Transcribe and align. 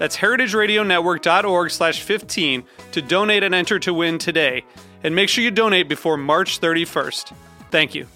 That's 0.00 0.16
heritageradionetwork.org 0.16 1.70
slash 1.70 2.00
15 2.00 2.64
to 2.92 3.02
donate 3.02 3.42
and 3.42 3.54
enter 3.54 3.78
to 3.80 3.92
win 3.92 4.16
today. 4.16 4.64
And 5.04 5.14
make 5.14 5.28
sure 5.28 5.44
you 5.44 5.50
donate 5.50 5.90
before 5.90 6.16
March 6.16 6.58
31st. 6.58 7.34
Thank 7.70 7.94
you. 7.94 8.06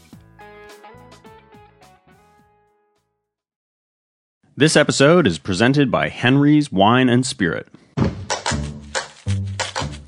This 4.57 4.77
episode 4.77 5.27
is 5.27 5.39
presented 5.39 5.91
by 5.91 6.09
Henry's 6.09 6.73
Wine 6.73 7.11
and 7.11 7.27
Spirit. 7.27 7.69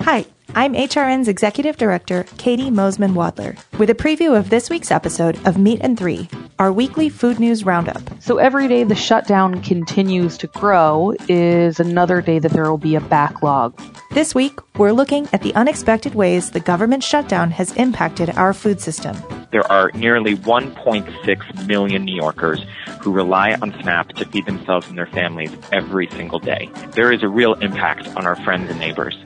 Hi, 0.00 0.24
I'm 0.54 0.74
HRN's 0.74 1.28
Executive 1.28 1.76
Director, 1.76 2.24
Caity 2.38 2.70
Moseman 2.70 3.12
Wadler, 3.12 3.58
with 3.78 3.90
a 3.90 3.94
preview 3.94 4.38
of 4.38 4.48
this 4.48 4.70
week's 4.70 4.90
episode 4.90 5.38
of 5.46 5.58
Meat 5.58 5.80
and 5.82 5.98
Three, 5.98 6.28
our 6.58 6.72
weekly 6.72 7.08
food 7.08 7.38
news 7.38 7.64
roundup. 7.64 8.00
So 8.22 8.38
every 8.38 8.66
day 8.66 8.84
the 8.84 8.94
shutdown 8.94 9.60
continues 9.62 10.38
to 10.38 10.46
grow 10.46 11.14
is 11.28 11.78
another 11.78 12.22
day 12.22 12.38
that 12.38 12.52
there 12.52 12.70
will 12.70 12.78
be 12.78 12.94
a 12.94 13.00
backlog. 13.00 13.78
This 14.12 14.34
week, 14.34 14.58
we're 14.78 14.92
looking 14.92 15.28
at 15.32 15.42
the 15.42 15.54
unexpected 15.54 16.14
ways 16.14 16.50
the 16.50 16.60
government 16.60 17.02
shutdown 17.02 17.50
has 17.50 17.72
impacted 17.72 18.30
our 18.30 18.54
food 18.54 18.80
system. 18.80 19.16
There 19.50 19.70
are 19.70 19.90
nearly 19.94 20.36
1.6 20.36 21.66
million 21.66 22.04
New 22.04 22.16
Yorkers 22.16 22.64
who 23.00 23.12
rely 23.12 23.52
on 23.60 23.74
SNAP 23.82 24.08
to 24.14 24.24
feed 24.26 24.46
themselves 24.46 24.88
and 24.88 24.96
their 24.96 25.06
families 25.06 25.50
every 25.72 26.08
single 26.08 26.38
day. 26.38 26.70
There 26.92 27.12
is 27.12 27.22
a 27.22 27.28
real 27.28 27.54
impact 27.54 28.08
on 28.16 28.26
our 28.26 28.36
friends 28.36 28.70
and 28.70 28.78
neighbors. 28.80 29.16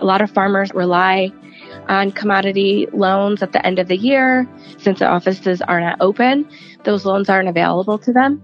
A 0.00 0.04
lot 0.04 0.20
of 0.20 0.30
farmers 0.30 0.72
rely 0.74 1.32
on 1.88 2.12
commodity 2.12 2.86
loans 2.92 3.42
at 3.42 3.52
the 3.52 3.64
end 3.64 3.78
of 3.78 3.88
the 3.88 3.96
year. 3.96 4.48
Since 4.78 4.98
the 4.98 5.06
offices 5.06 5.62
are 5.62 5.80
not 5.80 5.98
open, 6.00 6.48
those 6.84 7.04
loans 7.04 7.28
aren't 7.28 7.48
available 7.48 7.98
to 7.98 8.12
them. 8.12 8.42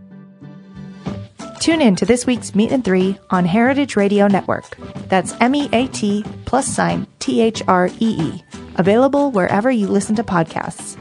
Tune 1.61 1.81
in 1.81 1.95
to 1.97 2.05
this 2.05 2.27
week's 2.27 2.55
Meat 2.57 2.73
and 2.73 2.85
Three 2.85 3.17
on 3.31 3.45
Heritage 3.45 3.95
Radio 3.95 4.27
Network. 4.27 4.77
That's 5.09 5.35
M 5.41 5.55
E 5.55 5.69
A 5.73 5.87
T 5.89 6.25
plus 6.45 6.67
sign 6.67 7.07
T 7.21 7.41
H 7.41 7.63
R 7.69 7.89
E 8.01 8.17
E. 8.21 8.43
Available 8.77 9.31
wherever 9.31 9.71
you 9.71 9.87
listen 9.87 10.17
to 10.17 10.25
podcasts. 10.25 10.99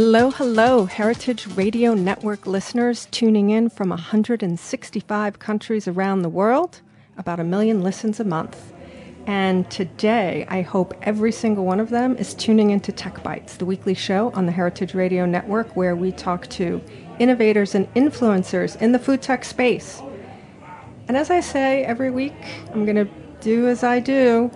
Hello, 0.00 0.30
hello, 0.30 0.84
Heritage 0.84 1.48
Radio 1.56 1.92
Network 1.92 2.46
listeners 2.46 3.08
tuning 3.10 3.50
in 3.50 3.68
from 3.68 3.88
165 3.88 5.38
countries 5.40 5.88
around 5.88 6.22
the 6.22 6.28
world, 6.28 6.82
about 7.16 7.40
a 7.40 7.44
million 7.44 7.82
listens 7.82 8.20
a 8.20 8.24
month. 8.24 8.72
And 9.26 9.68
today, 9.72 10.46
I 10.48 10.62
hope 10.62 10.94
every 11.02 11.32
single 11.32 11.64
one 11.64 11.80
of 11.80 11.90
them 11.90 12.16
is 12.16 12.32
tuning 12.32 12.70
into 12.70 12.92
Tech 12.92 13.24
Bites, 13.24 13.56
the 13.56 13.66
weekly 13.66 13.94
show 13.94 14.30
on 14.34 14.46
the 14.46 14.52
Heritage 14.52 14.94
Radio 14.94 15.26
Network 15.26 15.74
where 15.74 15.96
we 15.96 16.12
talk 16.12 16.46
to 16.50 16.80
innovators 17.18 17.74
and 17.74 17.92
influencers 17.94 18.80
in 18.80 18.92
the 18.92 19.00
food 19.00 19.20
tech 19.20 19.44
space. 19.44 20.00
And 21.08 21.16
as 21.16 21.28
I 21.28 21.40
say 21.40 21.82
every 21.82 22.12
week, 22.12 22.36
I'm 22.72 22.84
going 22.84 23.04
to 23.04 23.10
do 23.40 23.66
as 23.66 23.82
I 23.82 23.98
do. 23.98 24.48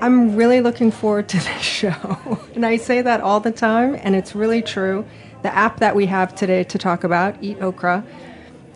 I'm 0.00 0.36
really 0.36 0.60
looking 0.60 0.90
forward 0.90 1.28
to 1.30 1.36
this 1.44 1.62
show. 1.62 2.38
and 2.54 2.64
I 2.64 2.76
say 2.76 3.02
that 3.02 3.20
all 3.20 3.40
the 3.40 3.52
time, 3.52 3.94
and 3.94 4.14
it's 4.14 4.34
really 4.34 4.62
true. 4.62 5.06
The 5.42 5.54
app 5.54 5.80
that 5.80 5.94
we 5.94 6.06
have 6.06 6.34
today 6.34 6.64
to 6.64 6.78
talk 6.78 7.04
about, 7.04 7.36
Eat 7.42 7.60
Okra, 7.60 8.04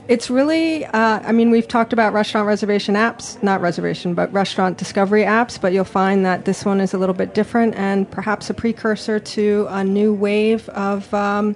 it's 0.09 0.29
really, 0.29 0.85
uh, 0.87 1.21
I 1.23 1.31
mean, 1.31 1.51
we've 1.51 1.69
talked 1.69 1.93
about 1.93 2.13
restaurant 2.13 2.49
reservation 2.49 2.97
apps, 2.97 3.41
not 3.45 3.61
reservation, 3.61 4.15
but 4.15 4.33
restaurant 4.33 4.77
discovery 4.77 5.23
apps, 5.23 5.61
but 5.61 5.73
you'll 5.73 5.85
find 5.85 6.27
that 6.27 6.47
this 6.47 6.65
one 6.65 6.81
is 6.81 6.93
a 6.93 6.99
little 6.99 7.15
bit 7.15 7.33
different 7.33 7.77
and 7.77 8.11
perhaps 8.11 8.51
a 8.51 8.55
precursor 8.55 9.21
to 9.21 9.69
a 9.71 9.85
new 9.85 10.13
wave 10.13 10.69
of 10.71 11.13
um, 11.15 11.55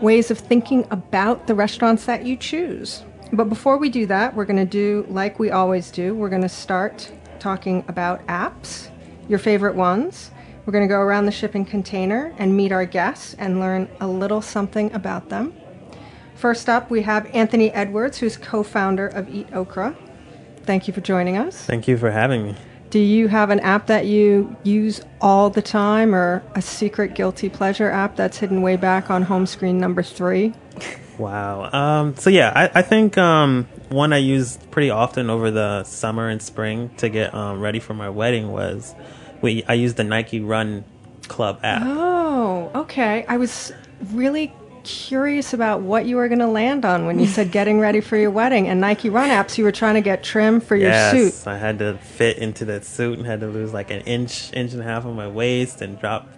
ways 0.00 0.30
of 0.30 0.38
thinking 0.38 0.86
about 0.90 1.48
the 1.48 1.54
restaurants 1.54 2.06
that 2.06 2.24
you 2.24 2.34
choose. 2.34 3.04
But 3.32 3.50
before 3.50 3.76
we 3.76 3.90
do 3.90 4.06
that, 4.06 4.34
we're 4.34 4.46
going 4.46 4.56
to 4.56 4.64
do 4.64 5.04
like 5.10 5.38
we 5.38 5.50
always 5.50 5.90
do. 5.90 6.14
We're 6.14 6.30
going 6.30 6.40
to 6.42 6.48
start 6.48 7.12
talking 7.40 7.84
about 7.88 8.24
apps, 8.26 8.88
your 9.28 9.38
favorite 9.38 9.74
ones. 9.74 10.30
We're 10.64 10.72
going 10.72 10.84
to 10.86 10.92
go 10.92 11.00
around 11.00 11.26
the 11.26 11.32
shipping 11.32 11.64
container 11.64 12.34
and 12.38 12.56
meet 12.56 12.70
our 12.70 12.84
guests 12.84 13.34
and 13.38 13.58
learn 13.58 13.88
a 14.00 14.06
little 14.06 14.42
something 14.42 14.92
about 14.92 15.28
them. 15.30 15.54
First 16.34 16.68
up, 16.68 16.90
we 16.90 17.02
have 17.02 17.26
Anthony 17.34 17.70
Edwards, 17.72 18.18
who's 18.18 18.36
co 18.36 18.62
founder 18.62 19.08
of 19.08 19.28
Eat 19.28 19.52
Okra. 19.52 19.96
Thank 20.64 20.86
you 20.86 20.94
for 20.94 21.00
joining 21.00 21.36
us. 21.36 21.64
Thank 21.64 21.88
you 21.88 21.96
for 21.98 22.10
having 22.10 22.44
me. 22.44 22.56
Do 22.90 22.98
you 22.98 23.28
have 23.28 23.50
an 23.50 23.60
app 23.60 23.86
that 23.86 24.06
you 24.06 24.56
use 24.62 25.00
all 25.20 25.48
the 25.48 25.62
time 25.62 26.14
or 26.14 26.42
a 26.54 26.62
secret 26.62 27.14
guilty 27.14 27.48
pleasure 27.48 27.90
app 27.90 28.16
that's 28.16 28.38
hidden 28.38 28.62
way 28.62 28.76
back 28.76 29.10
on 29.10 29.22
home 29.22 29.46
screen 29.46 29.78
number 29.78 30.02
three? 30.02 30.54
Wow. 31.20 31.70
Um, 31.70 32.16
so 32.16 32.30
yeah, 32.30 32.52
I, 32.54 32.78
I 32.78 32.82
think 32.82 33.18
um, 33.18 33.68
one 33.90 34.12
I 34.12 34.18
used 34.18 34.70
pretty 34.70 34.88
often 34.88 35.28
over 35.28 35.50
the 35.50 35.84
summer 35.84 36.28
and 36.28 36.40
spring 36.40 36.90
to 36.96 37.10
get 37.10 37.34
um, 37.34 37.60
ready 37.60 37.78
for 37.78 37.92
my 37.92 38.08
wedding 38.08 38.50
was 38.50 38.94
we 39.42 39.62
I 39.64 39.74
used 39.74 39.96
the 39.96 40.04
Nike 40.04 40.40
Run 40.40 40.84
Club 41.28 41.60
app. 41.62 41.82
Oh, 41.84 42.70
okay. 42.74 43.26
I 43.28 43.36
was 43.36 43.70
really 44.12 44.52
curious 44.82 45.52
about 45.52 45.82
what 45.82 46.06
you 46.06 46.16
were 46.16 46.26
going 46.28 46.38
to 46.38 46.46
land 46.46 46.86
on 46.86 47.04
when 47.04 47.18
you 47.18 47.26
said 47.26 47.52
getting 47.52 47.78
ready 47.78 48.00
for 48.00 48.16
your 48.16 48.30
wedding 48.30 48.66
and 48.66 48.80
Nike 48.80 49.10
Run 49.10 49.28
apps. 49.28 49.58
You 49.58 49.64
were 49.64 49.72
trying 49.72 49.94
to 49.94 50.00
get 50.00 50.24
trim 50.24 50.58
for 50.58 50.74
yes, 50.74 51.12
your 51.12 51.24
suit. 51.24 51.34
Yes, 51.34 51.46
I 51.46 51.58
had 51.58 51.78
to 51.80 51.98
fit 51.98 52.38
into 52.38 52.64
that 52.66 52.86
suit 52.86 53.18
and 53.18 53.26
had 53.26 53.40
to 53.40 53.46
lose 53.46 53.74
like 53.74 53.90
an 53.90 54.00
inch, 54.02 54.52
inch 54.54 54.72
and 54.72 54.80
a 54.80 54.84
half 54.84 55.04
on 55.04 55.14
my 55.14 55.28
waist 55.28 55.82
and 55.82 56.00
drop 56.00 56.28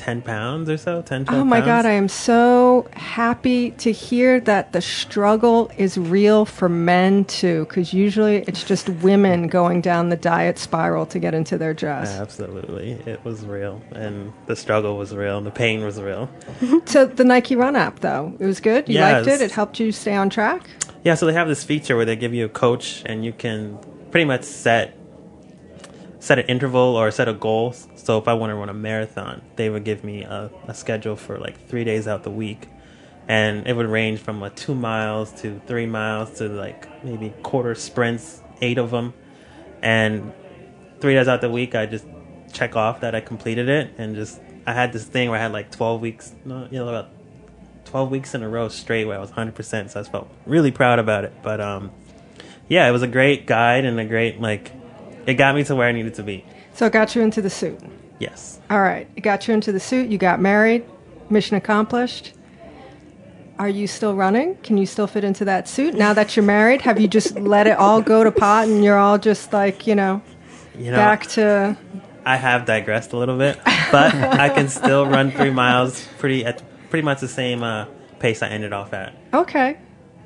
10 0.00 0.22
pounds 0.22 0.70
or 0.70 0.78
so 0.78 1.02
10 1.02 1.26
12 1.26 1.40
Oh 1.40 1.44
my 1.44 1.56
pounds. 1.60 1.66
God, 1.66 1.86
I 1.86 1.90
am 1.92 2.08
so 2.08 2.88
happy 2.94 3.72
to 3.72 3.92
hear 3.92 4.40
that 4.40 4.72
the 4.72 4.80
struggle 4.80 5.70
is 5.76 5.98
real 5.98 6.46
for 6.46 6.70
men 6.70 7.26
too, 7.26 7.66
because 7.68 7.92
usually 7.92 8.36
it's 8.48 8.64
just 8.64 8.88
women 8.88 9.46
going 9.46 9.82
down 9.82 10.08
the 10.08 10.16
diet 10.16 10.58
spiral 10.58 11.04
to 11.06 11.18
get 11.18 11.34
into 11.34 11.58
their 11.58 11.74
dress. 11.74 12.18
Absolutely. 12.18 12.92
It 13.04 13.22
was 13.24 13.44
real. 13.44 13.82
And 13.92 14.32
the 14.46 14.56
struggle 14.56 14.96
was 14.96 15.14
real. 15.14 15.36
And 15.36 15.46
the 15.46 15.50
pain 15.50 15.84
was 15.84 16.00
real. 16.00 16.30
So 16.86 17.04
the 17.04 17.24
Nike 17.24 17.54
Run 17.54 17.76
app, 17.76 18.00
though, 18.00 18.32
it 18.40 18.46
was 18.46 18.58
good. 18.60 18.88
You 18.88 18.94
Yes. 18.94 19.26
liked 19.26 19.40
it. 19.40 19.44
It 19.44 19.50
helped 19.52 19.78
you 19.78 19.92
stay 19.92 20.14
on 20.14 20.30
track. 20.30 20.62
Yeah, 21.04 21.14
so 21.14 21.26
they 21.26 21.34
have 21.34 21.46
this 21.46 21.62
feature 21.62 21.94
where 21.94 22.06
they 22.06 22.16
give 22.16 22.32
you 22.32 22.46
a 22.46 22.48
coach 22.48 23.02
and 23.04 23.22
you 23.24 23.32
can 23.32 23.78
pretty 24.10 24.24
much 24.24 24.44
set 24.44 24.96
set 26.20 26.38
an 26.38 26.46
interval 26.46 26.96
or 26.96 27.10
set 27.10 27.28
a 27.28 27.32
goal. 27.34 27.74
So 28.04 28.18
if 28.18 28.28
I 28.28 28.34
want 28.34 28.50
to 28.50 28.54
run 28.54 28.68
a 28.68 28.74
marathon, 28.74 29.42
they 29.56 29.68
would 29.68 29.84
give 29.84 30.04
me 30.04 30.22
a, 30.22 30.50
a 30.66 30.74
schedule 30.74 31.16
for 31.16 31.38
like 31.38 31.68
three 31.68 31.84
days 31.84 32.08
out 32.08 32.22
the 32.22 32.30
week. 32.30 32.68
And 33.28 33.66
it 33.66 33.76
would 33.76 33.86
range 33.86 34.20
from 34.20 34.40
like 34.40 34.56
two 34.56 34.74
miles 34.74 35.30
to 35.42 35.60
three 35.66 35.86
miles 35.86 36.38
to 36.38 36.48
like 36.48 37.04
maybe 37.04 37.34
quarter 37.42 37.74
sprints, 37.74 38.42
eight 38.60 38.78
of 38.78 38.90
them. 38.90 39.12
And 39.82 40.32
three 41.00 41.14
days 41.14 41.28
out 41.28 41.40
the 41.40 41.50
week, 41.50 41.74
I 41.74 41.86
just 41.86 42.06
check 42.52 42.74
off 42.74 43.00
that 43.00 43.14
I 43.14 43.20
completed 43.20 43.68
it. 43.68 43.92
And 43.98 44.16
just, 44.16 44.40
I 44.66 44.72
had 44.72 44.92
this 44.92 45.04
thing 45.04 45.28
where 45.28 45.38
I 45.38 45.42
had 45.42 45.52
like 45.52 45.70
12 45.70 46.00
weeks, 46.00 46.34
you 46.44 46.68
know, 46.70 46.88
about 46.88 47.10
12 47.84 48.10
weeks 48.10 48.34
in 48.34 48.42
a 48.42 48.48
row 48.48 48.68
straight 48.68 49.04
where 49.04 49.18
I 49.18 49.20
was 49.20 49.30
100%. 49.30 49.90
So 49.90 50.00
I 50.00 50.02
felt 50.04 50.30
really 50.46 50.70
proud 50.70 50.98
about 50.98 51.24
it. 51.24 51.34
But 51.42 51.60
um, 51.60 51.92
yeah, 52.68 52.88
it 52.88 52.92
was 52.92 53.02
a 53.02 53.08
great 53.08 53.46
guide 53.46 53.84
and 53.84 54.00
a 54.00 54.04
great, 54.06 54.40
like, 54.40 54.72
it 55.26 55.34
got 55.34 55.54
me 55.54 55.64
to 55.64 55.76
where 55.76 55.86
I 55.86 55.92
needed 55.92 56.14
to 56.14 56.22
be. 56.22 56.44
So 56.80 56.86
it 56.86 56.94
got 56.94 57.14
you 57.14 57.20
into 57.20 57.42
the 57.42 57.50
suit. 57.50 57.78
Yes. 58.20 58.58
All 58.70 58.80
right, 58.80 59.06
it 59.14 59.20
got 59.20 59.46
you 59.46 59.52
into 59.52 59.70
the 59.70 59.78
suit. 59.78 60.08
You 60.08 60.16
got 60.16 60.40
married. 60.40 60.82
Mission 61.28 61.58
accomplished. 61.58 62.32
Are 63.58 63.68
you 63.68 63.86
still 63.86 64.14
running? 64.14 64.56
Can 64.62 64.78
you 64.78 64.86
still 64.86 65.06
fit 65.06 65.22
into 65.22 65.44
that 65.44 65.68
suit 65.68 65.92
now 65.92 66.14
that 66.14 66.36
you're 66.36 66.42
married? 66.42 66.80
Have 66.80 66.98
you 66.98 67.06
just 67.06 67.34
let 67.38 67.66
it 67.66 67.76
all 67.76 68.00
go 68.00 68.24
to 68.24 68.32
pot 68.32 68.66
and 68.66 68.82
you're 68.82 68.96
all 68.96 69.18
just 69.18 69.52
like, 69.52 69.86
you 69.86 69.94
know, 69.94 70.22
You 70.74 70.92
know, 70.92 70.96
back 70.96 71.26
to 71.36 71.76
I 72.24 72.36
have 72.36 72.64
digressed 72.64 73.12
a 73.12 73.18
little 73.18 73.36
bit, 73.36 73.58
but 73.92 74.14
I 74.14 74.48
can 74.48 74.68
still 74.80 75.04
run 75.04 75.32
three 75.32 75.50
miles 75.50 76.08
pretty 76.18 76.46
at 76.46 76.62
pretty 76.88 77.04
much 77.04 77.20
the 77.20 77.28
same 77.28 77.62
uh, 77.62 77.88
pace 78.20 78.42
I 78.42 78.48
ended 78.48 78.72
off 78.72 78.94
at. 78.94 79.14
Okay. 79.34 79.76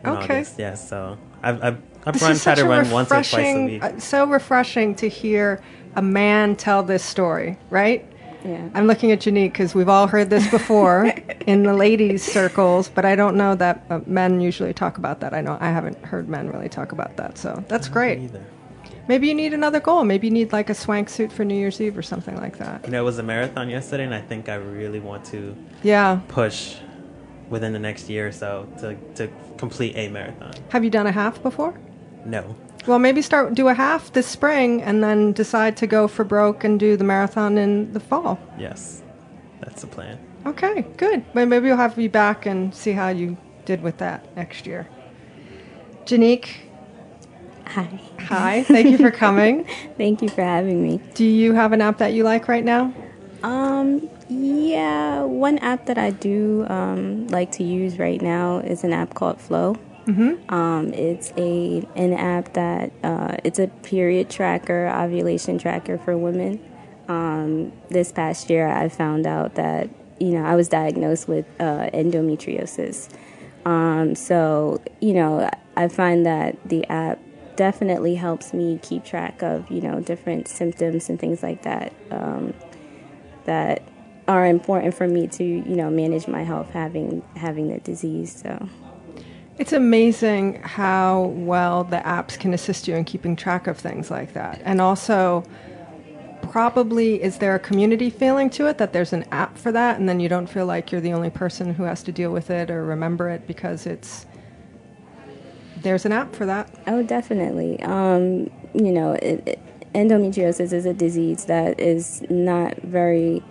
Okay. 0.05 0.35
August. 0.37 0.57
Yeah, 0.57 0.77
so 0.77 1.19
I've 1.43 1.65
I've, 1.65 1.83
I've 2.07 2.23
run 2.23 2.37
try 2.37 2.55
to 2.55 2.65
run 2.65 2.91
once 2.93 3.11
or 3.11 3.25
twice 3.25 3.35
a 3.35 3.65
week. 3.65 3.83
uh, 3.83 3.99
so 3.99 4.25
refreshing 4.27 4.95
to 4.97 5.09
hear 5.09 5.61
a 5.97 6.03
man 6.03 6.57
tell 6.57 6.83
this 6.83 7.03
story, 7.05 7.57
right? 7.71 8.05
Yeah. 8.45 8.69
I'm 8.75 8.87
looking 8.87 9.11
at 9.11 9.21
Janique 9.21 9.53
because 9.53 9.75
we've 9.75 9.89
all 9.89 10.07
heard 10.07 10.29
this 10.29 10.47
before 10.51 11.07
in 11.47 11.63
the 11.63 11.73
ladies' 11.73 12.23
circles, 12.23 12.89
but 12.91 13.05
I 13.07 13.17
don't 13.17 13.37
know 13.37 13.55
that 13.55 13.85
uh, 13.89 14.01
men 14.07 14.41
usually 14.41 14.75
talk 14.75 14.99
about 14.99 15.21
that. 15.21 15.33
I 15.33 15.41
know 15.41 15.57
I 15.61 15.69
haven't 15.71 15.99
heard 16.05 16.29
men 16.29 16.51
really 16.51 16.69
talk 16.69 16.93
about 16.93 17.17
that, 17.17 17.39
so 17.39 17.65
that's 17.69 17.89
great. 17.89 18.19
Either. 18.19 18.45
Maybe 19.09 19.29
you 19.29 19.35
need 19.35 19.53
another 19.55 19.81
goal. 19.81 20.05
Maybe 20.05 20.27
you 20.27 20.33
need 20.33 20.53
like 20.53 20.69
a 20.71 20.75
swank 20.75 21.09
suit 21.09 21.31
for 21.33 21.45
New 21.45 21.55
Year's 21.55 21.81
Eve 21.81 21.97
or 21.97 22.03
something 22.03 22.37
like 22.37 22.59
that. 22.59 22.85
You 22.85 22.91
know, 22.91 23.01
it 23.01 23.05
was 23.05 23.19
a 23.19 23.23
marathon 23.23 23.69
yesterday, 23.71 24.05
and 24.05 24.15
I 24.15 24.21
think 24.21 24.49
I 24.49 24.55
really 24.57 25.01
want 25.01 25.25
to 25.27 25.55
Yeah. 25.83 26.21
push 26.29 26.77
within 27.51 27.73
the 27.73 27.79
next 27.79 28.09
year 28.11 28.29
or 28.29 28.33
so 28.33 28.67
to 28.81 28.95
to 29.15 29.31
complete 29.59 29.95
a 29.97 30.09
marathon. 30.09 30.53
Have 30.71 30.85
you 30.85 30.91
done 30.91 31.07
a 31.07 31.13
half 31.13 31.43
before? 31.43 31.75
No, 32.27 32.57
Well, 32.87 32.99
maybe 32.99 33.23
start 33.23 33.55
do 33.55 33.69
a 33.69 33.75
half 33.75 34.13
this 34.13 34.27
spring 34.27 34.83
and 34.83 35.03
then 35.03 35.33
decide 35.33 35.77
to 35.79 35.87
go 35.87 36.07
for 36.07 36.25
broke 36.25 36.65
and 36.65 36.79
do 36.79 36.97
the 36.97 37.05
marathon 37.05 37.57
in 37.59 37.93
the 37.93 38.01
fall. 38.01 38.39
yes, 38.59 39.03
that's 39.61 39.81
the 39.83 39.87
plan. 39.89 40.19
Okay, 40.47 40.83
good. 40.99 41.25
Well, 41.33 41.47
maybe 41.47 41.69
we'll 41.69 41.79
have 41.79 41.99
you 41.99 42.11
back 42.11 42.45
and 42.45 42.75
see 42.75 42.93
how 42.93 43.09
you 43.09 43.39
did 43.65 43.83
with 43.83 43.97
that 43.99 44.37
next 44.37 44.67
year. 44.67 44.87
Janique, 46.05 46.57
Hi. 47.69 47.89
hi. 48.21 48.63
Thank 48.65 48.91
you 48.91 48.99
for 48.99 49.11
coming. 49.25 49.65
Thank 49.97 50.21
you 50.21 50.29
for 50.29 50.43
having 50.43 50.83
me. 50.83 51.01
Do 51.15 51.25
you 51.25 51.55
have 51.55 51.73
an 51.73 51.81
app 51.81 51.97
that 51.99 52.13
you 52.13 52.23
like 52.25 52.47
right 52.47 52.65
now? 52.65 52.93
Um, 53.43 54.09
yeah, 54.29 55.23
one 55.23 55.57
app 55.59 55.87
that 55.87 55.97
I 55.97 56.11
do 56.11 56.67
um, 56.69 57.27
like 57.29 57.53
to 57.53 57.65
use 57.65 57.99
right 57.99 58.21
now 58.21 58.59
is 58.59 58.85
an 58.85 58.93
app 58.93 59.15
called 59.15 59.41
Flow. 59.41 59.77
Mm-hmm. 60.07 60.55
Um, 60.55 60.93
it's 60.93 61.33
a 61.37 61.87
an 61.97 62.13
app 62.13 62.53
that 62.55 62.93
uh, 63.03 63.37
it's 63.45 63.59
a 63.59 63.69
period 63.69 64.29
tracker, 64.29 64.89
ovulation 64.89 65.59
tracker 65.59 65.99
for 65.99 66.17
women. 66.17 66.63
Um, 67.09 67.73
this 67.91 68.13
past 68.13 68.51
year, 68.51 68.69
I 68.69 68.89
found 68.89 69.27
out 69.27 69.55
that 69.55 69.89
you 70.21 70.31
know 70.31 70.45
I 70.45 70.57
was 70.57 70.69
diagnosed 70.69 71.29
with 71.29 71.47
uh, 71.59 71.91
endometriosis. 71.93 73.09
Um, 73.65 74.15
so 74.15 74.83
you 75.01 75.15
know 75.15 75.49
I 75.77 75.89
find 75.89 76.27
that 76.27 76.57
the 76.69 76.85
app 76.87 77.19
definitely 77.57 78.17
helps 78.17 78.53
me 78.53 78.79
keep 78.83 79.05
track 79.05 79.43
of 79.43 79.71
you 79.71 79.81
know 79.81 80.01
different 80.01 80.49
symptoms 80.49 81.09
and 81.09 81.19
things 81.19 81.43
like 81.43 81.63
that. 81.63 81.93
Um, 82.11 82.53
that 83.45 83.83
are 84.27 84.47
important 84.47 84.95
for 84.95 85.07
me 85.07 85.27
to 85.29 85.45
you 85.45 85.77
know 85.77 85.91
manage 85.91 86.27
my 86.27 86.43
health 86.43 86.71
having 86.71 87.23
having 87.37 87.69
the 87.69 87.79
disease 87.81 88.43
so 88.43 88.69
It's 89.57 89.73
amazing 89.73 90.61
how 90.63 91.27
well 91.37 91.85
the 91.85 91.99
apps 91.99 92.39
can 92.39 92.53
assist 92.53 92.89
you 92.89 92.97
in 92.97 93.05
keeping 93.05 93.37
track 93.37 93.67
of 93.69 93.79
things 93.79 94.11
like 94.11 94.33
that. 94.33 94.61
And 94.65 94.81
also, 94.81 95.45
probably, 96.43 97.23
is 97.23 97.39
there 97.39 97.55
a 97.55 97.61
community 97.61 98.11
feeling 98.11 98.51
to 98.51 98.67
it 98.67 98.79
that 98.79 98.93
there's 98.93 99.13
an 99.13 99.25
app 99.31 99.57
for 99.57 99.71
that 99.71 99.99
and 99.99 100.09
then 100.09 100.19
you 100.19 100.29
don't 100.29 100.49
feel 100.49 100.67
like 100.67 100.91
you're 100.91 101.01
the 101.01 101.13
only 101.13 101.31
person 101.31 101.75
who 101.75 101.85
has 101.85 102.03
to 102.05 102.13
deal 102.13 102.33
with 102.33 102.51
it 102.51 102.71
or 102.71 102.85
remember 102.85 103.29
it 103.29 103.47
because 103.47 103.87
it's. 103.87 104.27
There's 105.77 106.07
an 106.07 106.13
app 106.13 106.35
for 106.35 106.47
that. 106.47 106.75
oh 106.87 107.03
definitely 107.03 107.79
um, 107.83 108.51
you 108.73 108.91
know 108.91 109.13
it, 109.13 109.43
it, 109.47 109.59
endometriosis 109.95 110.73
is 110.73 110.87
a 110.87 110.95
disease 110.95 111.45
that 111.45 111.79
is 111.79 112.23
not 112.31 112.77
very 112.79 113.43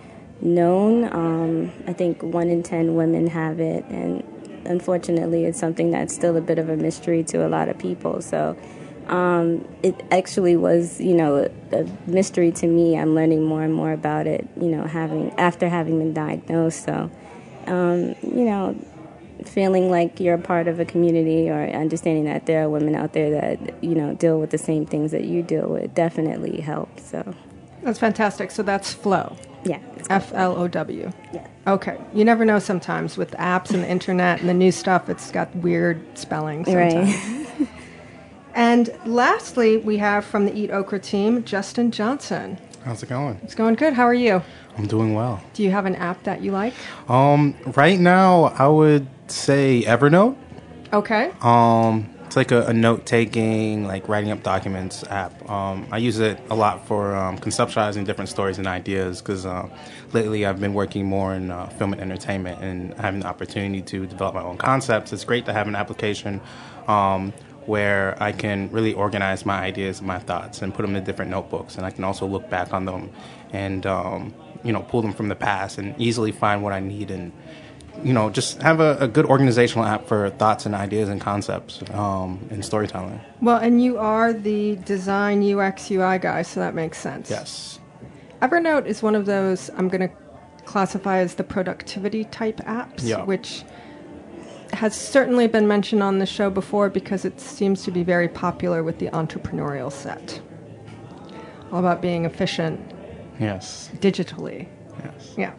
known 0.42 1.06
um, 1.14 1.72
i 1.88 1.94
think 1.94 2.22
one 2.24 2.50
in 2.50 2.64
ten 2.64 2.96
women 2.96 3.28
have 3.28 3.60
it 3.60 3.86
and 3.86 4.24
unfortunately 4.66 5.46
it's 5.46 5.60
something 5.60 5.92
that's 5.92 6.14
still 6.14 6.36
a 6.38 6.42
bit 6.42 6.58
of 6.58 6.70
a 6.70 6.78
mystery 6.78 7.24
to 7.24 7.46
a 7.46 7.50
lot 7.50 7.70
of 7.70 7.78
people 7.78 8.22
so 8.22 8.58
um, 9.08 9.68
it 9.84 10.02
actually 10.12 10.56
was 10.56 11.02
you 11.02 11.14
know 11.14 11.50
a, 11.72 11.86
mystery 12.08 12.52
to 12.52 12.68
me 12.68 12.98
i'm 12.98 13.14
learning 13.16 13.44
more 13.44 13.64
and 13.64 13.74
more 13.74 13.92
about 13.92 14.28
it 14.28 14.48
you 14.60 14.68
know 14.68 14.84
having 14.84 15.32
after 15.40 15.70
having 15.70 16.00
been 16.00 16.14
diagnosed 16.14 16.86
so 16.86 17.12
um, 17.68 18.16
you 18.22 18.46
know 18.46 18.76
feeling 19.46 19.92
like 19.92 20.22
you're 20.22 20.36
a 20.36 20.42
part 20.42 20.70
of 20.70 20.80
a 20.80 20.86
community 20.86 21.50
or 21.50 21.68
understanding 21.72 22.24
that 22.24 22.46
there 22.46 22.64
are 22.64 22.70
women 22.70 22.96
out 22.96 23.12
there 23.12 23.30
that 23.30 23.84
you 23.84 23.94
know 23.94 24.14
deal 24.14 24.40
with 24.40 24.52
the 24.52 24.58
same 24.58 24.86
things 24.86 25.12
that 25.12 25.26
you 25.26 25.44
deal 25.44 25.68
with 25.68 25.94
definitely 25.94 26.62
helps 26.62 27.10
so 27.12 27.36
That's 27.84 28.00
fantastic. 28.00 28.52
So 28.52 28.64
that's 28.64 28.94
Flow. 28.94 29.36
Yeah 29.66 29.80
F 30.10 30.34
L 30.34 30.58
O 30.58 30.68
W. 30.68 31.12
Yeah. 31.34 31.48
Okay. 31.68 31.98
You 32.14 32.26
never 32.26 32.44
know 32.46 32.60
sometimes 32.60 33.18
with 33.18 33.32
apps 33.32 33.72
and 33.72 33.84
the 33.84 33.90
internet 33.90 34.42
and 34.42 34.50
the 34.50 34.54
new 34.54 34.72
stuff, 34.72 35.10
it's 35.10 35.32
got 35.32 35.54
weird 35.56 36.02
spelling 36.18 36.66
sometimes. 36.66 37.16
right 37.16 37.68
And 38.56 38.92
lastly, 39.06 39.78
we 39.78 39.98
have 39.98 40.26
from 40.26 40.46
the 40.46 40.54
Eat 40.54 40.70
Okra 40.70 41.00
team, 41.00 41.44
Justin 41.44 41.90
Johnson. 41.90 42.60
How's 42.84 43.02
it 43.02 43.10
going? 43.10 43.40
It's 43.42 43.56
going 43.56 43.74
good. 43.76 43.94
How 43.94 44.04
are 44.04 44.14
you? 44.14 44.44
I'm 44.78 44.86
doing 44.86 45.14
well. 45.16 45.42
Do 45.54 45.64
you 45.64 45.72
have 45.72 45.86
an 45.86 45.96
app 45.96 46.22
that 46.24 46.42
you 46.44 46.52
like? 46.52 46.74
Um, 47.10 47.56
right 47.76 48.00
now 48.00 48.54
I 48.58 48.68
would 48.68 49.08
say 49.28 49.84
Evernote. 49.88 50.36
Okay. 50.92 51.32
Um, 51.42 52.13
it's 52.34 52.36
like 52.36 52.52
a, 52.52 52.66
a 52.66 52.74
note 52.74 53.06
taking, 53.06 53.86
like 53.86 54.10
writing 54.10 54.32
up 54.32 54.42
documents 54.42 55.04
app. 55.04 55.48
Um, 55.48 55.86
I 55.92 56.00
use 56.00 56.18
it 56.18 56.40
a 56.50 56.56
lot 56.56 56.88
for 56.88 57.16
um, 57.16 57.38
conceptualizing 57.38 58.06
different 58.06 58.28
stories 58.28 58.58
and 58.58 58.66
ideas 58.66 59.22
because 59.22 59.46
uh, 59.46 59.70
lately 60.14 60.44
I've 60.44 60.60
been 60.60 60.74
working 60.74 61.06
more 61.06 61.36
in 61.36 61.52
uh, 61.52 61.68
film 61.68 61.94
and 61.94 62.02
entertainment 62.02 62.60
and 62.64 62.96
having 62.96 63.20
the 63.20 63.28
opportunity 63.28 63.84
to 63.84 64.08
develop 64.08 64.34
my 64.34 64.42
own 64.42 64.58
concepts. 64.58 65.14
It's 65.14 65.24
great 65.24 65.46
to 65.46 65.54
have 65.54 65.68
an 65.68 65.76
application 65.76 66.42
um, 66.88 67.34
where 67.68 68.18
I 68.20 68.32
can 68.32 68.72
really 68.72 68.96
organize 68.96 69.46
my 69.46 69.62
ideas 69.62 70.00
and 70.00 70.08
my 70.08 70.18
thoughts 70.18 70.64
and 70.64 70.74
put 70.74 70.82
them 70.82 70.96
in 70.96 71.04
different 71.04 71.30
notebooks, 71.30 71.76
and 71.78 71.86
I 71.86 71.92
can 71.92 72.04
also 72.04 72.26
look 72.26 72.50
back 72.50 72.74
on 72.74 72.86
them 72.86 73.12
and 73.52 73.86
um, 73.86 74.34
you 74.64 74.74
know 74.74 74.82
pull 74.82 75.04
them 75.04 75.14
from 75.14 75.28
the 75.28 75.36
past 75.36 75.78
and 75.78 75.94
easily 76.02 76.32
find 76.32 76.64
what 76.64 76.74
I 76.74 76.80
need 76.80 77.12
and 77.12 77.32
you 78.04 78.14
know, 78.14 78.30
just 78.30 78.62
have 78.62 78.80
a, 78.80 78.98
a 79.00 79.08
good 79.08 79.26
organizational 79.26 79.86
app 79.86 80.08
for 80.08 80.30
thoughts 80.32 80.66
and 80.66 80.74
ideas 80.74 81.10
and 81.10 81.22
concepts 81.22 81.82
um, 81.92 82.40
in 82.50 82.64
storytelling. 82.64 83.22
Well, 83.42 83.58
and 83.58 83.84
you 83.84 83.98
are 83.98 84.34
the 84.34 84.78
design 84.78 85.44
UX 85.44 85.92
UI 85.92 86.18
guy, 86.20 86.42
so 86.42 86.60
that 86.60 86.74
makes 86.74 86.98
sense. 86.98 87.30
Yes. 87.30 87.80
Evernote 88.42 88.86
is 88.86 89.02
one 89.04 89.16
of 89.16 89.26
those 89.26 89.70
I'm 89.78 89.88
going 89.90 90.10
to 90.10 90.16
classify 90.66 91.20
as 91.20 91.36
the 91.36 91.44
productivity 91.44 92.24
type 92.26 92.58
apps, 92.62 93.04
Yeah. 93.04 93.24
which 93.24 93.64
has 94.74 94.96
certainly 94.96 95.48
been 95.48 95.68
mentioned 95.68 96.02
on 96.02 96.18
the 96.20 96.26
show 96.26 96.50
before 96.50 96.90
because 96.90 97.26
it 97.26 97.40
seems 97.40 97.84
to 97.84 97.92
be 97.92 98.04
very 98.04 98.28
popular 98.28 98.82
with 98.84 98.98
the 99.00 99.08
entrepreneurial 99.10 99.92
set. 99.92 100.42
All 101.72 101.80
about 101.80 102.02
being 102.02 102.26
efficient 102.26 102.80
Yes. 103.40 103.92
digitally. 104.00 104.68
Yes. 105.04 105.34
Yeah. 105.38 105.52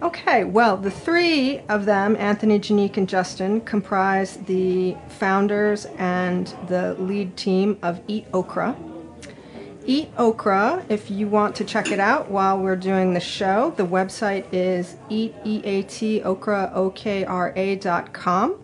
Okay, 0.00 0.44
well, 0.44 0.76
the 0.76 0.92
three 0.92 1.58
of 1.68 1.84
them, 1.84 2.14
Anthony, 2.16 2.60
Janique, 2.60 2.96
and 2.98 3.08
Justin, 3.08 3.60
comprise 3.62 4.36
the 4.36 4.96
founders 5.08 5.86
and 5.96 6.46
the 6.68 6.94
lead 7.00 7.36
team 7.36 7.76
of 7.82 8.00
Eat 8.06 8.26
Okra. 8.32 8.76
Eat 9.86 10.10
Okra, 10.16 10.84
if 10.88 11.10
you 11.10 11.26
want 11.26 11.56
to 11.56 11.64
check 11.64 11.90
it 11.90 11.98
out 11.98 12.30
while 12.30 12.56
we're 12.60 12.76
doing 12.76 13.12
the 13.12 13.20
show, 13.20 13.72
the 13.76 13.84
website 13.84 14.46
is 14.52 14.94
eat, 15.08 15.34
E-A-T, 15.44 16.22
okra, 16.22 16.70
O-K-R-A 16.74 17.76
dot 17.76 18.12
com. 18.12 18.56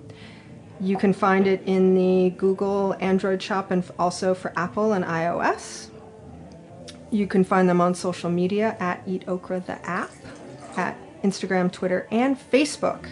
You 0.78 0.96
can 0.96 1.12
find 1.12 1.48
it 1.48 1.62
in 1.66 1.96
the 1.96 2.30
Google 2.36 2.94
Android 3.00 3.42
shop 3.42 3.72
and 3.72 3.84
also 3.98 4.34
for 4.34 4.52
Apple 4.54 4.92
and 4.92 5.04
iOS. 5.04 5.88
You 7.10 7.26
can 7.26 7.42
find 7.42 7.68
them 7.68 7.80
on 7.80 7.94
social 7.94 8.30
media 8.30 8.76
at 8.78 9.02
Eat 9.04 9.24
Okra 9.26 9.60
the 9.60 9.84
app, 9.84 10.12
at 10.76 10.96
Instagram, 11.24 11.72
Twitter, 11.72 12.06
and 12.10 12.38
Facebook. 12.38 13.08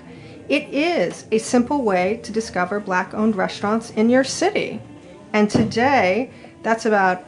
It 0.49 0.65
is 0.73 1.27
a 1.33 1.39
simple 1.39 1.83
way 1.83 2.21
to 2.23 2.31
discover 2.31 2.79
black 2.79 3.15
owned 3.15 3.35
restaurants 3.35 3.91
in 3.91 4.11
your 4.11 4.23
city. 4.23 4.81
And 5.33 5.51
today, 5.51 6.31
that's 6.63 6.85
about 6.85 7.25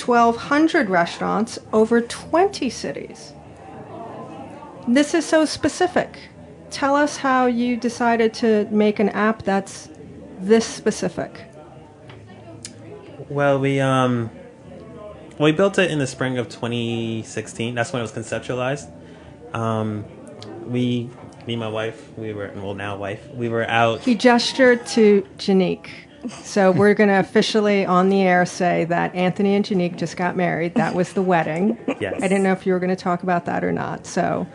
1,200 0.00 0.88
restaurants 0.88 1.58
over 1.72 2.00
20 2.00 2.70
cities. 2.70 3.32
This 4.86 5.14
is 5.14 5.26
so 5.26 5.44
specific. 5.44 6.18
Tell 6.70 6.94
us 6.94 7.16
how 7.16 7.46
you 7.46 7.76
decided 7.76 8.32
to 8.34 8.66
make 8.70 9.00
an 9.00 9.08
app 9.10 9.42
that's 9.42 9.88
this 10.38 10.64
specific. 10.64 11.44
Well, 13.28 13.58
we 13.58 13.80
um, 13.80 14.30
we 15.38 15.52
built 15.52 15.78
it 15.78 15.90
in 15.90 15.98
the 15.98 16.06
spring 16.06 16.38
of 16.38 16.48
2016. 16.48 17.74
That's 17.74 17.92
when 17.92 18.00
it 18.00 18.02
was 18.02 18.12
conceptualized. 18.12 18.90
Um, 19.54 20.04
we 20.66 21.10
me 21.46 21.54
and 21.54 21.60
my 21.60 21.68
wife, 21.68 22.16
we 22.18 22.32
were 22.32 22.52
well 22.56 22.74
now 22.74 22.96
wife, 22.96 23.26
we 23.32 23.48
were 23.48 23.66
out. 23.68 24.00
He 24.00 24.14
gestured 24.14 24.86
to 24.88 25.26
Janique. 25.38 25.88
So 26.42 26.72
we're 26.72 26.94
going 26.94 27.08
to 27.08 27.20
officially 27.20 27.86
on 27.86 28.08
the 28.08 28.22
air 28.22 28.44
say 28.44 28.84
that 28.86 29.14
Anthony 29.14 29.54
and 29.54 29.64
Janique 29.64 29.96
just 29.96 30.16
got 30.16 30.36
married. 30.36 30.74
That 30.74 30.94
was 30.94 31.12
the 31.12 31.22
wedding. 31.22 31.78
Yes. 32.00 32.14
I 32.22 32.28
didn't 32.28 32.44
know 32.44 32.52
if 32.52 32.64
you 32.64 32.72
were 32.74 32.78
going 32.78 32.94
to 32.94 33.02
talk 33.02 33.24
about 33.24 33.44
that 33.46 33.64
or 33.64 33.72
not. 33.72 34.06
So 34.06 34.46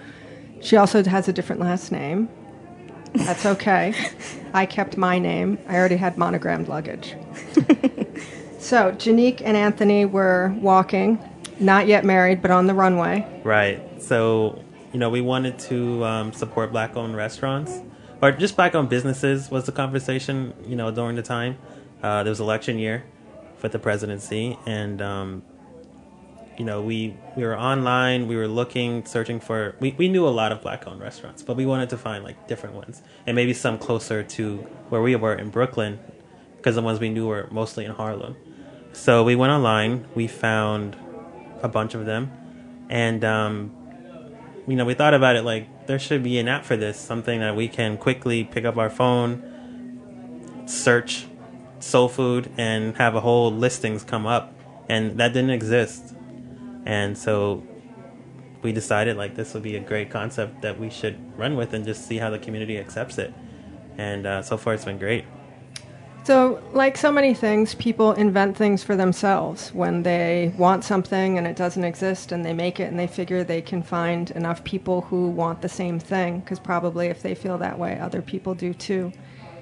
she 0.62 0.77
also 0.77 1.03
has 1.03 1.27
a 1.27 1.33
different 1.33 1.59
last 1.59 1.91
name. 1.91 2.29
That's 3.13 3.45
okay. 3.45 3.93
I 4.53 4.65
kept 4.65 4.95
my 4.95 5.19
name. 5.19 5.57
I 5.67 5.75
already 5.75 5.97
had 5.97 6.17
monogrammed 6.17 6.69
luggage. 6.69 7.15
so 8.59 8.93
Janique 8.93 9.41
and 9.43 9.57
Anthony 9.57 10.05
were 10.05 10.55
walking, 10.62 11.19
not 11.59 11.85
yet 11.88 12.05
married, 12.05 12.41
but 12.41 12.50
on 12.50 12.67
the 12.67 12.73
runway. 12.73 13.27
Right. 13.43 14.01
So, 14.01 14.63
you 14.93 15.00
know, 15.00 15.09
we 15.09 15.21
wanted 15.21 15.59
to 15.59 16.05
um, 16.05 16.31
support 16.31 16.71
black 16.71 16.95
owned 16.95 17.15
restaurants 17.15 17.81
or 18.21 18.31
just 18.31 18.55
black 18.55 18.73
owned 18.75 18.89
businesses 18.89 19.51
was 19.51 19.65
the 19.65 19.71
conversation, 19.73 20.53
you 20.65 20.75
know, 20.75 20.91
during 20.91 21.17
the 21.17 21.21
time. 21.21 21.57
Uh, 22.01 22.23
there 22.23 22.31
was 22.31 22.39
election 22.39 22.77
year 22.77 23.03
for 23.57 23.67
the 23.67 23.79
presidency. 23.79 24.57
And, 24.65 25.01
um, 25.01 25.43
you 26.57 26.63
know, 26.63 26.81
we, 26.81 27.17
we 27.35 27.43
were 27.43 27.57
online, 27.57 28.27
we 28.27 28.35
were 28.35 28.47
looking, 28.47 29.05
searching 29.05 29.39
for, 29.39 29.75
we, 29.79 29.91
we 29.97 30.07
knew 30.07 30.27
a 30.27 30.29
lot 30.29 30.51
of 30.51 30.62
black 30.62 30.88
owned 30.88 31.01
restaurants, 31.01 31.41
but 31.41 31.57
we 31.57 31.65
wanted 31.65 31.89
to 31.89 31.97
find 31.97 32.23
like 32.23 32.47
different 32.47 32.75
ones 32.75 33.01
and 33.25 33.35
maybe 33.35 33.53
some 33.53 33.79
closer 33.79 34.23
to 34.23 34.57
where 34.89 35.01
we 35.01 35.15
were 35.15 35.33
in 35.33 35.50
Brooklyn 35.50 36.00
because 36.57 36.75
the 36.75 36.81
ones 36.81 37.00
we 37.00 37.09
knew 37.09 37.27
were 37.27 37.47
mostly 37.51 37.83
in 37.83 37.91
Harlem. 37.91 38.38
So 38.93 39.23
we 39.23 39.35
went 39.35 39.51
online, 39.51 40.05
we 40.13 40.27
found 40.27 40.95
a 41.63 41.67
bunch 41.67 41.95
of 41.95 42.05
them, 42.05 42.31
and 42.89 43.25
um, 43.25 43.75
you 44.67 44.75
know 44.75 44.86
we 44.86 44.93
thought 44.93 45.13
about 45.13 45.36
it 45.36 45.43
like 45.43 45.88
there 45.88 46.00
should 46.00 46.24
be 46.24 46.39
an 46.39 46.48
app 46.48 46.65
for 46.65 46.77
this, 46.77 47.00
something 47.00 47.39
that 47.39 47.55
we 47.55 47.67
can 47.67 47.98
quickly 47.98 48.43
pick 48.43 48.65
up 48.65 48.77
our 48.77 48.89
phone, 48.89 50.63
search 50.65 51.25
soul 51.79 52.08
food, 52.08 52.50
and 52.58 52.96
have 52.98 53.15
a 53.15 53.22
whole 53.22 53.51
listings 53.51 54.03
come 54.03 54.25
up, 54.25 54.53
and 54.88 55.17
that 55.20 55.34
didn't 55.34 55.51
exist, 55.51 56.15
and 56.86 57.17
so 57.17 57.63
we 58.62 58.72
decided 58.72 59.17
like 59.17 59.36
this 59.36 59.53
would 59.53 59.63
be 59.63 59.75
a 59.75 59.82
great 59.82 60.10
concept 60.10 60.62
that 60.62 60.79
we 60.79 60.89
should 60.89 61.38
run 61.38 61.58
with 61.58 61.74
and 61.74 61.84
just 61.84 62.08
see 62.08 62.17
how 62.17 62.29
the 62.29 62.39
community 62.39 62.77
accepts 62.77 63.17
it, 63.17 63.34
and 63.98 64.25
uh, 64.25 64.41
so 64.41 64.58
far 64.58 64.74
it's 64.74 64.86
been 64.86 64.98
great. 64.98 65.25
So, 66.24 66.63
like 66.72 66.98
so 66.98 67.12
many 67.12 67.34
things, 67.34 67.75
people 67.75 68.13
invent 68.13 68.56
things 68.56 68.82
for 68.82 68.96
themselves 68.96 69.74
when 69.74 70.03
they 70.03 70.53
want 70.58 70.86
something 70.86 71.38
and 71.38 71.46
it 71.46 71.58
doesn't 71.58 71.84
exist, 71.84 72.32
and 72.32 72.46
they 72.46 72.53
make 72.53 72.80
it 72.80 72.86
and 72.86 72.98
they 72.98 73.08
figure 73.08 73.44
they 73.44 73.62
can 73.62 73.84
find 73.84 74.32
enough 74.32 74.63
people 74.63 75.01
who 75.01 75.27
want 75.27 75.62
the 75.62 75.68
same 75.68 76.00
thing, 76.00 76.39
because 76.39 76.60
probably 76.60 77.08
if 77.08 77.22
they 77.22 77.36
feel 77.36 77.58
that 77.58 77.77
way, 77.77 78.00
other 78.00 78.22
people 78.22 78.56
do 78.56 78.74
too. 78.74 79.12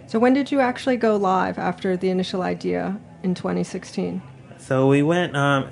So, 0.06 0.20
when 0.20 0.34
did 0.34 0.52
you 0.52 0.60
actually 0.60 0.98
go 0.98 1.16
live 1.16 1.58
after 1.58 1.98
the 1.98 2.10
initial 2.10 2.44
idea 2.44 3.00
in 3.24 3.34
2016? 3.34 4.22
So 4.62 4.88
we 4.88 5.02
went. 5.02 5.36
Um, 5.36 5.70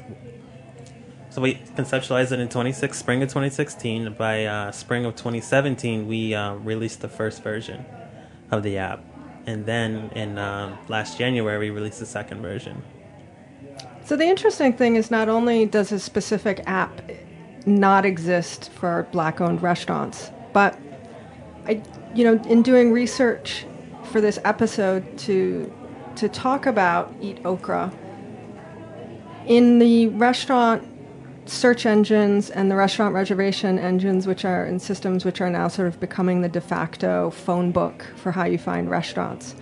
so 1.30 1.42
we 1.42 1.56
conceptualized 1.76 2.32
it 2.32 2.40
in 2.40 2.50
26 2.50 2.98
spring 2.98 3.22
of 3.22 3.30
2016. 3.30 4.16
By 4.16 4.46
uh, 4.46 4.72
spring 4.72 5.06
of 5.06 5.16
2017, 5.16 6.08
we 6.08 6.34
uh, 6.34 6.56
released 6.56 7.02
the 7.02 7.08
first 7.08 7.44
version 7.44 7.86
of 8.50 8.64
the 8.64 8.80
app, 8.80 9.04
and 9.46 9.66
then 9.66 10.10
in 10.16 10.38
uh, 10.38 10.76
last 10.88 11.18
January, 11.18 11.58
we 11.58 11.70
released 11.70 12.00
the 12.00 12.06
second 12.06 12.42
version. 12.42 12.84
So, 14.06 14.16
the 14.16 14.26
interesting 14.26 14.74
thing 14.74 14.96
is 14.96 15.12
not 15.12 15.30
only 15.30 15.66
does 15.66 15.92
a 15.92 16.00
specific 16.00 16.64
app 16.66 17.02
not 17.66 18.06
exist 18.06 18.72
for 18.72 19.08
black 19.12 19.40
owned 19.42 19.62
restaurants, 19.62 20.32
but 20.54 20.78
I, 21.68 21.84
you 22.16 22.24
know, 22.24 22.42
in 22.50 22.64
doing 22.64 22.92
research 22.92 23.66
for 24.12 24.22
this 24.22 24.40
episode 24.44 25.18
to 25.20 25.72
to 26.16 26.28
talk 26.28 26.66
about 26.66 27.14
Eat 27.22 27.40
Okra, 27.46 27.94
in 29.46 29.80
the 29.80 30.08
restaurant 30.08 30.84
search 31.50 31.86
engines 31.86 32.50
and 32.50 32.70
the 32.70 32.76
restaurant 32.76 33.14
reservation 33.14 33.80
engines, 33.80 34.28
which 34.28 34.46
are 34.46 34.66
in 34.66 34.80
systems 34.80 35.26
which 35.26 35.42
are 35.42 35.50
now 35.50 35.68
sort 35.68 35.88
of 35.88 36.00
becoming 36.00 36.42
the 36.42 36.50
de 36.50 36.62
facto 36.62 37.30
phone 37.30 37.72
book 37.72 38.06
for 38.16 38.32
how 38.32 38.46
you 38.46 38.58
find 38.58 38.90
restaurants. 38.90 39.56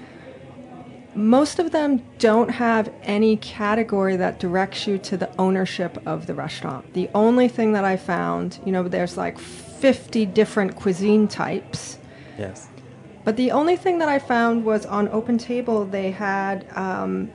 Most 1.15 1.57
of 1.57 1.71
them 1.71 2.03
don't 2.19 2.49
have 2.49 2.93
any 3.01 3.37
category 3.37 4.15
that 4.17 4.39
directs 4.39 4.85
you 4.85 4.99
to 4.99 5.17
the 5.17 5.35
ownership 5.39 5.97
of 6.05 6.27
the 6.27 6.35
restaurant. 6.35 6.93
The 6.93 7.09
only 7.15 7.47
thing 7.47 7.71
that 7.71 7.83
I 7.83 7.97
found, 7.97 8.59
you 8.65 8.71
know, 8.71 8.87
there's 8.87 9.17
like 9.17 9.39
50 9.39 10.27
different 10.27 10.75
cuisine 10.75 11.27
types. 11.27 11.97
Yes. 12.37 12.67
But 13.23 13.35
the 13.35 13.51
only 13.51 13.75
thing 13.75 13.97
that 13.97 14.09
I 14.09 14.19
found 14.19 14.63
was 14.63 14.85
on 14.85 15.09
Open 15.09 15.37
Table, 15.37 15.85
they 15.85 16.11
had 16.11 16.67
um, 16.77 17.31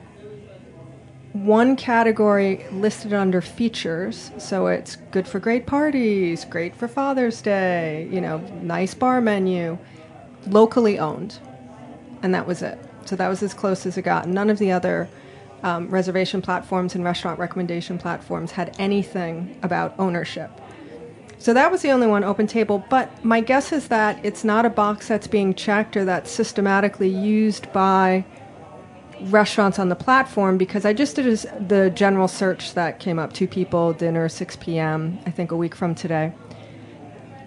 one 1.33 1.75
category 1.75 2.63
listed 2.71 3.11
under 3.11 3.41
features. 3.41 4.31
So 4.37 4.67
it's 4.67 4.95
good 5.11 5.27
for 5.27 5.39
great 5.39 5.65
parties, 5.65 6.45
great 6.45 6.75
for 6.75 6.87
Father's 6.87 7.41
Day, 7.41 8.07
you 8.11 8.21
know, 8.21 8.37
nice 8.61 8.93
bar 8.93 9.19
menu, 9.19 9.77
locally 10.47 10.99
owned. 10.99 11.39
And 12.21 12.33
that 12.35 12.47
was 12.47 12.61
it. 12.61 12.79
So 13.05 13.15
that 13.15 13.27
was 13.27 13.41
as 13.43 13.53
close 13.53 13.85
as 13.85 13.97
it 13.97 14.03
got. 14.03 14.27
None 14.27 14.49
of 14.49 14.59
the 14.59 14.71
other 14.71 15.09
um, 15.63 15.89
reservation 15.89 16.41
platforms 16.41 16.93
and 16.93 17.03
restaurant 17.03 17.39
recommendation 17.39 17.97
platforms 17.97 18.51
had 18.51 18.75
anything 18.79 19.57
about 19.63 19.95
ownership. 19.97 20.51
So 21.39 21.53
that 21.53 21.71
was 21.71 21.81
the 21.81 21.89
only 21.89 22.07
one, 22.07 22.23
Open 22.23 22.47
Table. 22.47 22.85
But 22.89 23.25
my 23.25 23.41
guess 23.41 23.71
is 23.73 23.87
that 23.87 24.23
it's 24.23 24.43
not 24.43 24.65
a 24.65 24.69
box 24.69 25.07
that's 25.07 25.27
being 25.27 25.53
checked 25.53 25.97
or 25.97 26.05
that's 26.05 26.31
systematically 26.31 27.09
used 27.09 27.73
by 27.73 28.23
restaurants 29.31 29.79
on 29.79 29.89
the 29.89 29.95
platform 29.95 30.57
because 30.57 30.85
I 30.85 30.93
just 30.93 31.15
did 31.15 31.27
a, 31.27 31.59
the 31.59 31.89
general 31.89 32.27
search 32.27 32.73
that 32.73 32.99
came 32.99 33.19
up 33.19 33.33
two 33.33 33.47
people, 33.47 33.93
dinner, 33.93 34.29
6 34.29 34.55
p.m., 34.57 35.19
I 35.25 35.31
think 35.31 35.51
a 35.51 35.55
week 35.55 35.75
from 35.75 35.95
today. 35.95 36.33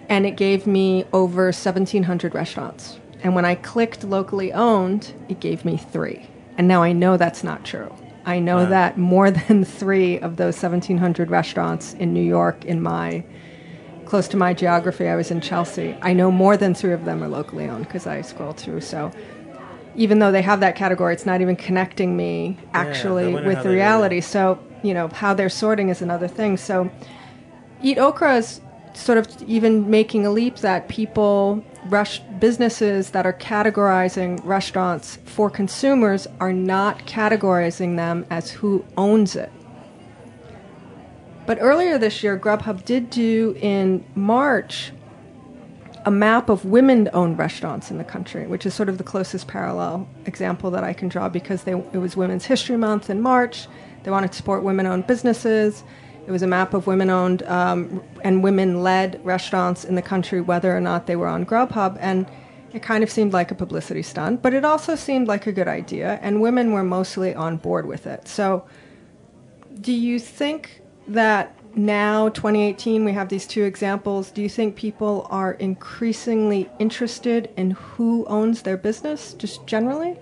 And 0.09 0.25
it 0.25 0.37
gave 0.37 0.65
me 0.65 1.05
over 1.13 1.45
1,700 1.45 2.33
restaurants. 2.33 2.99
And 3.23 3.35
when 3.35 3.45
I 3.45 3.55
clicked 3.55 4.03
locally 4.03 4.53
owned, 4.53 5.13
it 5.27 5.39
gave 5.39 5.65
me 5.65 5.77
three. 5.77 6.27
And 6.57 6.67
now 6.67 6.83
I 6.83 6.91
know 6.91 7.17
that's 7.17 7.43
not 7.43 7.65
true. 7.65 7.93
I 8.25 8.39
know 8.39 8.65
that 8.65 8.97
more 8.97 9.31
than 9.47 9.63
three 9.63 10.19
of 10.19 10.37
those 10.37 10.55
1,700 10.61 11.29
restaurants 11.29 11.93
in 11.93 12.13
New 12.13 12.23
York, 12.23 12.65
in 12.65 12.81
my 12.81 13.23
close 14.07 14.27
to 14.29 14.37
my 14.37 14.53
geography, 14.53 15.07
I 15.07 15.15
was 15.15 15.31
in 15.31 15.41
Chelsea. 15.41 15.97
I 16.01 16.13
know 16.13 16.31
more 16.31 16.55
than 16.55 16.73
three 16.73 16.93
of 16.93 17.03
them 17.03 17.21
are 17.21 17.27
locally 17.27 17.67
owned 17.67 17.85
because 17.85 18.07
I 18.07 18.21
scrolled 18.21 18.57
through. 18.57 18.81
So 18.81 19.11
even 19.97 20.19
though 20.19 20.31
they 20.31 20.43
have 20.43 20.59
that 20.61 20.75
category, 20.75 21.13
it's 21.13 21.25
not 21.25 21.41
even 21.41 21.55
connecting 21.55 22.15
me 22.15 22.57
actually 22.73 23.33
wonder 23.33 23.49
with 23.49 23.63
the 23.63 23.69
reality. 23.69 24.21
So, 24.21 24.59
you 24.83 24.93
know, 24.93 25.07
how 25.09 25.33
they're 25.33 25.49
sorting 25.49 25.89
is 25.89 26.01
another 26.01 26.27
thing. 26.27 26.55
So, 26.55 26.89
Eat 27.81 27.97
Okra 27.97 28.37
is 28.37 28.61
sort 28.93 29.17
of 29.17 29.27
even 29.43 29.89
making 29.89 30.25
a 30.25 30.31
leap 30.31 30.57
that 30.57 30.87
people, 30.87 31.63
rush, 31.87 32.19
businesses 32.39 33.09
that 33.11 33.25
are 33.25 33.33
categorizing 33.33 34.43
restaurants 34.45 35.17
for 35.25 35.49
consumers 35.49 36.27
are 36.39 36.53
not 36.53 37.05
categorizing 37.05 37.95
them 37.95 38.25
as 38.29 38.51
who 38.51 38.85
owns 38.97 39.35
it. 39.35 39.51
But 41.47 41.59
earlier 41.61 41.97
this 41.97 42.23
year, 42.23 42.37
Grubhub 42.37 42.85
did 42.85 43.09
do 43.09 43.55
in 43.61 44.03
March 44.15 44.91
a 46.07 46.11
map 46.11 46.47
of 46.47 46.63
women 46.63 47.09
owned 47.13 47.37
restaurants 47.37 47.91
in 47.91 47.97
the 47.97 48.03
country, 48.05 48.47
which 48.47 48.65
is 48.65 48.73
sort 48.73 48.87
of 48.87 48.97
the 48.97 49.03
closest 49.03 49.45
parallel 49.45 50.07
example 50.25 50.71
that 50.71 50.81
I 50.81 50.93
can 50.93 51.09
draw 51.09 51.27
because 51.27 51.63
they, 51.63 51.73
it 51.73 51.97
was 51.97 52.15
Women's 52.15 52.45
History 52.45 52.77
Month 52.77 53.09
in 53.09 53.21
March. 53.21 53.67
They 54.03 54.11
wanted 54.11 54.31
to 54.31 54.37
support 54.37 54.63
women 54.63 54.85
owned 54.85 55.05
businesses. 55.05 55.83
It 56.25 56.31
was 56.31 56.43
a 56.43 56.47
map 56.47 56.73
of 56.73 56.87
women 56.87 57.09
owned 57.09 57.43
um, 57.43 58.01
and 58.23 58.41
women 58.41 58.81
led 58.83 59.19
restaurants 59.25 59.83
in 59.83 59.95
the 59.95 60.01
country, 60.01 60.39
whether 60.39 60.73
or 60.73 60.79
not 60.79 61.07
they 61.07 61.17
were 61.17 61.27
on 61.27 61.45
Grubhub. 61.45 61.97
And 61.99 62.25
it 62.71 62.81
kind 62.81 63.03
of 63.03 63.11
seemed 63.11 63.33
like 63.33 63.51
a 63.51 63.55
publicity 63.55 64.01
stunt, 64.01 64.41
but 64.41 64.53
it 64.53 64.63
also 64.63 64.95
seemed 64.95 65.27
like 65.27 65.45
a 65.45 65.51
good 65.51 65.67
idea, 65.67 66.19
and 66.21 66.39
women 66.39 66.71
were 66.71 66.83
mostly 66.83 67.35
on 67.35 67.57
board 67.57 67.85
with 67.85 68.07
it. 68.07 68.29
So, 68.29 68.65
do 69.81 69.91
you 69.91 70.19
think 70.19 70.81
that 71.09 71.56
now 71.75 72.29
2018 72.29 73.05
we 73.05 73.13
have 73.13 73.29
these 73.29 73.45
two 73.45 73.63
examples 73.63 74.31
do 74.31 74.41
you 74.41 74.49
think 74.49 74.75
people 74.75 75.27
are 75.29 75.53
increasingly 75.53 76.69
interested 76.79 77.49
in 77.55 77.71
who 77.71 78.25
owns 78.25 78.63
their 78.63 78.77
business 78.77 79.33
just 79.33 79.65
generally 79.67 80.17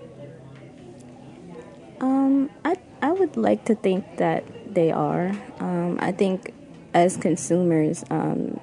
Um, 2.00 2.50
I 2.64 2.76
I 3.00 3.12
would 3.12 3.36
like 3.36 3.64
to 3.66 3.74
think 3.74 4.18
that 4.18 4.44
they 4.72 4.90
are. 4.90 5.32
Um, 5.60 5.98
I 6.00 6.12
think 6.12 6.52
as 6.94 7.16
consumers, 7.16 8.04
um, 8.10 8.60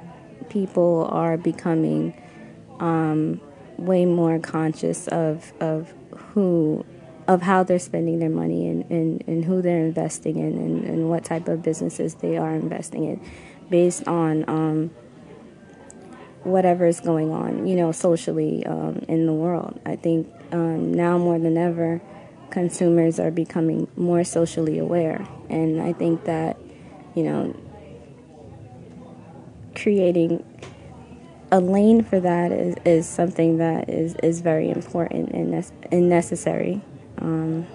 people 0.49 1.07
are 1.11 1.37
becoming 1.37 2.13
um, 2.79 3.41
way 3.77 4.05
more 4.05 4.39
conscious 4.39 5.07
of 5.07 5.51
of 5.59 5.93
who 6.33 6.85
of 7.27 7.41
how 7.41 7.63
they're 7.63 7.79
spending 7.79 8.19
their 8.19 8.29
money 8.29 8.67
and, 8.67 8.89
and, 8.91 9.23
and 9.27 9.45
who 9.45 9.61
they're 9.61 9.85
investing 9.85 10.37
in 10.37 10.57
and, 10.57 10.83
and 10.85 11.09
what 11.09 11.23
type 11.23 11.47
of 11.47 11.63
businesses 11.63 12.15
they 12.15 12.37
are 12.37 12.53
investing 12.53 13.05
in 13.05 13.21
based 13.69 14.07
on 14.07 14.47
um, 14.49 14.89
whatever 16.43 16.85
is 16.85 16.99
going 16.99 17.31
on, 17.31 17.65
you 17.65 17.75
know, 17.75 17.91
socially 17.91 18.65
um, 18.65 19.03
in 19.07 19.25
the 19.25 19.33
world. 19.33 19.79
I 19.85 19.95
think 19.95 20.31
um, 20.51 20.93
now 20.93 21.17
more 21.17 21.39
than 21.39 21.57
ever, 21.57 22.01
consumers 22.49 23.19
are 23.19 23.31
becoming 23.31 23.87
more 23.95 24.23
socially 24.23 24.77
aware, 24.77 25.25
and 25.49 25.81
I 25.81 25.93
think 25.93 26.25
that, 26.25 26.57
you 27.15 27.23
know, 27.23 27.55
creating 29.75 30.43
a 31.51 31.59
lane 31.59 32.03
for 32.03 32.19
that 32.19 32.51
is, 32.51 32.75
is 32.85 33.07
something 33.07 33.57
that 33.57 33.89
is, 33.89 34.15
is 34.21 34.41
very 34.41 34.69
important 34.69 35.31
and, 35.31 35.51
ne- 35.51 35.87
and 35.91 36.09
necessary. 36.09 36.81
Um, 37.23 37.65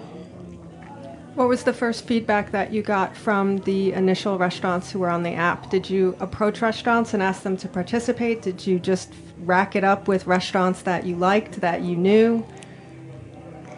What 1.35 1.47
was 1.47 1.63
the 1.63 1.71
first 1.73 2.05
feedback 2.05 2.51
that 2.51 2.73
you 2.73 2.81
got 2.81 3.15
from 3.15 3.59
the 3.59 3.93
initial 3.93 4.37
restaurants 4.37 4.91
who 4.91 4.99
were 4.99 5.09
on 5.09 5.23
the 5.23 5.35
app? 5.35 5.69
Did 5.69 5.89
you 5.89 6.17
approach 6.19 6.61
restaurants 6.61 7.13
and 7.13 7.23
ask 7.23 7.43
them 7.43 7.55
to 7.57 7.67
participate? 7.69 8.41
Did 8.41 8.67
you 8.67 8.77
just 8.77 9.13
rack 9.45 9.75
it 9.75 9.85
up 9.85 10.07
with 10.07 10.27
restaurants 10.27 10.81
that 10.81 11.05
you 11.05 11.15
liked, 11.15 11.61
that 11.61 11.81
you 11.81 11.95
knew? 11.95 12.45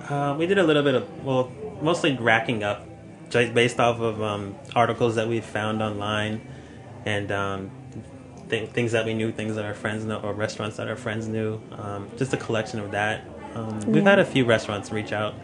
Uh, 0.10 0.36
we 0.40 0.48
did 0.48 0.58
a 0.58 0.64
little 0.64 0.82
bit 0.82 0.96
of, 0.96 1.24
well, 1.24 1.52
mostly 1.82 2.18
racking 2.18 2.64
up, 2.64 2.88
based 3.32 3.80
off 3.80 4.00
of 4.00 4.22
um, 4.24 4.56
articles 4.76 5.16
that 5.16 5.28
we 5.28 5.40
found 5.40 5.84
online 5.84 6.42
and 7.06 7.32
um, 7.32 7.72
th- 8.50 8.70
things 8.72 8.92
that 8.94 9.06
we 9.06 9.14
knew, 9.14 9.32
things 9.32 9.56
that 9.56 9.66
our 9.66 9.76
friends 9.76 10.04
know, 10.04 10.20
or 10.22 10.34
restaurants 10.34 10.78
that 10.78 10.88
our 10.88 10.96
friends 10.96 11.28
knew. 11.28 11.62
Um, 11.74 12.10
just 12.18 12.34
a 12.34 12.38
collection 12.38 12.80
of 12.80 12.90
that. 12.92 13.24
Um, 13.54 13.80
We've 13.86 13.98
Yeah. 14.04 14.10
had 14.10 14.20
a 14.20 14.26
few 14.26 14.46
restaurants 14.46 14.92
reach 14.92 15.14
out 15.14 15.36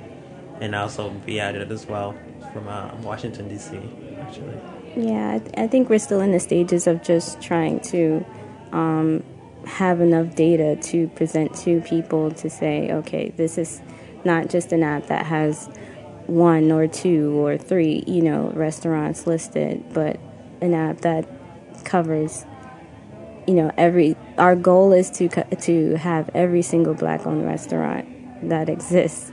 and 0.60 0.76
also 0.76 1.10
be 1.10 1.40
added 1.40 1.72
as 1.72 1.86
well 1.86 2.16
from 2.54 2.68
uh, 2.68 2.96
Washington, 3.02 3.48
D.C., 3.48 3.78
actually. 4.20 4.58
Yeah, 4.96 5.36
I, 5.36 5.40
th- 5.40 5.54
I 5.58 5.68
think 5.68 5.90
we're 5.90 6.00
still 6.00 6.22
in 6.22 6.32
the 6.32 6.40
stages 6.40 6.88
of 6.88 7.04
just 7.04 7.42
trying 7.42 7.80
to 7.82 8.26
um, 8.72 9.24
have 9.66 10.02
enough 10.02 10.36
data 10.36 10.76
to 10.76 11.08
present 11.10 11.54
to 11.58 11.82
people 11.82 12.32
to 12.32 12.50
say, 12.50 12.92
okay, 12.92 13.30
this 13.38 13.58
is 13.58 13.82
not 14.24 14.50
just 14.50 14.72
an 14.72 14.84
app 14.84 15.08
that 15.08 15.26
has 15.26 15.68
one 16.26 16.72
or 16.72 16.88
two 16.88 17.32
or 17.46 17.58
three, 17.58 18.04
you 18.08 18.22
know, 18.22 18.52
restaurants 18.56 19.28
listed, 19.28 19.84
but 19.94 20.20
an 20.62 20.74
app 20.74 21.02
that 21.02 21.28
covers, 21.86 22.46
you 23.48 23.54
know, 23.54 23.72
every. 23.78 24.16
Our 24.38 24.56
goal 24.56 24.92
is 24.94 25.10
to 25.12 25.30
to 25.30 25.96
have 25.96 26.30
every 26.34 26.62
single 26.62 26.94
black-owned 26.94 27.46
restaurant 27.46 28.50
that 28.50 28.70
exists 28.70 29.32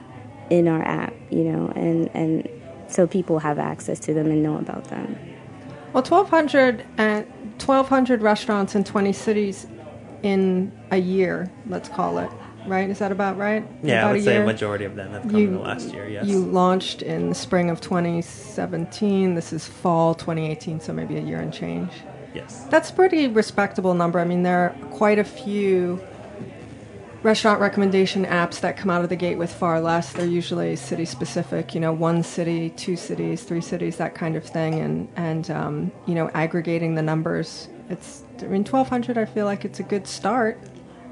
in 0.50 0.68
our 0.68 0.82
app, 0.82 1.14
you 1.30 1.44
know, 1.44 1.68
and 1.74 2.10
and 2.14 2.48
so 2.88 3.06
people 3.06 3.38
have 3.38 3.58
access 3.58 3.98
to 4.00 4.14
them 4.14 4.30
and 4.30 4.42
know 4.42 4.58
about 4.58 4.84
them. 4.84 5.18
Well, 5.92 6.02
1,200, 6.02 6.84
and 6.98 7.24
uh, 7.24 7.28
1,200 7.64 8.20
restaurants 8.20 8.74
in 8.74 8.82
20 8.82 9.12
cities 9.12 9.66
in 10.22 10.72
a 10.90 10.96
year, 10.96 11.50
let's 11.68 11.88
call 11.88 12.18
it, 12.18 12.30
right? 12.66 12.90
Is 12.90 12.98
that 12.98 13.12
about 13.12 13.36
right? 13.36 13.64
Yeah, 13.82 14.00
about 14.00 14.08
I 14.08 14.12
would 14.12 14.20
a 14.20 14.24
say 14.24 14.36
a 14.42 14.44
majority 14.44 14.84
of 14.84 14.96
them 14.96 15.12
have 15.12 15.22
come 15.22 15.36
in 15.36 15.54
the 15.54 15.60
last 15.60 15.92
year, 15.92 16.08
yes. 16.08 16.26
You 16.26 16.40
launched 16.40 17.02
in 17.02 17.28
the 17.28 17.34
spring 17.34 17.70
of 17.70 17.80
2017. 17.80 19.34
This 19.34 19.52
is 19.52 19.68
fall 19.68 20.14
2018, 20.14 20.80
so 20.80 20.92
maybe 20.92 21.16
a 21.16 21.20
year 21.20 21.38
and 21.38 21.52
change. 21.52 21.92
Yes. 22.34 22.64
That's 22.70 22.90
a 22.90 22.92
pretty 22.92 23.28
respectable 23.28 23.94
number. 23.94 24.18
I 24.18 24.24
mean, 24.24 24.42
there 24.42 24.58
are 24.58 24.88
quite 24.90 25.20
a 25.20 25.24
few 25.24 26.00
restaurant 27.24 27.58
recommendation 27.58 28.26
apps 28.26 28.60
that 28.60 28.76
come 28.76 28.90
out 28.90 29.02
of 29.02 29.08
the 29.08 29.16
gate 29.16 29.38
with 29.38 29.52
far 29.52 29.80
less. 29.80 30.12
They're 30.12 30.26
usually 30.26 30.76
city 30.76 31.06
specific, 31.06 31.74
you 31.74 31.80
know, 31.80 31.92
one 31.92 32.22
city, 32.22 32.70
two 32.70 32.96
cities, 32.96 33.42
three 33.42 33.62
cities, 33.62 33.96
that 33.96 34.14
kind 34.14 34.36
of 34.36 34.44
thing, 34.44 34.78
and 34.78 35.08
and 35.16 35.50
um, 35.50 35.92
you 36.06 36.14
know, 36.14 36.30
aggregating 36.34 36.94
the 36.94 37.02
numbers. 37.02 37.68
It's 37.88 38.22
I 38.40 38.44
mean, 38.44 38.64
1,200. 38.64 39.18
I 39.18 39.24
feel 39.24 39.46
like 39.46 39.64
it's 39.64 39.80
a 39.80 39.82
good 39.82 40.06
start. 40.06 40.60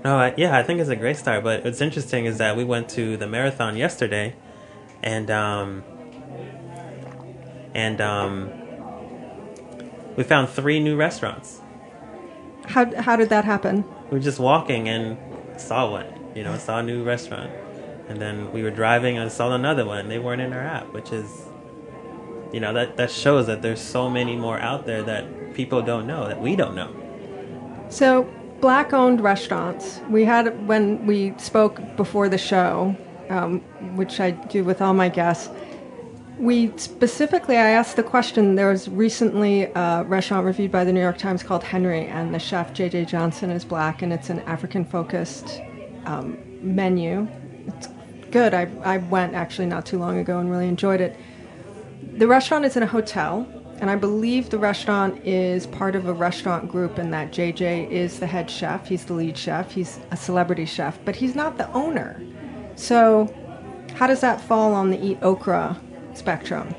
No, 0.04 0.16
I, 0.16 0.34
yeah, 0.36 0.56
I 0.56 0.62
think 0.62 0.80
it's 0.80 0.90
a 0.90 0.96
great 0.96 1.16
start. 1.16 1.42
But 1.44 1.64
what's 1.64 1.80
interesting 1.80 2.26
is 2.26 2.38
that 2.38 2.56
we 2.56 2.64
went 2.64 2.88
to 2.90 3.16
the 3.16 3.26
marathon 3.26 3.76
yesterday, 3.76 4.36
and 5.02 5.30
um, 5.30 5.82
and 7.74 8.00
um, 8.02 8.50
we 10.16 10.24
found 10.24 10.50
three 10.50 10.78
new 10.78 10.94
restaurants. 10.94 11.60
How 12.66 12.94
how 13.00 13.16
did 13.16 13.30
that 13.30 13.46
happen? 13.46 13.84
We 14.10 14.18
were 14.18 14.22
just 14.22 14.38
walking 14.38 14.88
and 14.88 15.16
saw 15.62 15.90
one. 15.90 16.06
You 16.34 16.44
know, 16.44 16.56
saw 16.56 16.78
a 16.78 16.82
new 16.82 17.04
restaurant, 17.04 17.50
and 18.08 18.20
then 18.20 18.52
we 18.52 18.62
were 18.62 18.70
driving 18.70 19.18
and 19.18 19.30
saw 19.30 19.54
another 19.54 19.84
one. 19.84 20.08
They 20.08 20.18
weren't 20.18 20.40
in 20.40 20.52
our 20.52 20.60
app, 20.60 20.92
which 20.92 21.12
is, 21.12 21.46
you 22.52 22.60
know, 22.60 22.72
that 22.72 22.96
that 22.96 23.10
shows 23.10 23.46
that 23.46 23.62
there's 23.62 23.80
so 23.80 24.08
many 24.08 24.36
more 24.36 24.58
out 24.58 24.86
there 24.86 25.02
that 25.02 25.54
people 25.54 25.82
don't 25.82 26.06
know 26.06 26.26
that 26.28 26.40
we 26.40 26.56
don't 26.56 26.74
know. 26.74 26.90
So, 27.90 28.26
black 28.60 28.92
owned 28.92 29.20
restaurants. 29.20 30.00
We 30.08 30.24
had, 30.24 30.66
when 30.66 31.06
we 31.06 31.34
spoke 31.36 31.80
before 31.96 32.28
the 32.30 32.38
show, 32.38 32.96
um, 33.28 33.60
which 33.96 34.20
I 34.20 34.30
do 34.30 34.64
with 34.64 34.80
all 34.80 34.94
my 34.94 35.08
guests, 35.08 35.50
we 36.42 36.76
specifically, 36.76 37.56
I 37.56 37.70
asked 37.70 37.94
the 37.94 38.02
question. 38.02 38.56
There 38.56 38.68
was 38.68 38.88
recently 38.88 39.66
a 39.76 40.04
restaurant 40.08 40.44
reviewed 40.44 40.72
by 40.72 40.82
the 40.82 40.92
New 40.92 41.00
York 41.00 41.16
Times 41.16 41.40
called 41.40 41.62
Henry, 41.62 42.06
and 42.06 42.34
the 42.34 42.40
chef 42.40 42.72
J.J. 42.72 43.04
Johnson 43.04 43.52
is 43.52 43.64
black, 43.64 44.02
and 44.02 44.12
it's 44.12 44.28
an 44.28 44.40
African 44.40 44.84
focused 44.84 45.60
um, 46.04 46.36
menu. 46.60 47.28
It's 47.68 47.88
good. 48.32 48.54
I, 48.54 48.68
I 48.82 48.96
went 48.96 49.34
actually 49.34 49.66
not 49.66 49.86
too 49.86 50.00
long 50.00 50.18
ago 50.18 50.40
and 50.40 50.50
really 50.50 50.66
enjoyed 50.66 51.00
it. 51.00 51.16
The 52.14 52.26
restaurant 52.26 52.64
is 52.64 52.76
in 52.76 52.82
a 52.82 52.88
hotel, 52.88 53.46
and 53.78 53.88
I 53.88 53.94
believe 53.94 54.50
the 54.50 54.58
restaurant 54.58 55.24
is 55.24 55.68
part 55.68 55.94
of 55.94 56.08
a 56.08 56.12
restaurant 56.12 56.68
group, 56.68 56.98
and 56.98 57.14
that 57.14 57.30
JJ 57.30 57.88
is 57.88 58.18
the 58.18 58.26
head 58.26 58.50
chef. 58.50 58.88
He's 58.88 59.04
the 59.04 59.12
lead 59.14 59.38
chef. 59.38 59.70
He's 59.70 60.00
a 60.10 60.16
celebrity 60.16 60.64
chef, 60.64 60.98
but 61.04 61.14
he's 61.14 61.36
not 61.36 61.56
the 61.56 61.70
owner. 61.70 62.20
So, 62.74 63.32
how 63.94 64.08
does 64.08 64.22
that 64.22 64.40
fall 64.40 64.74
on 64.74 64.90
the 64.90 65.00
Eat 65.00 65.18
Okra 65.22 65.80
spectrum? 66.14 66.74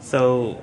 So, 0.00 0.62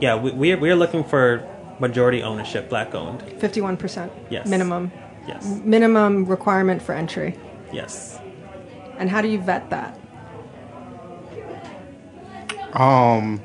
yeah, 0.00 0.16
we, 0.16 0.30
we're 0.32 0.56
we're 0.58 0.76
looking 0.76 1.04
for 1.04 1.46
majority 1.78 2.22
ownership, 2.22 2.68
black 2.68 2.94
owned. 2.94 3.20
51% 3.20 4.10
Yes. 4.30 4.46
minimum. 4.48 4.90
Yes. 5.28 5.44
Minimum 5.64 6.24
requirement 6.26 6.80
for 6.80 6.94
entry. 6.94 7.38
Yes. 7.72 8.18
And 8.98 9.10
how 9.10 9.20
do 9.20 9.28
you 9.28 9.38
vet 9.40 9.68
that? 9.70 9.98
Um, 12.72 13.40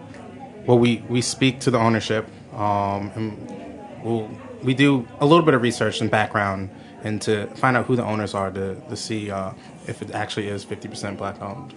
well, 0.65 0.77
we, 0.77 1.03
we 1.09 1.21
speak 1.21 1.59
to 1.61 1.71
the 1.71 1.77
ownership, 1.79 2.27
um, 2.53 3.11
and 3.15 4.03
we'll, 4.03 4.29
we 4.63 4.73
do 4.73 5.07
a 5.19 5.25
little 5.25 5.43
bit 5.45 5.53
of 5.53 5.61
research 5.61 6.01
and 6.01 6.11
background 6.11 6.69
and 7.03 7.21
to 7.23 7.47
find 7.55 7.75
out 7.75 7.85
who 7.87 7.95
the 7.95 8.03
owners 8.03 8.33
are 8.35 8.51
to, 8.51 8.75
to 8.75 8.95
see 8.95 9.31
uh, 9.31 9.51
if 9.87 10.01
it 10.01 10.11
actually 10.11 10.47
is 10.47 10.63
50% 10.63 11.17
black 11.17 11.41
owned. 11.41 11.73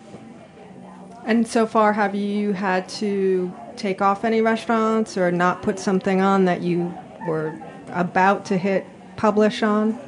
And 1.27 1.47
so 1.47 1.67
far, 1.67 1.93
have 1.95 2.15
you 2.15 2.53
had 2.53 2.89
to 3.01 3.53
take 3.77 4.03
off 4.03 4.25
any 4.25 4.41
restaurants 4.41 5.17
or 5.17 5.33
not 5.33 5.63
put 5.63 5.79
something 5.79 6.21
on 6.21 6.45
that 6.45 6.61
you 6.61 6.93
were 7.27 7.59
about 7.89 8.45
to 8.47 8.59
hit 8.59 8.87
publish 9.17 9.63
on? 9.63 9.99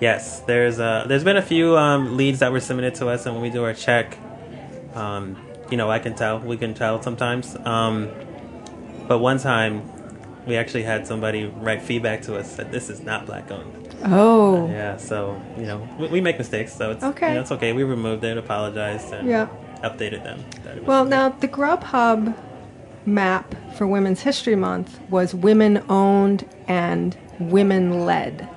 Yes, 0.00 0.40
there's 0.40 0.78
uh, 0.78 1.04
there's 1.08 1.24
been 1.24 1.36
a 1.36 1.42
few 1.42 1.76
um, 1.76 2.16
leads 2.16 2.38
that 2.40 2.52
were 2.52 2.60
submitted 2.60 2.94
to 2.96 3.08
us, 3.08 3.26
and 3.26 3.34
when 3.34 3.42
we 3.42 3.50
do 3.50 3.64
our 3.64 3.74
check, 3.74 4.16
um, 4.94 5.36
you 5.70 5.76
know, 5.76 5.90
I 5.90 5.98
can 5.98 6.14
tell, 6.14 6.38
we 6.38 6.56
can 6.56 6.74
tell 6.74 7.02
sometimes. 7.02 7.56
Um, 7.64 8.10
but 9.08 9.18
one 9.18 9.38
time, 9.38 9.82
we 10.46 10.56
actually 10.56 10.84
had 10.84 11.06
somebody 11.06 11.46
write 11.46 11.82
feedback 11.82 12.22
to 12.22 12.36
us 12.36 12.56
that 12.56 12.70
this 12.70 12.90
is 12.90 13.00
not 13.00 13.26
black 13.26 13.50
owned. 13.50 13.96
Oh. 14.04 14.68
Yeah, 14.68 14.96
so 14.98 15.40
you 15.56 15.64
know, 15.66 15.88
we, 15.98 16.08
we 16.08 16.20
make 16.20 16.38
mistakes, 16.38 16.72
so 16.74 16.92
it's 16.92 17.02
Okay. 17.02 17.28
you 17.28 17.34
know, 17.34 17.40
it's 17.40 17.52
okay. 17.52 17.72
We 17.72 17.82
removed 17.82 18.22
it, 18.24 18.38
apologized, 18.38 19.12
and 19.12 19.28
Yeah. 19.28 19.48
Updated 19.82 20.24
them. 20.24 20.44
that 20.64 20.76
it 20.76 20.80
was- 20.80 20.88
Well, 20.88 21.04
now 21.04 21.28
the 21.30 21.48
Grubhub 21.48 22.34
map 23.06 23.54
for 23.74 23.86
Women's 23.86 24.22
History 24.22 24.56
Month 24.56 25.00
was 25.08 25.34
women 25.34 25.82
owned 25.88 26.44
and 26.66 27.16
women 27.38 28.04
led. 28.04 28.48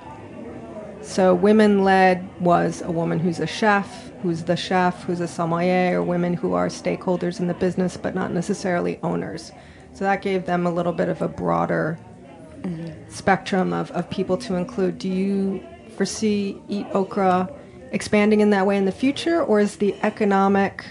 So, 1.01 1.33
women 1.33 1.83
led 1.83 2.27
was 2.39 2.81
a 2.83 2.91
woman 2.91 3.19
who's 3.19 3.39
a 3.39 3.47
chef, 3.47 4.11
who's 4.21 4.43
the 4.43 4.55
chef, 4.55 5.03
who's 5.03 5.19
a 5.19 5.27
sommelier, 5.27 5.99
or 5.99 6.03
women 6.03 6.35
who 6.35 6.53
are 6.53 6.67
stakeholders 6.67 7.39
in 7.39 7.47
the 7.47 7.55
business 7.55 7.97
but 7.97 8.13
not 8.13 8.31
necessarily 8.31 8.99
owners. 9.01 9.51
So, 9.93 10.03
that 10.03 10.21
gave 10.21 10.45
them 10.45 10.67
a 10.67 10.71
little 10.71 10.93
bit 10.93 11.09
of 11.09 11.21
a 11.21 11.27
broader 11.27 11.97
mm-hmm. 12.61 13.09
spectrum 13.09 13.73
of, 13.73 13.89
of 13.91 14.09
people 14.09 14.37
to 14.37 14.55
include. 14.55 14.99
Do 14.99 15.09
you 15.09 15.63
foresee 15.95 16.61
Eat 16.69 16.85
Okra 16.93 17.49
expanding 17.91 18.39
in 18.39 18.51
that 18.51 18.65
way 18.65 18.77
in 18.77 18.85
the 18.85 18.91
future, 18.91 19.43
or 19.43 19.59
is 19.59 19.77
the 19.77 19.95
economic 20.03 20.85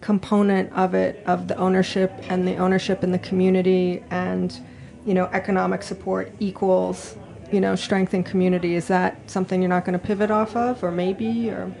component 0.00 0.72
of 0.72 0.94
it, 0.94 1.22
of 1.26 1.48
the 1.48 1.56
ownership 1.56 2.12
and 2.28 2.46
the 2.46 2.56
ownership 2.56 3.02
in 3.02 3.12
the 3.12 3.18
community 3.18 4.02
and, 4.10 4.60
you 5.04 5.14
know, 5.14 5.26
economic 5.32 5.82
support 5.82 6.32
equals, 6.38 7.16
you 7.50 7.60
know, 7.60 7.74
strength 7.74 8.14
in 8.14 8.22
community? 8.22 8.74
Is 8.74 8.88
that 8.88 9.30
something 9.30 9.60
you're 9.60 9.68
not 9.68 9.84
going 9.84 9.98
to 9.98 10.04
pivot 10.04 10.30
off 10.30 10.56
of, 10.56 10.82
or 10.84 10.90
maybe, 10.90 11.50
or? 11.50 11.72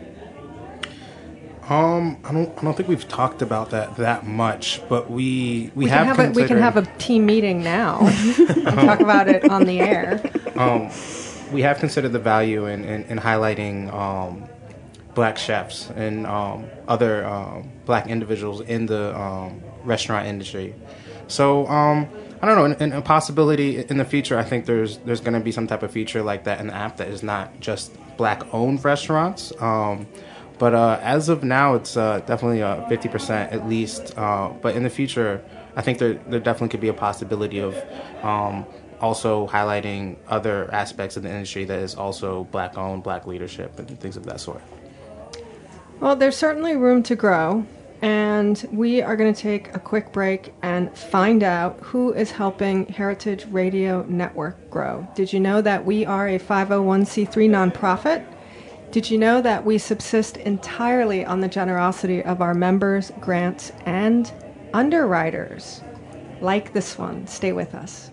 Um, 1.68 2.16
I 2.24 2.32
don't, 2.32 2.58
I 2.58 2.62
don't 2.62 2.74
think 2.74 2.88
we've 2.88 3.06
talked 3.08 3.42
about 3.42 3.70
that 3.70 3.96
that 3.96 4.26
much, 4.26 4.80
but 4.88 5.10
we 5.10 5.70
we, 5.74 5.84
We 5.84 5.90
have 5.90 6.06
have 6.06 6.18
a, 6.18 6.30
we 6.30 6.46
can 6.46 6.56
have 6.56 6.78
a 6.78 6.82
team 6.96 7.26
meeting 7.26 7.62
now 7.62 7.98
and 8.00 8.64
talk 8.64 9.00
about 9.00 9.28
it 9.28 9.48
on 9.50 9.64
the 9.64 9.80
air. 9.80 10.22
um, 10.56 10.90
we 11.52 11.60
have 11.62 11.78
considered 11.78 12.12
the 12.12 12.18
value 12.18 12.66
in, 12.66 12.84
in, 12.84 13.04
in 13.04 13.18
highlighting 13.18 13.92
um, 13.92 14.48
black 15.18 15.36
chefs 15.36 15.90
and 15.96 16.24
um, 16.28 16.64
other 16.86 17.26
um, 17.26 17.68
black 17.86 18.06
individuals 18.06 18.60
in 18.60 18.86
the 18.86 19.20
um, 19.20 19.60
restaurant 19.82 20.28
industry. 20.28 20.72
So 21.26 21.66
um, 21.66 22.08
I 22.40 22.46
don't 22.46 22.54
know. 22.54 22.64
In, 22.66 22.80
in 22.80 22.92
a 22.92 23.02
possibility 23.02 23.78
in 23.78 23.96
the 23.98 24.04
future, 24.04 24.38
I 24.38 24.44
think 24.44 24.66
there's 24.66 24.98
there's 24.98 25.20
going 25.20 25.32
to 25.34 25.40
be 25.40 25.50
some 25.50 25.66
type 25.66 25.82
of 25.82 25.90
feature 25.90 26.22
like 26.22 26.44
that 26.44 26.60
in 26.60 26.68
the 26.68 26.74
app 26.74 26.98
that 26.98 27.08
is 27.08 27.24
not 27.24 27.58
just 27.58 27.90
black-owned 28.16 28.84
restaurants. 28.84 29.52
Um, 29.58 30.06
but 30.60 30.72
uh, 30.72 31.00
as 31.02 31.28
of 31.28 31.42
now, 31.42 31.74
it's 31.74 31.96
uh, 31.96 32.20
definitely 32.20 32.60
a 32.60 32.86
50% 32.88 33.52
at 33.52 33.68
least. 33.68 34.16
Uh, 34.16 34.50
but 34.62 34.76
in 34.76 34.84
the 34.84 34.90
future, 34.90 35.42
I 35.74 35.82
think 35.82 35.98
there 35.98 36.14
there 36.28 36.38
definitely 36.38 36.68
could 36.68 36.80
be 36.80 36.90
a 36.90 37.00
possibility 37.08 37.58
of 37.58 37.74
also 39.00 39.48
highlighting 39.48 40.16
other 40.28 40.72
aspects 40.72 41.16
of 41.16 41.24
the 41.24 41.28
industry 41.28 41.64
that 41.64 41.80
is 41.80 41.96
also 41.96 42.44
black-owned, 42.52 43.02
black 43.02 43.26
leadership, 43.26 43.76
and 43.80 43.98
things 43.98 44.16
of 44.16 44.24
that 44.24 44.38
sort. 44.40 44.62
Well, 46.00 46.14
there's 46.14 46.36
certainly 46.36 46.76
room 46.76 47.02
to 47.04 47.16
grow. 47.16 47.66
And 48.00 48.64
we 48.70 49.02
are 49.02 49.16
going 49.16 49.34
to 49.34 49.40
take 49.40 49.74
a 49.74 49.80
quick 49.80 50.12
break 50.12 50.54
and 50.62 50.96
find 50.96 51.42
out 51.42 51.80
who 51.80 52.12
is 52.12 52.30
helping 52.30 52.86
Heritage 52.86 53.46
Radio 53.50 54.04
Network 54.04 54.70
grow. 54.70 55.08
Did 55.16 55.32
you 55.32 55.40
know 55.40 55.60
that 55.62 55.84
we 55.84 56.06
are 56.06 56.28
a 56.28 56.38
501c3 56.38 57.28
nonprofit? 57.50 58.24
Did 58.92 59.10
you 59.10 59.18
know 59.18 59.42
that 59.42 59.64
we 59.64 59.78
subsist 59.78 60.36
entirely 60.36 61.24
on 61.24 61.40
the 61.40 61.48
generosity 61.48 62.22
of 62.22 62.40
our 62.40 62.54
members, 62.54 63.10
grants, 63.18 63.72
and 63.84 64.32
underwriters? 64.72 65.82
Like 66.40 66.72
this 66.72 66.96
one. 66.96 67.26
Stay 67.26 67.52
with 67.52 67.74
us. 67.74 68.12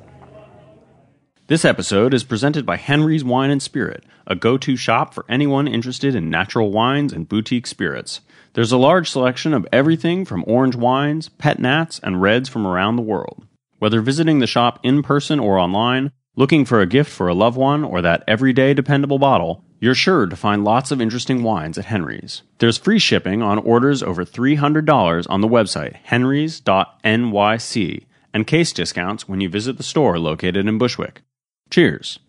This 1.48 1.64
episode 1.64 2.16
is 2.16 2.24
presented 2.24 2.66
by 2.66 2.78
Henry's 2.78 3.24
Wine 3.24 3.52
and 3.52 3.62
Spirit, 3.62 4.04
a 4.26 4.36
go 4.36 4.58
to 4.58 4.76
shop 4.76 5.14
for 5.14 5.26
anyone 5.30 5.68
interested 5.68 6.16
in 6.16 6.28
natural 6.28 6.72
wines 6.72 7.14
and 7.14 7.30
boutique 7.30 7.68
spirits. 7.68 8.22
There's 8.54 8.72
a 8.72 8.80
large 8.80 9.12
selection 9.12 9.54
of 9.54 9.68
everything 9.72 10.26
from 10.26 10.44
orange 10.48 10.76
wines, 10.76 11.30
pet 11.30 11.60
nats, 11.60 12.00
and 12.02 12.20
reds 12.20 12.50
from 12.50 12.66
around 12.66 12.96
the 12.96 13.04
world. 13.04 13.46
Whether 13.78 14.02
visiting 14.02 14.40
the 14.40 14.48
shop 14.48 14.80
in 14.82 15.04
person 15.04 15.40
or 15.40 15.60
online, 15.60 16.12
looking 16.36 16.66
for 16.66 16.82
a 16.82 16.88
gift 16.88 17.12
for 17.12 17.28
a 17.28 17.36
loved 17.36 17.58
one, 17.58 17.84
or 17.84 18.02
that 18.02 18.24
everyday 18.28 18.74
dependable 18.74 19.20
bottle, 19.20 19.64
you're 19.80 19.94
sure 19.94 20.26
to 20.26 20.36
find 20.36 20.64
lots 20.64 20.90
of 20.90 21.00
interesting 21.00 21.44
wines 21.44 21.78
at 21.78 21.86
Henry's. 21.86 22.42
There's 22.58 22.80
free 22.80 22.98
shipping 22.98 23.44
on 23.44 23.60
orders 23.60 24.02
over 24.02 24.26
$300 24.26 25.28
on 25.30 25.42
the 25.42 25.48
website 25.48 25.98
henrys.nyc 26.06 26.64
and 28.34 28.48
case 28.48 28.74
discounts 28.74 29.30
when 29.30 29.42
you 29.42 29.48
visit 29.48 29.78
the 29.78 29.84
store 29.84 30.18
located 30.18 30.68
in 30.68 30.80
Bushwick. 30.80 31.22
Cheers. 31.70 32.20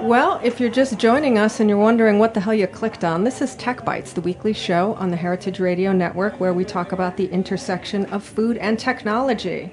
Well, 0.00 0.40
if 0.42 0.58
you're 0.58 0.70
just 0.70 0.98
joining 0.98 1.38
us 1.38 1.60
and 1.60 1.68
you're 1.68 1.78
wondering 1.78 2.18
what 2.18 2.34
the 2.34 2.40
hell 2.40 2.54
you 2.54 2.66
clicked 2.66 3.04
on, 3.04 3.24
this 3.24 3.40
is 3.40 3.54
Tech 3.54 3.84
Bites, 3.84 4.12
the 4.12 4.20
weekly 4.20 4.52
show 4.52 4.94
on 4.94 5.10
the 5.10 5.16
Heritage 5.16 5.60
Radio 5.60 5.92
Network 5.92 6.40
where 6.40 6.52
we 6.52 6.64
talk 6.64 6.92
about 6.92 7.16
the 7.16 7.26
intersection 7.30 8.06
of 8.06 8.24
food 8.24 8.56
and 8.56 8.78
technology. 8.78 9.72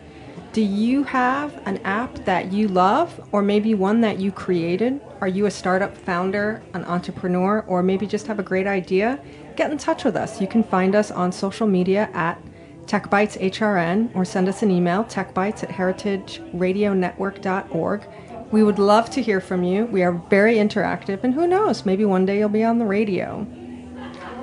Do 0.51 0.61
you 0.61 1.03
have 1.03 1.61
an 1.65 1.77
app 1.83 2.25
that 2.25 2.51
you 2.51 2.67
love, 2.67 3.27
or 3.31 3.41
maybe 3.41 3.75
one 3.75 4.01
that 4.01 4.19
you 4.19 4.31
created? 4.31 4.99
Are 5.21 5.27
you 5.27 5.45
a 5.45 5.51
startup 5.51 5.95
founder, 5.95 6.63
an 6.73 6.85
entrepreneur, 6.85 7.63
or 7.67 7.83
maybe 7.83 8.07
just 8.07 8.25
have 8.27 8.39
a 8.39 8.43
great 8.43 8.67
idea? 8.67 9.19
Get 9.55 9.71
in 9.71 9.77
touch 9.77 10.03
with 10.03 10.15
us. 10.15 10.41
You 10.41 10.47
can 10.47 10.63
find 10.63 10.95
us 10.95 11.11
on 11.11 11.31
social 11.31 11.67
media 11.67 12.09
at 12.13 12.41
TechBitesHRN 12.89 14.15
or 14.15 14.25
send 14.25 14.49
us 14.49 14.63
an 14.63 14.71
email, 14.71 15.03
techbites 15.03 15.61
at 15.61 15.69
heritageradionetwork.org. 15.69 18.07
We 18.51 18.63
would 18.63 18.79
love 18.79 19.11
to 19.11 19.21
hear 19.21 19.39
from 19.39 19.63
you. 19.63 19.85
We 19.85 20.01
are 20.01 20.11
very 20.11 20.55
interactive, 20.55 21.23
and 21.23 21.35
who 21.35 21.45
knows, 21.45 21.85
maybe 21.85 22.03
one 22.03 22.25
day 22.25 22.39
you'll 22.39 22.49
be 22.49 22.63
on 22.63 22.79
the 22.79 22.85
radio. 22.85 23.45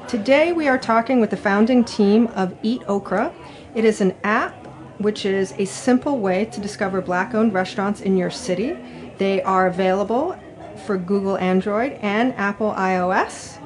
Today 0.07 0.53
we 0.53 0.69
are 0.69 0.79
talking 0.79 1.21
with 1.21 1.31
the 1.31 1.37
founding 1.37 1.83
team 1.83 2.29
of 2.29 2.57
Eat 2.63 2.83
Okra. 2.87 3.35
It 3.75 3.85
is 3.85 4.01
an 4.01 4.15
app 4.23 4.55
which 4.99 5.27
is 5.27 5.53
a 5.59 5.65
simple 5.65 6.21
way 6.21 6.45
to 6.45 6.61
discover 6.61 7.01
black 7.01 7.35
owned 7.35 7.53
restaurants 7.53 8.01
in 8.01 8.17
your 8.17 8.31
city. 8.31 8.77
They 9.19 9.43
are 9.43 9.67
available 9.67 10.39
for 10.87 10.97
Google 10.97 11.37
Android 11.39 11.99
and 12.01 12.33
Apple 12.35 12.73
iOS. 12.73 13.59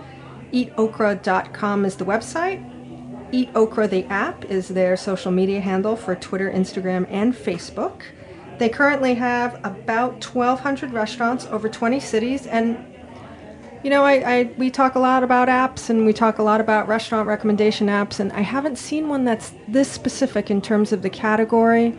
EatOkra.com 0.53 1.85
is 1.85 1.97
the 1.97 2.07
website. 2.07 2.80
Eat 3.33 3.51
Okra, 3.55 3.89
the 3.89 4.05
app, 4.07 4.45
is 4.47 4.69
their 4.69 4.97
social 4.97 5.31
media 5.31 5.61
handle 5.61 5.97
for 5.97 6.15
Twitter, 6.15 6.51
Instagram, 6.51 7.07
and 7.11 7.35
Facebook. 7.35 8.03
They 8.59 8.69
currently 8.69 9.15
have 9.15 9.55
about 9.65 10.25
1,200 10.25 10.93
restaurants 10.93 11.47
over 11.47 11.69
20 11.69 12.01
cities. 12.01 12.47
And, 12.47 12.85
you 13.83 13.91
know, 13.91 14.05
I, 14.05 14.13
I, 14.13 14.43
we 14.59 14.71
talk 14.71 14.97
a 14.97 14.99
lot 14.99 15.23
about 15.23 15.49
apps 15.49 15.89
and 15.91 16.05
we 16.05 16.13
talk 16.13 16.39
a 16.39 16.43
lot 16.43 16.61
about 16.61 16.89
restaurant 16.89 17.27
recommendation 17.27 17.87
apps, 17.87 18.21
and 18.21 18.33
I 18.33 18.41
haven't 18.41 18.77
seen 18.77 19.09
one 19.09 19.25
that's 19.25 19.55
this 19.69 19.91
specific 19.91 20.51
in 20.51 20.61
terms 20.61 20.93
of 20.93 21.03
the 21.03 21.11
category 21.11 21.97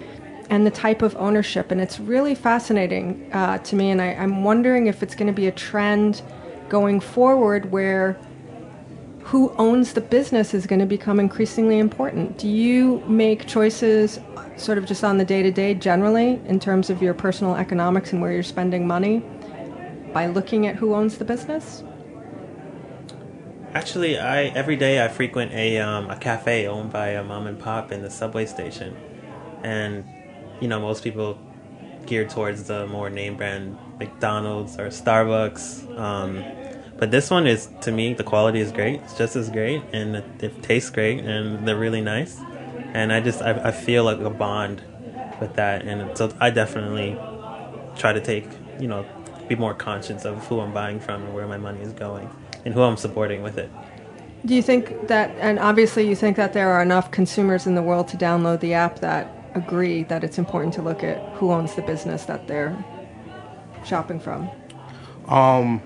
and 0.49 0.67
the 0.67 0.71
type 0.71 1.01
of 1.01 1.15
ownership. 1.15 1.71
And 1.71 1.79
it's 1.79 1.99
really 1.99 2.35
fascinating 2.35 3.29
uh, 3.31 3.57
to 3.59 3.75
me. 3.75 3.89
And 3.89 4.01
I, 4.01 4.13
I'm 4.13 4.43
wondering 4.43 4.87
if 4.87 5.01
it's 5.01 5.15
going 5.15 5.27
to 5.27 5.33
be 5.33 5.47
a 5.47 5.51
trend 5.51 6.21
going 6.67 6.99
forward 6.99 7.71
where 7.71 8.19
who 9.23 9.53
owns 9.57 9.93
the 9.93 10.01
business 10.01 10.53
is 10.53 10.65
going 10.65 10.79
to 10.79 10.85
become 10.85 11.19
increasingly 11.19 11.79
important. 11.79 12.37
Do 12.37 12.47
you 12.47 13.03
make 13.07 13.47
choices 13.47 14.19
sort 14.57 14.77
of 14.77 14.85
just 14.85 15.03
on 15.03 15.17
the 15.17 15.25
day 15.25 15.43
to 15.43 15.51
day 15.51 15.73
generally 15.73 16.41
in 16.45 16.59
terms 16.59 16.89
of 16.89 17.01
your 17.01 17.13
personal 17.13 17.55
economics 17.55 18.13
and 18.13 18.21
where 18.21 18.31
you're 18.31 18.43
spending 18.43 18.87
money 18.87 19.23
by 20.13 20.27
looking 20.27 20.67
at 20.67 20.75
who 20.75 20.93
owns 20.93 21.17
the 21.17 21.25
business? 21.25 21.83
Actually, 23.73 24.19
I 24.19 24.45
every 24.47 24.75
day 24.75 25.03
I 25.03 25.07
frequent 25.07 25.53
a 25.53 25.77
um, 25.77 26.09
a 26.09 26.17
cafe 26.17 26.67
owned 26.67 26.91
by 26.91 27.09
a 27.09 27.23
mom 27.23 27.47
and 27.47 27.57
pop 27.57 27.91
in 27.93 28.01
the 28.01 28.09
subway 28.09 28.45
station, 28.45 28.97
and 29.63 30.03
you 30.59 30.67
know 30.67 30.81
most 30.81 31.05
people 31.05 31.39
geared 32.05 32.29
towards 32.29 32.63
the 32.63 32.85
more 32.87 33.09
name 33.09 33.37
brand 33.37 33.77
McDonald's 33.97 34.77
or 34.77 34.87
Starbucks. 34.87 35.97
Um, 35.97 36.43
but 37.01 37.09
this 37.09 37.31
one 37.31 37.47
is, 37.47 37.67
to 37.81 37.91
me, 37.91 38.13
the 38.13 38.23
quality 38.23 38.59
is 38.59 38.71
great. 38.71 39.01
It's 39.01 39.17
just 39.17 39.35
as 39.35 39.49
great, 39.49 39.81
and 39.91 40.17
it, 40.17 40.25
it 40.39 40.61
tastes 40.61 40.91
great, 40.91 41.25
and 41.25 41.67
they're 41.67 41.75
really 41.75 41.99
nice. 41.99 42.39
And 42.93 43.11
I 43.11 43.21
just, 43.21 43.41
I, 43.41 43.69
I 43.69 43.71
feel 43.71 44.03
like 44.03 44.19
a 44.19 44.29
bond 44.29 44.83
with 45.39 45.55
that, 45.55 45.81
and 45.81 46.15
so 46.15 46.31
I 46.39 46.51
definitely 46.51 47.17
try 47.97 48.13
to 48.13 48.21
take, 48.21 48.45
you 48.79 48.87
know, 48.87 49.03
be 49.49 49.55
more 49.55 49.73
conscious 49.73 50.25
of 50.25 50.45
who 50.45 50.59
I'm 50.59 50.73
buying 50.73 50.99
from 50.99 51.23
and 51.23 51.33
where 51.33 51.47
my 51.47 51.57
money 51.57 51.81
is 51.81 51.91
going, 51.91 52.29
and 52.65 52.73
who 52.75 52.83
I'm 52.83 52.97
supporting 52.97 53.41
with 53.41 53.57
it. 53.57 53.71
Do 54.45 54.53
you 54.53 54.61
think 54.61 55.07
that, 55.07 55.31
and 55.39 55.57
obviously 55.57 56.07
you 56.07 56.15
think 56.15 56.37
that 56.37 56.53
there 56.53 56.71
are 56.71 56.83
enough 56.83 57.09
consumers 57.09 57.65
in 57.65 57.73
the 57.73 57.81
world 57.81 58.09
to 58.09 58.17
download 58.17 58.59
the 58.59 58.75
app 58.75 58.99
that 58.99 59.49
agree 59.55 60.03
that 60.03 60.23
it's 60.23 60.37
important 60.37 60.75
to 60.75 60.83
look 60.83 61.03
at 61.03 61.17
who 61.37 61.51
owns 61.51 61.73
the 61.73 61.81
business 61.81 62.25
that 62.25 62.47
they're 62.47 62.77
shopping 63.85 64.19
from? 64.19 64.51
Um, 65.27 65.81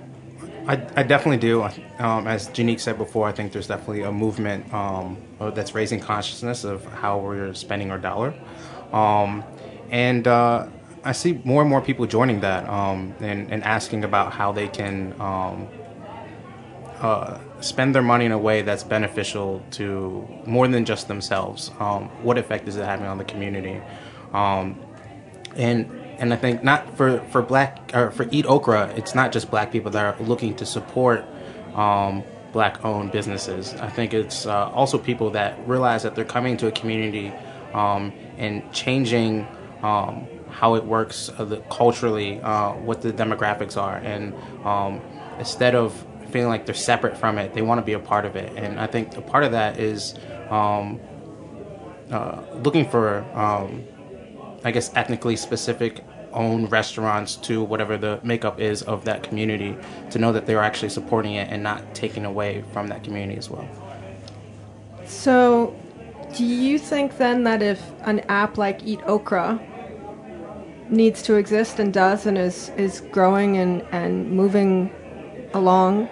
I, 0.67 0.73
I 0.95 1.03
definitely 1.03 1.37
do. 1.37 1.63
Um, 1.99 2.27
as 2.27 2.49
Janique 2.49 2.79
said 2.79 2.97
before, 2.97 3.27
I 3.27 3.31
think 3.31 3.51
there's 3.51 3.67
definitely 3.67 4.01
a 4.01 4.11
movement 4.11 4.73
um, 4.73 5.17
uh, 5.39 5.51
that's 5.51 5.75
raising 5.75 5.99
consciousness 5.99 6.63
of 6.63 6.83
how 6.85 7.19
we're 7.19 7.53
spending 7.53 7.91
our 7.91 7.99
dollar. 7.99 8.33
Um, 8.91 9.43
and 9.91 10.27
uh, 10.27 10.67
I 11.03 11.11
see 11.11 11.39
more 11.43 11.61
and 11.61 11.69
more 11.69 11.81
people 11.81 12.07
joining 12.07 12.39
that 12.39 12.67
um, 12.67 13.13
and, 13.19 13.51
and, 13.51 13.63
asking 13.63 14.03
about 14.03 14.33
how 14.33 14.51
they 14.51 14.67
can 14.67 15.13
um, 15.19 15.67
uh, 16.99 17.37
spend 17.61 17.93
their 17.93 18.01
money 18.01 18.25
in 18.25 18.31
a 18.31 18.37
way 18.37 18.63
that's 18.63 18.83
beneficial 18.83 19.63
to 19.71 20.27
more 20.45 20.67
than 20.67 20.83
just 20.83 21.07
themselves. 21.07 21.69
Um, 21.79 22.09
what 22.23 22.39
effect 22.39 22.67
is 22.67 22.75
it 22.77 22.85
having 22.85 23.05
on 23.05 23.17
the 23.19 23.25
community? 23.25 23.81
and 24.33 26.04
and 26.19 26.33
I 26.33 26.37
think 26.37 26.63
not 26.63 26.95
for 26.97 27.19
for 27.29 27.41
black 27.41 27.91
or 27.93 28.11
for 28.11 28.27
Eat 28.31 28.45
Okra, 28.45 28.93
it's 28.95 29.15
not 29.15 29.31
just 29.31 29.49
black 29.49 29.71
people 29.71 29.91
that 29.91 30.05
are 30.05 30.23
looking 30.23 30.55
to 30.55 30.65
support 30.65 31.25
um, 31.75 32.23
black-owned 32.53 33.11
businesses. 33.11 33.73
I 33.75 33.89
think 33.89 34.13
it's 34.13 34.45
uh, 34.45 34.69
also 34.69 34.97
people 34.97 35.31
that 35.31 35.67
realize 35.67 36.03
that 36.03 36.15
they're 36.15 36.23
coming 36.23 36.55
to 36.57 36.67
a 36.67 36.71
community 36.71 37.33
um, 37.73 38.13
and 38.37 38.71
changing 38.71 39.45
um, 39.83 40.25
how 40.49 40.75
it 40.75 40.85
works 40.85 41.29
uh, 41.37 41.43
the, 41.43 41.57
culturally, 41.69 42.39
uh, 42.41 42.71
what 42.73 43.01
the 43.01 43.11
demographics 43.11 43.75
are, 43.75 43.97
and 43.97 44.33
um, 44.65 45.01
instead 45.37 45.75
of 45.75 45.93
feeling 46.29 46.47
like 46.47 46.65
they're 46.65 46.75
separate 46.75 47.17
from 47.17 47.37
it, 47.37 47.53
they 47.53 47.61
want 47.61 47.79
to 47.79 47.85
be 47.85 47.93
a 47.93 47.99
part 47.99 48.25
of 48.25 48.35
it. 48.35 48.51
And 48.57 48.79
I 48.79 48.87
think 48.87 49.17
a 49.17 49.21
part 49.21 49.43
of 49.43 49.51
that 49.51 49.79
is 49.79 50.15
um, 50.49 50.99
uh, 52.09 52.41
looking 52.63 52.89
for 52.89 53.25
um, 53.33 53.83
I 54.65 54.71
guess, 54.71 54.91
ethnically 54.95 55.35
specific 55.35 56.03
own 56.33 56.65
restaurants 56.65 57.35
to 57.37 57.63
whatever 57.63 57.97
the 57.97 58.19
makeup 58.23 58.59
is 58.59 58.81
of 58.81 59.05
that 59.05 59.23
community 59.23 59.77
to 60.09 60.19
know 60.19 60.33
that 60.33 60.47
they're 60.47 60.61
actually 60.61 60.89
supporting 60.89 61.35
it 61.35 61.49
and 61.49 61.63
not 61.63 61.95
taking 61.95 62.25
away 62.25 62.63
from 62.73 62.87
that 62.87 63.03
community 63.03 63.37
as 63.37 63.49
well. 63.49 63.67
So, 65.05 65.75
do 66.35 66.43
you 66.43 66.79
think 66.79 67.17
then 67.17 67.43
that 67.43 67.61
if 67.61 67.79
an 68.01 68.21
app 68.21 68.57
like 68.57 68.83
Eat 68.83 68.99
Okra 69.05 69.61
needs 70.89 71.21
to 71.21 71.35
exist 71.35 71.79
and 71.79 71.93
does 71.93 72.25
and 72.25 72.37
is, 72.37 72.69
is 72.75 73.01
growing 73.11 73.57
and, 73.57 73.83
and 73.91 74.31
moving 74.31 74.91
along, 75.53 76.09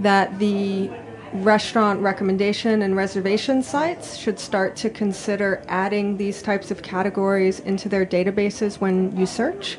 that 0.00 0.38
the 0.38 0.90
restaurant 1.34 2.00
recommendation 2.00 2.82
and 2.82 2.94
reservation 2.94 3.62
sites 3.62 4.16
should 4.16 4.38
start 4.38 4.76
to 4.76 4.90
consider 4.90 5.62
adding 5.68 6.16
these 6.16 6.42
types 6.42 6.70
of 6.70 6.82
categories 6.82 7.60
into 7.60 7.88
their 7.88 8.04
databases 8.04 8.80
when 8.80 9.16
you 9.16 9.26
search. 9.26 9.78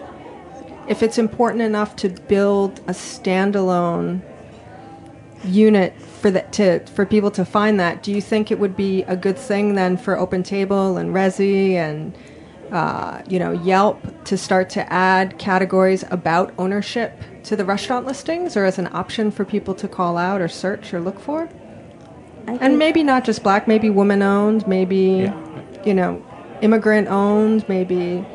If 0.88 1.04
it's 1.04 1.18
important 1.18 1.62
enough 1.62 1.96
to 1.98 2.10
build 2.10 2.80
a 2.80 2.94
standalone 2.94 4.22
unit 5.46 5.94
for 6.02 6.32
the, 6.32 6.42
to 6.42 6.80
for 6.88 7.06
people 7.06 7.32
to 7.32 7.46
find 7.46 7.80
that, 7.80 8.02
do 8.02 8.12
you 8.12 8.22
think 8.22 8.52
it 8.52 8.60
would 8.60 8.76
be 8.76 9.04
a 9.04 9.16
good 9.16 9.38
thing 9.38 9.76
then 9.76 9.98
for 9.98 10.16
OpenTable 10.16 11.00
and 11.00 11.14
Resy 11.14 11.74
and 11.74 12.18
uh, 12.72 13.22
you 13.28 13.40
know 13.40 13.52
Yelp 13.52 14.26
to 14.26 14.38
start 14.38 14.70
to 14.72 14.92
add 14.92 15.38
categories 15.38 16.04
about 16.10 16.54
ownership 16.58 17.22
to 17.44 17.56
the 17.56 17.66
restaurant 17.66 18.06
listings, 18.06 18.56
or 18.56 18.66
as 18.66 18.80
an 18.80 18.88
option 18.94 19.32
for 19.32 19.46
people 19.46 19.76
to 19.76 19.88
call 19.88 20.18
out 20.18 20.42
or 20.42 20.48
search 20.48 20.94
or 20.94 21.00
look 21.00 21.20
for? 21.20 21.50
And 22.48 22.78
maybe 22.78 23.04
not 23.04 23.24
just 23.24 23.44
black, 23.44 23.68
maybe 23.68 23.90
woman 23.90 24.22
owned, 24.22 24.68
maybe 24.68 25.32
you 25.86 25.94
know 25.94 26.26
immigrant 26.62 27.08
owned, 27.08 27.68
maybe. 27.70 28.26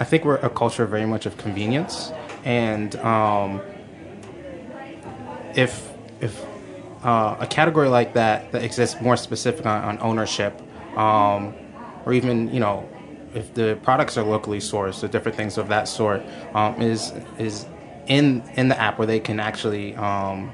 I 0.00 0.04
think 0.04 0.24
we're 0.24 0.36
a 0.36 0.50
culture 0.50 0.86
very 0.86 1.06
much 1.06 1.26
of 1.26 1.36
convenience, 1.36 2.12
and 2.44 2.94
um, 2.96 3.60
if 5.54 5.90
if 6.20 6.44
uh, 7.02 7.36
a 7.40 7.46
category 7.46 7.88
like 7.88 8.14
that 8.14 8.52
that 8.52 8.62
exists 8.62 9.00
more 9.00 9.16
specific 9.16 9.66
on, 9.66 9.84
on 9.84 9.98
ownership, 10.00 10.60
um, 10.96 11.54
or 12.06 12.12
even 12.12 12.52
you 12.54 12.60
know, 12.60 12.88
if 13.34 13.54
the 13.54 13.78
products 13.82 14.16
are 14.16 14.24
locally 14.24 14.58
sourced 14.58 15.02
or 15.02 15.08
different 15.08 15.36
things 15.36 15.58
of 15.58 15.68
that 15.68 15.88
sort, 15.88 16.22
um, 16.54 16.80
is 16.80 17.12
is 17.38 17.66
in 18.06 18.42
in 18.54 18.68
the 18.68 18.80
app 18.80 18.98
where 18.98 19.06
they 19.06 19.20
can 19.20 19.40
actually 19.40 19.94
um, 19.96 20.50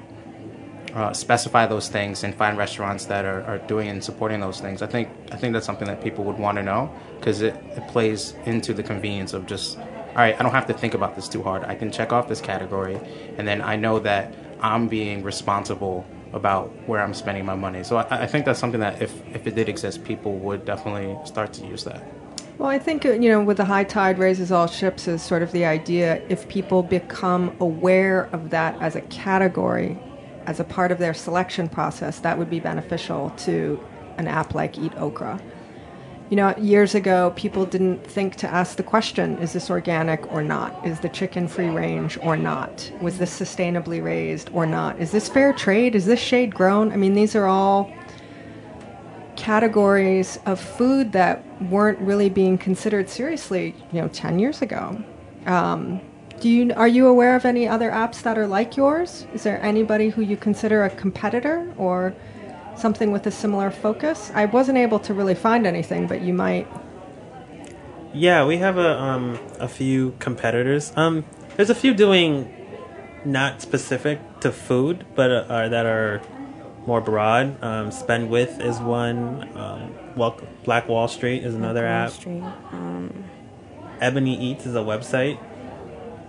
uh, 0.94 1.12
specify 1.12 1.66
those 1.66 1.88
things 1.88 2.22
and 2.22 2.34
find 2.34 2.56
restaurants 2.56 3.06
that 3.06 3.24
are, 3.24 3.42
are 3.44 3.58
doing 3.58 3.88
and 3.88 4.02
supporting 4.02 4.40
those 4.40 4.60
things. 4.60 4.82
I 4.82 4.86
think 4.86 5.08
I 5.32 5.36
think 5.36 5.52
that's 5.52 5.66
something 5.66 5.88
that 5.88 6.02
people 6.02 6.24
would 6.24 6.38
want 6.38 6.56
to 6.56 6.62
know 6.62 6.92
because 7.18 7.42
it, 7.42 7.54
it 7.76 7.86
plays 7.88 8.34
into 8.44 8.72
the 8.72 8.82
convenience 8.82 9.32
of 9.32 9.46
just 9.46 9.78
all 9.78 10.20
right. 10.20 10.38
I 10.38 10.42
don't 10.42 10.52
have 10.52 10.66
to 10.66 10.74
think 10.74 10.94
about 10.94 11.16
this 11.16 11.28
too 11.28 11.42
hard. 11.42 11.64
I 11.64 11.74
can 11.74 11.90
check 11.90 12.12
off 12.12 12.28
this 12.28 12.40
category, 12.40 13.00
and 13.36 13.48
then 13.48 13.60
I 13.60 13.74
know 13.74 13.98
that 14.00 14.32
I'm 14.60 14.86
being 14.86 15.24
responsible 15.24 16.06
about 16.32 16.70
where 16.86 17.00
I'm 17.00 17.14
spending 17.14 17.44
my 17.44 17.54
money. 17.54 17.82
So 17.84 17.96
I, 17.96 18.22
I 18.22 18.26
think 18.26 18.44
that's 18.44 18.60
something 18.60 18.80
that 18.80 19.02
if 19.02 19.12
if 19.34 19.46
it 19.46 19.54
did 19.56 19.68
exist, 19.68 20.04
people 20.04 20.36
would 20.38 20.64
definitely 20.64 21.16
start 21.24 21.52
to 21.54 21.66
use 21.66 21.82
that. 21.84 22.02
Well, 22.56 22.68
I 22.68 22.78
think, 22.78 23.04
uh, 23.04 23.12
you 23.12 23.28
know, 23.30 23.42
with 23.42 23.56
the 23.56 23.64
high 23.64 23.82
tide 23.82 24.18
raises 24.18 24.52
all 24.52 24.68
ships 24.68 25.08
is 25.08 25.22
sort 25.22 25.42
of 25.42 25.50
the 25.50 25.64
idea. 25.64 26.22
If 26.28 26.48
people 26.48 26.84
become 26.84 27.56
aware 27.58 28.28
of 28.32 28.50
that 28.50 28.80
as 28.80 28.94
a 28.94 29.00
category, 29.02 29.98
as 30.46 30.60
a 30.60 30.64
part 30.64 30.92
of 30.92 30.98
their 30.98 31.14
selection 31.14 31.68
process, 31.68 32.20
that 32.20 32.38
would 32.38 32.48
be 32.48 32.60
beneficial 32.60 33.30
to 33.38 33.80
an 34.18 34.28
app 34.28 34.54
like 34.54 34.78
Eat 34.78 34.94
Okra. 34.96 35.40
You 36.30 36.36
know, 36.36 36.54
years 36.56 36.94
ago, 36.94 37.32
people 37.34 37.66
didn't 37.66 38.06
think 38.06 38.36
to 38.36 38.48
ask 38.48 38.76
the 38.76 38.84
question 38.84 39.36
is 39.38 39.52
this 39.52 39.68
organic 39.68 40.32
or 40.32 40.42
not? 40.42 40.86
Is 40.86 41.00
the 41.00 41.08
chicken 41.08 41.48
free 41.48 41.68
range 41.68 42.18
or 42.22 42.36
not? 42.36 42.90
Was 43.00 43.18
this 43.18 43.36
sustainably 43.36 44.02
raised 44.02 44.48
or 44.52 44.64
not? 44.64 45.00
Is 45.00 45.10
this 45.10 45.28
fair 45.28 45.52
trade? 45.52 45.96
Is 45.96 46.06
this 46.06 46.20
shade 46.20 46.54
grown? 46.54 46.92
I 46.92 46.96
mean, 46.96 47.14
these 47.14 47.34
are 47.34 47.46
all 47.46 47.92
categories 49.36 50.38
of 50.46 50.60
food 50.60 51.12
that 51.12 51.44
weren't 51.62 51.98
really 51.98 52.28
being 52.28 52.58
considered 52.58 53.08
seriously, 53.08 53.74
you 53.92 54.00
know, 54.00 54.08
10 54.08 54.38
years 54.38 54.62
ago. 54.62 55.02
Um, 55.46 56.00
do 56.40 56.48
you 56.48 56.72
are 56.74 56.88
you 56.88 57.06
aware 57.06 57.36
of 57.36 57.44
any 57.44 57.66
other 57.66 57.90
apps 57.90 58.22
that 58.22 58.36
are 58.36 58.46
like 58.46 58.76
yours? 58.76 59.26
Is 59.32 59.44
there 59.44 59.62
anybody 59.62 60.10
who 60.10 60.22
you 60.22 60.36
consider 60.36 60.84
a 60.84 60.90
competitor 60.90 61.72
or 61.76 62.14
something 62.76 63.12
with 63.12 63.26
a 63.26 63.30
similar 63.30 63.70
focus? 63.70 64.30
I 64.34 64.46
wasn't 64.46 64.78
able 64.78 64.98
to 65.00 65.14
really 65.14 65.34
find 65.34 65.66
anything, 65.66 66.06
but 66.06 66.22
you 66.22 66.34
might. 66.34 66.66
Yeah, 68.12 68.44
we 68.44 68.58
have 68.58 68.78
a 68.78 69.00
um 69.00 69.38
a 69.58 69.68
few 69.68 70.14
competitors. 70.18 70.92
Um, 70.96 71.24
there's 71.56 71.70
a 71.70 71.74
few 71.74 71.94
doing 71.94 72.52
not 73.24 73.62
specific 73.62 74.18
to 74.40 74.52
food, 74.52 75.06
but 75.14 75.30
uh, 75.30 75.46
are 75.48 75.68
that 75.68 75.86
are 75.86 76.20
more 76.86 77.00
broad. 77.00 77.62
Um, 77.62 77.90
Spend 77.90 78.30
with 78.30 78.60
is 78.60 78.78
one. 78.78 79.48
Um, 79.56 79.94
well, 80.16 80.40
Black 80.64 80.88
Wall 80.88 81.08
Street 81.08 81.44
is 81.44 81.54
another 81.54 81.82
Wall 81.82 81.90
app. 81.90 82.10
Street, 82.10 82.42
um, 82.72 83.24
Ebony 84.00 84.38
Eats 84.38 84.66
is 84.66 84.74
a 84.74 84.80
website. 84.80 85.38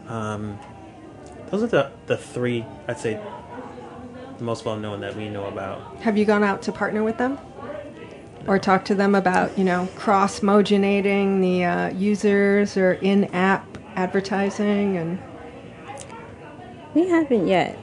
Um, 0.08 0.60
those 1.50 1.64
are 1.64 1.68
the 1.68 1.92
the 2.08 2.18
three 2.18 2.66
I'd 2.88 3.00
say 3.00 3.20
the 4.38 4.44
most 4.44 4.66
well 4.66 4.78
known 4.78 5.02
that 5.02 5.16
we 5.16 5.30
know 5.30 5.46
about. 5.46 6.02
Have 6.02 6.18
you 6.18 6.26
gone 6.26 6.44
out 6.44 6.62
to 6.64 6.72
partner 6.72 7.04
with 7.04 7.18
them? 7.18 7.38
Or 8.48 8.60
talk 8.60 8.86
to 8.86 8.96
them 8.96 9.16
about, 9.16 9.58
you 9.58 9.64
know, 9.64 9.88
cross 9.96 10.42
moginating 10.42 11.42
the 11.42 11.64
uh, 11.64 11.90
users 11.94 12.78
or 12.78 12.94
in 12.94 13.26
app 13.34 13.78
advertising 13.96 14.98
and. 14.98 15.20
We 16.94 17.10
haven't 17.10 17.48
yet, 17.48 17.78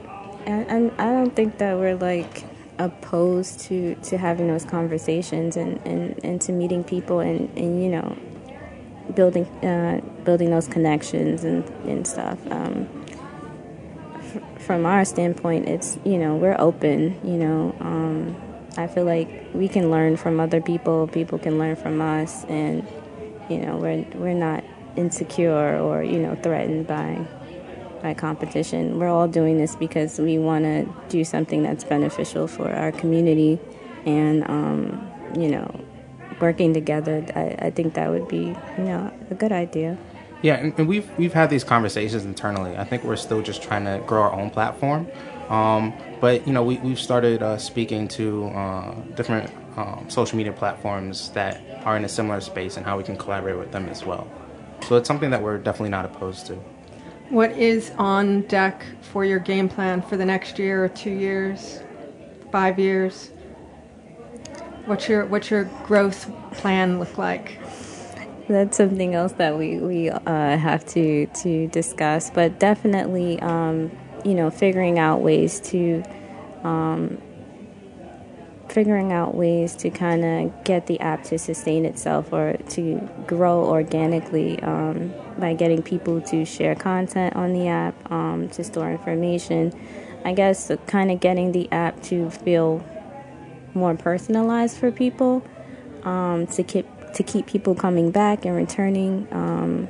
and, 0.45 0.67
and 0.67 0.91
I 0.99 1.05
don't 1.05 1.35
think 1.35 1.59
that 1.59 1.77
we're 1.77 1.95
like 1.95 2.43
opposed 2.79 3.59
to 3.61 3.95
to 3.95 4.17
having 4.17 4.47
those 4.47 4.65
conversations 4.65 5.57
and 5.57 5.79
and, 5.85 6.19
and 6.23 6.41
to 6.41 6.51
meeting 6.51 6.83
people 6.83 7.19
and 7.19 7.49
and 7.57 7.83
you 7.83 7.89
know 7.89 8.17
building 9.15 9.45
uh, 9.63 10.01
building 10.23 10.49
those 10.49 10.67
connections 10.67 11.43
and 11.43 11.67
and 11.85 12.07
stuff. 12.07 12.39
Um, 12.51 13.05
f- 14.17 14.61
from 14.61 14.85
our 14.85 15.05
standpoint, 15.05 15.67
it's 15.67 15.97
you 16.03 16.17
know 16.17 16.35
we're 16.35 16.59
open. 16.59 17.19
You 17.23 17.37
know, 17.37 17.75
um, 17.79 18.35
I 18.77 18.87
feel 18.87 19.05
like 19.05 19.49
we 19.53 19.67
can 19.67 19.91
learn 19.91 20.17
from 20.17 20.39
other 20.39 20.61
people. 20.61 21.07
People 21.07 21.39
can 21.39 21.57
learn 21.59 21.75
from 21.75 22.01
us, 22.01 22.45
and 22.45 22.87
you 23.49 23.57
know 23.59 23.77
we're 23.77 24.05
we're 24.15 24.33
not 24.33 24.63
insecure 24.95 25.79
or 25.79 26.03
you 26.03 26.19
know 26.19 26.35
threatened 26.35 26.87
by 26.87 27.25
by 28.03 28.13
competition. 28.13 28.99
We're 28.99 29.07
all 29.07 29.27
doing 29.27 29.57
this 29.57 29.75
because 29.75 30.19
we 30.19 30.37
want 30.37 30.65
to 30.65 30.85
do 31.09 31.23
something 31.23 31.63
that's 31.63 31.83
beneficial 31.85 32.47
for 32.47 32.69
our 32.69 32.91
community, 32.91 33.57
and 34.05 34.47
um, 34.47 35.09
you 35.35 35.49
know, 35.49 35.73
working 36.39 36.73
together. 36.73 37.25
I, 37.35 37.67
I 37.67 37.69
think 37.71 37.95
that 37.95 38.11
would 38.11 38.27
be 38.27 38.55
you 38.77 38.83
know 38.83 39.11
a 39.31 39.33
good 39.33 39.51
idea. 39.51 39.97
Yeah, 40.43 40.55
and, 40.55 40.77
and 40.77 40.87
we've 40.87 41.09
we've 41.17 41.33
had 41.33 41.49
these 41.49 41.63
conversations 41.63 42.25
internally. 42.25 42.77
I 42.77 42.83
think 42.83 43.03
we're 43.05 43.15
still 43.15 43.41
just 43.41 43.63
trying 43.63 43.85
to 43.85 44.03
grow 44.05 44.21
our 44.21 44.33
own 44.33 44.51
platform. 44.51 45.07
Um, 45.49 45.93
but 46.19 46.45
you 46.45 46.53
know, 46.53 46.63
we 46.63 46.77
we've 46.77 46.99
started 46.99 47.41
uh, 47.41 47.57
speaking 47.57 48.09
to 48.09 48.47
uh, 48.47 48.93
different 49.15 49.49
um, 49.77 50.05
social 50.09 50.37
media 50.37 50.51
platforms 50.51 51.29
that 51.29 51.61
are 51.85 51.95
in 51.95 52.03
a 52.03 52.09
similar 52.09 52.41
space 52.41 52.75
and 52.77 52.85
how 52.85 52.97
we 52.97 53.03
can 53.03 53.17
collaborate 53.17 53.57
with 53.57 53.71
them 53.71 53.87
as 53.87 54.05
well. 54.05 54.27
So 54.81 54.97
it's 54.97 55.07
something 55.07 55.31
that 55.31 55.41
we're 55.41 55.57
definitely 55.57 55.89
not 55.89 56.03
opposed 56.03 56.45
to. 56.47 56.59
What 57.29 57.51
is 57.51 57.91
on 57.97 58.41
deck 58.43 58.85
for 59.01 59.25
your 59.25 59.39
game 59.39 59.69
plan 59.69 60.01
for 60.01 60.17
the 60.17 60.25
next 60.25 60.59
year 60.59 60.83
or 60.83 60.89
two 60.89 61.11
years, 61.11 61.81
five 62.51 62.77
years? 62.77 63.31
What's 64.85 65.07
your 65.07 65.25
what's 65.25 65.49
your 65.49 65.63
growth 65.85 66.31
plan 66.51 66.99
look 66.99 67.17
like? 67.17 67.59
That's 68.47 68.75
something 68.75 69.15
else 69.15 69.31
that 69.33 69.57
we 69.57 69.79
we 69.79 70.09
uh, 70.09 70.57
have 70.57 70.85
to 70.87 71.25
to 71.27 71.67
discuss, 71.67 72.29
but 72.29 72.59
definitely, 72.59 73.39
um, 73.39 73.91
you 74.25 74.35
know, 74.35 74.49
figuring 74.49 74.99
out 74.99 75.21
ways 75.21 75.59
to. 75.71 76.03
Um, 76.63 77.21
figuring 78.73 79.13
out 79.13 79.35
ways 79.35 79.75
to 79.75 79.89
kind 79.91 80.25
of 80.25 80.63
get 80.63 80.87
the 80.87 80.99
app 80.99 81.23
to 81.23 81.37
sustain 81.37 81.85
itself 81.85 82.33
or 82.33 82.57
to 82.69 83.07
grow 83.27 83.65
organically 83.65 84.59
um, 84.63 85.13
by 85.37 85.53
getting 85.53 85.83
people 85.83 86.19
to 86.19 86.43
share 86.43 86.73
content 86.73 87.35
on 87.35 87.53
the 87.53 87.67
app, 87.67 88.11
um, 88.11 88.49
to 88.49 88.63
store 88.63 88.89
information. 88.89 89.71
I 90.25 90.33
guess 90.33 90.71
kind 90.87 91.11
of 91.11 91.19
getting 91.19 91.51
the 91.51 91.71
app 91.71 92.01
to 92.03 92.31
feel 92.31 92.83
more 93.75 93.95
personalized 93.95 94.77
for 94.77 94.91
people, 94.91 95.45
um, 96.03 96.47
to 96.47 96.63
keep 96.63 96.87
to 97.13 97.21
keep 97.21 97.45
people 97.45 97.75
coming 97.75 98.09
back 98.09 98.43
and 98.43 98.55
returning. 98.55 99.27
Um, 99.31 99.87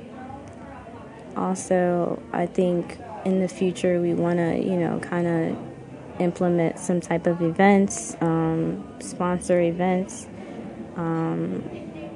also, 1.38 2.22
I 2.34 2.48
think 2.48 3.00
in 3.24 3.40
the 3.40 3.48
future 3.48 4.02
we 4.02 4.14
want 4.14 4.40
to, 4.40 4.58
you 4.58 4.76
know, 4.76 5.00
kind 5.00 5.28
of 5.28 5.73
implement 6.20 6.80
some 6.80 7.00
type 7.02 7.28
of 7.28 7.42
events, 7.42 8.16
um, 8.22 8.84
sponsor 9.00 9.62
events. 9.62 10.28
Um, 10.96 11.64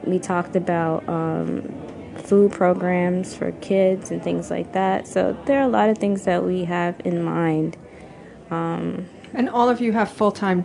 we 0.04 0.20
talked 0.20 0.56
about 0.56 1.08
um, 1.10 1.74
food 2.18 2.52
programs 2.52 3.36
for 3.36 3.52
kids 3.54 4.12
and 4.12 4.24
things 4.24 4.50
like 4.50 4.74
that. 4.74 5.08
So 5.08 5.38
there 5.46 5.60
are 5.60 5.64
a 5.64 5.70
lot 5.70 5.90
of 5.90 5.98
things 5.98 6.24
that 6.26 6.44
we 6.44 6.66
have 6.66 7.00
in 7.04 7.24
mind. 7.24 7.78
Um, 8.50 9.08
And 9.34 9.50
all 9.50 9.70
of 9.70 9.82
you 9.82 9.92
have 9.94 10.10
full 10.10 10.32
time 10.32 10.64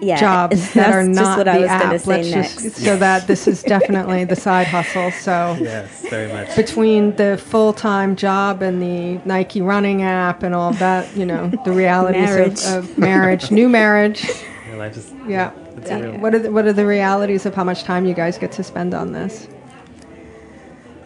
Yeah, 0.00 0.18
jobs 0.20 0.56
that 0.74 0.74
that's 0.74 0.94
are 0.96 1.04
just 1.06 1.14
not 1.20 1.38
what 1.38 1.44
the 1.44 1.50
I 1.52 1.58
was 1.60 1.70
app. 1.70 2.00
say 2.00 2.22
Let's 2.24 2.30
next. 2.34 2.62
just 2.62 2.76
so 2.84 2.96
that 2.96 3.26
this 3.26 3.46
is 3.46 3.62
definitely 3.62 4.24
the 4.24 4.36
side 4.36 4.66
hustle. 4.66 5.10
So 5.12 5.56
Yes, 5.60 6.02
very 6.10 6.30
much. 6.32 6.54
between 6.56 7.14
the 7.16 7.38
full 7.38 7.72
time 7.72 8.16
job 8.16 8.60
and 8.60 8.82
the 8.82 9.20
Nike 9.26 9.62
running 9.62 10.02
app 10.02 10.42
and 10.42 10.54
all 10.54 10.72
that, 10.74 11.16
you 11.16 11.24
know, 11.24 11.48
the 11.64 11.72
realities 11.72 12.20
Marriage. 12.22 12.64
Of, 12.64 12.90
of 12.90 12.98
marriage, 12.98 13.50
new 13.50 13.68
marriage. 13.68 14.26
My 14.70 14.76
life 14.76 14.96
is 14.96 15.12
Yeah. 15.28 15.52
it's 15.76 15.90
real. 15.90 16.18
What 16.18 16.34
are 16.34 16.38
the, 16.40 16.50
what 16.52 16.66
are 16.66 16.72
the 16.72 16.86
realities 16.86 17.46
of 17.46 17.54
how 17.54 17.64
much 17.64 17.84
time 17.84 18.04
you 18.04 18.14
guys 18.14 18.36
get 18.36 18.50
to 18.52 18.62
spend 18.64 18.92
on 18.94 19.12
this? 19.12 19.46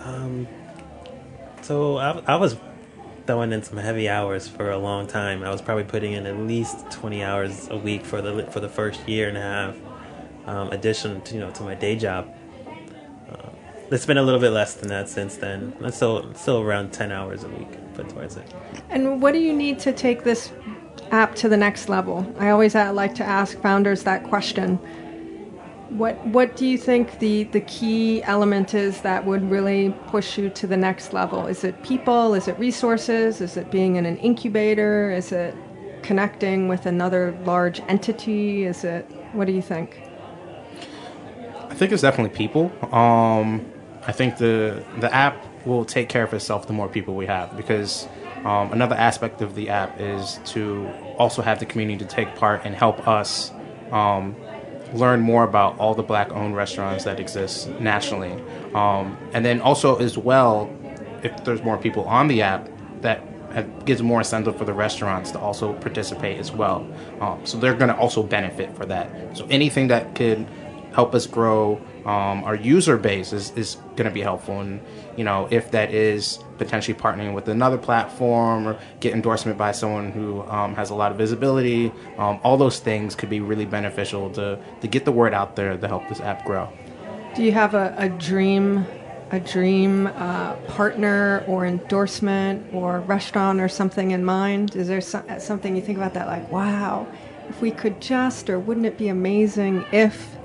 Um, 0.00 0.46
so 1.62 1.98
I, 1.98 2.18
I 2.26 2.36
was 2.36 2.56
throwing 3.28 3.52
in 3.52 3.62
some 3.62 3.76
heavy 3.76 4.08
hours 4.08 4.48
for 4.48 4.70
a 4.70 4.78
long 4.78 5.06
time. 5.06 5.44
I 5.44 5.50
was 5.50 5.60
probably 5.60 5.84
putting 5.84 6.14
in 6.14 6.24
at 6.24 6.38
least 6.38 6.90
twenty 6.90 7.22
hours 7.22 7.68
a 7.68 7.76
week 7.76 8.02
for 8.06 8.22
the 8.22 8.44
for 8.50 8.60
the 8.60 8.70
first 8.70 9.06
year 9.06 9.28
and 9.28 9.36
a 9.36 9.42
half, 9.42 9.76
um, 10.46 10.70
addition 10.70 11.20
to 11.20 11.34
you 11.34 11.40
know 11.40 11.50
to 11.50 11.62
my 11.62 11.74
day 11.74 11.94
job. 11.94 12.34
Uh, 13.30 13.50
it's 13.90 14.06
been 14.06 14.16
a 14.16 14.22
little 14.22 14.40
bit 14.40 14.48
less 14.48 14.72
than 14.76 14.88
that 14.88 15.10
since 15.10 15.36
then. 15.36 15.76
It's 15.80 15.96
still 15.96 16.32
still 16.32 16.62
around 16.62 16.94
ten 16.94 17.12
hours 17.12 17.44
a 17.44 17.48
week 17.48 17.68
put 17.92 18.08
towards 18.08 18.38
it. 18.38 18.50
And 18.88 19.20
what 19.20 19.32
do 19.32 19.40
you 19.40 19.52
need 19.52 19.78
to 19.80 19.92
take 19.92 20.24
this 20.24 20.50
app 21.10 21.34
to 21.34 21.50
the 21.50 21.56
next 21.58 21.90
level? 21.90 22.26
I 22.38 22.48
always 22.48 22.74
uh, 22.74 22.94
like 22.94 23.14
to 23.16 23.24
ask 23.24 23.60
founders 23.60 24.04
that 24.04 24.24
question. 24.24 24.78
What 25.90 26.24
what 26.26 26.54
do 26.56 26.66
you 26.66 26.76
think 26.76 27.18
the 27.18 27.44
the 27.44 27.62
key 27.62 28.22
element 28.24 28.74
is 28.74 29.00
that 29.00 29.24
would 29.24 29.50
really 29.50 29.94
push 30.08 30.36
you 30.36 30.50
to 30.50 30.66
the 30.66 30.76
next 30.76 31.14
level? 31.14 31.46
Is 31.46 31.64
it 31.64 31.82
people? 31.82 32.34
Is 32.34 32.46
it 32.46 32.58
resources? 32.58 33.40
Is 33.40 33.56
it 33.56 33.70
being 33.70 33.96
in 33.96 34.04
an 34.04 34.18
incubator? 34.18 35.10
Is 35.10 35.32
it 35.32 35.54
connecting 36.02 36.68
with 36.68 36.84
another 36.84 37.36
large 37.44 37.80
entity? 37.88 38.64
Is 38.64 38.84
it 38.84 39.10
what 39.32 39.46
do 39.46 39.52
you 39.52 39.62
think? 39.62 40.02
I 41.70 41.74
think 41.74 41.92
it's 41.92 42.02
definitely 42.02 42.36
people. 42.36 42.70
Um, 42.94 43.64
I 44.06 44.12
think 44.12 44.36
the 44.36 44.84
the 45.00 45.12
app 45.14 45.42
will 45.66 45.84
take 45.84 46.08
care 46.08 46.22
of 46.22 46.34
itself 46.34 46.66
the 46.66 46.72
more 46.72 46.88
people 46.88 47.14
we 47.14 47.26
have 47.26 47.56
because 47.56 48.08
um, 48.44 48.72
another 48.72 48.94
aspect 48.94 49.42
of 49.42 49.54
the 49.54 49.68
app 49.68 50.00
is 50.00 50.38
to 50.46 50.88
also 51.18 51.42
have 51.42 51.58
the 51.58 51.66
community 51.66 52.04
to 52.04 52.10
take 52.10 52.34
part 52.36 52.62
and 52.64 52.74
help 52.74 53.06
us 53.08 53.52
um, 53.90 54.36
learn 54.92 55.20
more 55.20 55.44
about 55.44 55.78
all 55.78 55.94
the 55.94 56.02
black 56.02 56.30
owned 56.32 56.56
restaurants 56.56 57.04
that 57.04 57.20
exist 57.20 57.68
nationally. 57.80 58.32
Um, 58.74 59.16
and 59.32 59.44
then 59.44 59.60
also 59.60 59.96
as 59.96 60.16
well, 60.16 60.70
if 61.22 61.44
there's 61.44 61.62
more 61.62 61.76
people 61.76 62.04
on 62.04 62.28
the 62.28 62.42
app, 62.42 62.68
that 63.02 63.22
have- 63.52 63.84
gives 63.84 64.02
more 64.02 64.20
incentive 64.20 64.56
for 64.56 64.64
the 64.64 64.72
restaurants 64.72 65.30
to 65.32 65.38
also 65.38 65.72
participate 65.74 66.38
as 66.38 66.52
well. 66.52 66.86
Um, 67.20 67.40
so 67.44 67.58
they're 67.58 67.74
going 67.74 67.90
to 67.90 67.96
also 67.96 68.22
benefit 68.22 68.74
for 68.76 68.86
that. 68.86 69.10
So 69.34 69.46
anything 69.50 69.88
that 69.88 70.14
could 70.14 70.46
help 70.92 71.14
us 71.14 71.26
grow 71.26 71.80
um, 72.08 72.42
our 72.44 72.54
user 72.54 72.96
base 72.96 73.34
is, 73.34 73.50
is 73.50 73.76
going 73.96 74.08
to 74.08 74.10
be 74.10 74.22
helpful. 74.22 74.60
And, 74.60 74.80
you 75.14 75.24
know, 75.24 75.46
if 75.50 75.70
that 75.72 75.92
is 75.92 76.38
potentially 76.56 76.98
partnering 76.98 77.34
with 77.34 77.48
another 77.48 77.76
platform 77.76 78.66
or 78.66 78.78
get 79.00 79.12
endorsement 79.12 79.58
by 79.58 79.72
someone 79.72 80.10
who 80.12 80.40
um, 80.44 80.74
has 80.74 80.88
a 80.88 80.94
lot 80.94 81.12
of 81.12 81.18
visibility, 81.18 81.92
um, 82.16 82.40
all 82.42 82.56
those 82.56 82.78
things 82.78 83.14
could 83.14 83.28
be 83.28 83.40
really 83.40 83.66
beneficial 83.66 84.30
to, 84.30 84.58
to 84.80 84.88
get 84.88 85.04
the 85.04 85.12
word 85.12 85.34
out 85.34 85.54
there 85.54 85.76
to 85.76 85.86
help 85.86 86.08
this 86.08 86.20
app 86.20 86.46
grow. 86.46 86.72
Do 87.36 87.42
you 87.42 87.52
have 87.52 87.74
a, 87.74 87.94
a 87.98 88.08
dream, 88.08 88.86
a 89.30 89.38
dream 89.38 90.06
uh, 90.06 90.54
partner 90.66 91.44
or 91.46 91.66
endorsement 91.66 92.72
or 92.72 93.00
restaurant 93.00 93.60
or 93.60 93.68
something 93.68 94.12
in 94.12 94.24
mind? 94.24 94.74
Is 94.76 94.88
there 94.88 95.02
so, 95.02 95.22
something 95.38 95.76
you 95.76 95.82
think 95.82 95.98
about 95.98 96.14
that, 96.14 96.26
like, 96.26 96.50
wow, 96.50 97.06
if 97.50 97.60
we 97.60 97.70
could 97.70 98.00
just, 98.00 98.48
or 98.48 98.58
wouldn't 98.58 98.86
it 98.86 98.96
be 98.96 99.08
amazing 99.08 99.84
if? 99.92 100.37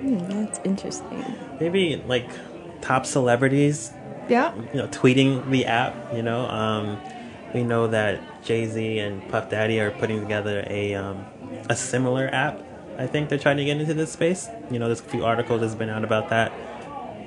Hmm, 0.00 0.18
that's 0.44 0.60
interesting. 0.64 1.24
Maybe 1.60 2.02
like 2.06 2.28
top 2.80 3.04
celebrities 3.06 3.92
Yeah. 4.28 4.54
you 4.72 4.80
know, 4.80 4.88
tweeting 4.88 5.50
the 5.50 5.66
app. 5.66 5.94
You 6.14 6.22
know, 6.22 6.46
um, 6.48 6.98
we 7.54 7.62
know 7.64 7.86
that 7.88 8.20
Jay 8.42 8.66
Z 8.66 8.98
and 8.98 9.26
Puff 9.28 9.50
Daddy 9.50 9.80
are 9.80 9.90
putting 9.90 10.20
together 10.20 10.64
a 10.68 10.94
um, 10.94 11.24
a 11.68 11.76
similar 11.76 12.28
app. 12.32 12.62
I 12.98 13.06
think 13.06 13.28
they're 13.28 13.38
trying 13.38 13.56
to 13.58 13.64
get 13.64 13.78
into 13.80 13.94
this 13.94 14.12
space. 14.12 14.48
You 14.70 14.78
know, 14.78 14.86
there's 14.86 15.00
a 15.00 15.04
few 15.04 15.24
articles 15.24 15.60
that's 15.60 15.74
been 15.74 15.90
out 15.90 16.04
about 16.04 16.28
that. 16.30 16.52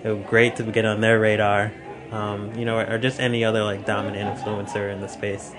It 0.03 0.07
would 0.09 0.23
be 0.23 0.29
great 0.29 0.55
to 0.57 0.63
get 0.63 0.85
on 0.85 1.01
their 1.01 1.19
radar. 1.19 1.71
Um, 2.11 2.53
you 2.55 2.63
know, 2.65 2.77
or, 2.77 2.93
or 2.93 2.97
just 2.99 3.19
any 3.19 3.43
other 3.43 3.63
like 3.63 3.85
dominant 3.85 4.37
influencer 4.37 4.91
in 4.93 5.01
the 5.01 5.07
space. 5.07 5.51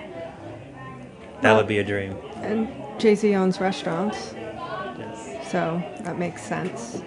That 1.40 1.50
Well- 1.50 1.56
would 1.58 1.66
be 1.66 1.78
a 1.78 1.84
dream. 1.84 2.16
And 2.42 2.68
Jay 2.98 3.14
Z 3.14 3.34
owns 3.34 3.60
restaurants. 3.60 4.34
So 5.50 5.82
that 6.00 6.18
makes 6.18 6.42
sense. 6.42 7.02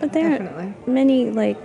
But 0.00 0.12
there 0.12 0.30
Definitely. 0.30 0.64
are 0.86 0.90
many 0.90 1.30
like 1.30 1.56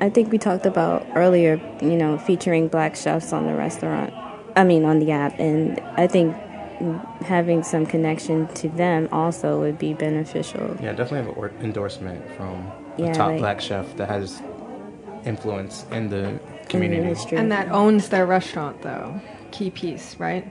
I 0.00 0.10
think 0.10 0.30
we 0.30 0.38
talked 0.38 0.66
about 0.66 1.06
earlier, 1.16 1.60
you 1.82 1.96
know, 1.96 2.18
featuring 2.18 2.68
black 2.68 2.94
chefs 2.94 3.32
on 3.32 3.46
the 3.46 3.54
restaurant. 3.54 4.12
I 4.54 4.64
mean, 4.64 4.84
on 4.84 4.98
the 5.00 5.10
app, 5.10 5.38
and 5.40 5.80
I 5.96 6.06
think 6.06 6.36
having 7.22 7.62
some 7.64 7.84
connection 7.86 8.46
to 8.54 8.68
them 8.68 9.08
also 9.10 9.58
would 9.60 9.78
be 9.78 9.94
beneficial. 9.94 10.76
Yeah, 10.80 10.92
definitely 10.92 11.18
have 11.18 11.28
an 11.28 11.34
or- 11.34 11.52
endorsement 11.60 12.24
from 12.36 12.70
a 12.98 13.02
Yeah, 13.02 13.12
top 13.12 13.28
like- 13.30 13.38
black 13.40 13.60
chef 13.60 13.96
that 13.96 14.08
has 14.08 14.40
influence 15.24 15.84
in 15.90 16.08
the 16.10 16.16
in 16.28 16.34
the 16.34 16.68
community. 16.68 17.36
And 17.36 17.50
that 17.50 17.70
owns 17.72 18.10
their 18.10 18.26
restaurant, 18.26 18.82
though. 18.82 19.20
Key 19.50 19.70
piece, 19.70 20.14
right? 20.20 20.46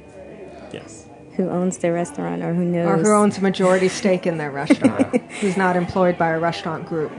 Yes. 0.74 1.07
Who 1.38 1.50
owns 1.50 1.78
their 1.78 1.94
restaurant 1.94 2.44
or 2.44 2.54
who 2.54 2.66
knows 2.66 2.88
Or 2.88 2.98
who 2.98 3.14
owns 3.14 3.38
a 3.38 3.42
majority 3.42 3.88
stake 3.88 4.28
in 4.28 4.38
their 4.38 4.52
restaurant, 4.64 5.16
who's 5.40 5.56
not 5.56 5.76
employed 5.78 6.18
by 6.18 6.30
a 6.30 6.40
restaurant 6.40 6.88
group. 6.88 7.12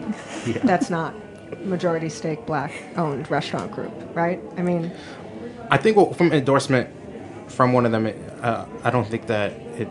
Yeah. 0.45 0.59
That's 0.65 0.91
not 0.91 1.15
majority 1.65 2.09
stake 2.09 2.45
black 2.45 2.73
owned 2.97 3.31
restaurant 3.31 3.73
group, 3.73 3.93
right? 4.15 4.41
I 4.57 4.63
mean, 4.63 4.93
I 5.71 5.77
think 5.79 5.97
well, 5.97 6.13
from 6.13 6.33
endorsement 6.33 6.91
from 7.49 7.73
one 7.73 7.87
of 7.87 7.93
them, 7.93 8.07
it, 8.07 8.17
uh, 8.43 8.67
I 8.85 8.91
don't 8.91 9.07
think 9.07 9.27
that 9.29 9.53
it 9.79 9.89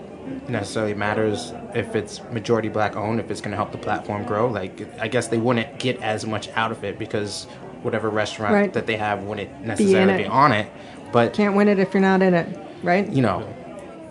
necessarily 0.50 0.94
matters 0.94 1.54
if 1.74 1.96
it's 1.96 2.22
majority 2.32 2.70
black 2.70 2.96
owned, 2.96 3.20
if 3.20 3.32
it's 3.32 3.42
going 3.42 3.52
to 3.52 3.58
help 3.58 3.72
the 3.72 3.78
platform 3.78 4.24
grow. 4.26 4.48
Like, 4.48 4.88
I 5.00 5.08
guess 5.08 5.28
they 5.28 5.38
wouldn't 5.38 5.80
get 5.80 6.02
as 6.02 6.26
much 6.26 6.50
out 6.50 6.72
of 6.72 6.84
it 6.84 7.00
because 7.00 7.46
whatever 7.82 8.10
restaurant 8.10 8.54
Right. 8.54 8.74
that 8.74 8.86
they 8.86 8.98
have 8.98 9.24
wouldn't 9.24 9.66
necessarily 9.66 10.18
be, 10.18 10.24
it. 10.24 10.30
on 10.30 10.52
it. 10.52 10.72
But, 11.12 11.34
can't 11.34 11.56
win 11.56 11.68
it 11.68 11.80
if 11.80 11.94
you're 11.94 12.02
not 12.02 12.22
in 12.22 12.34
it, 12.34 12.60
right? 12.84 13.08
you 13.10 13.22
know, 13.22 13.48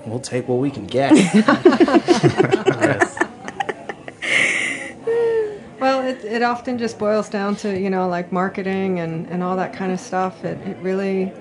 we'll 0.07 0.21
take 0.21 0.49
what 0.49 0.59
we 0.59 0.71
can 0.71 0.87
get. 0.87 1.15
yes. 1.37 3.13
Well, 5.79 6.07
it, 6.07 6.25
it 6.25 6.43
often 6.43 6.79
just 6.79 6.99
boils 6.99 7.29
down 7.29 7.57
to, 7.57 7.79
you 7.79 7.91
know, 7.91 8.09
like 8.09 8.33
marketing 8.33 8.99
and, 8.99 9.27
and 9.29 9.43
all 9.43 9.57
that 9.57 9.75
kind 9.75 9.93
of 9.93 10.01
stuff. 10.01 10.43
It, 10.43 10.59
it 10.67 10.77
really, 10.79 11.33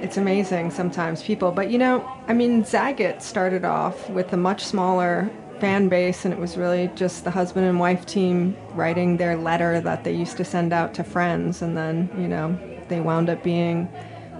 it's 0.00 0.16
amazing 0.16 0.70
sometimes 0.70 1.22
people. 1.22 1.50
But, 1.50 1.70
you 1.70 1.78
know, 1.78 2.08
I 2.28 2.34
mean, 2.34 2.62
Zagat 2.62 3.20
started 3.20 3.64
off 3.64 4.08
with 4.10 4.32
a 4.32 4.36
much 4.36 4.64
smaller 4.64 5.28
fan 5.60 5.88
base, 5.88 6.24
and 6.24 6.32
it 6.32 6.40
was 6.40 6.56
really 6.56 6.88
just 6.94 7.24
the 7.24 7.30
husband 7.30 7.66
and 7.66 7.80
wife 7.80 8.06
team 8.06 8.56
writing 8.74 9.16
their 9.16 9.36
letter 9.36 9.80
that 9.80 10.04
they 10.04 10.12
used 10.12 10.36
to 10.36 10.44
send 10.44 10.72
out 10.72 10.94
to 10.94 11.04
friends. 11.04 11.62
And 11.62 11.76
then, 11.76 12.10
you 12.16 12.28
know, 12.28 12.56
they 12.88 13.00
wound 13.00 13.28
up 13.28 13.42
being 13.42 13.88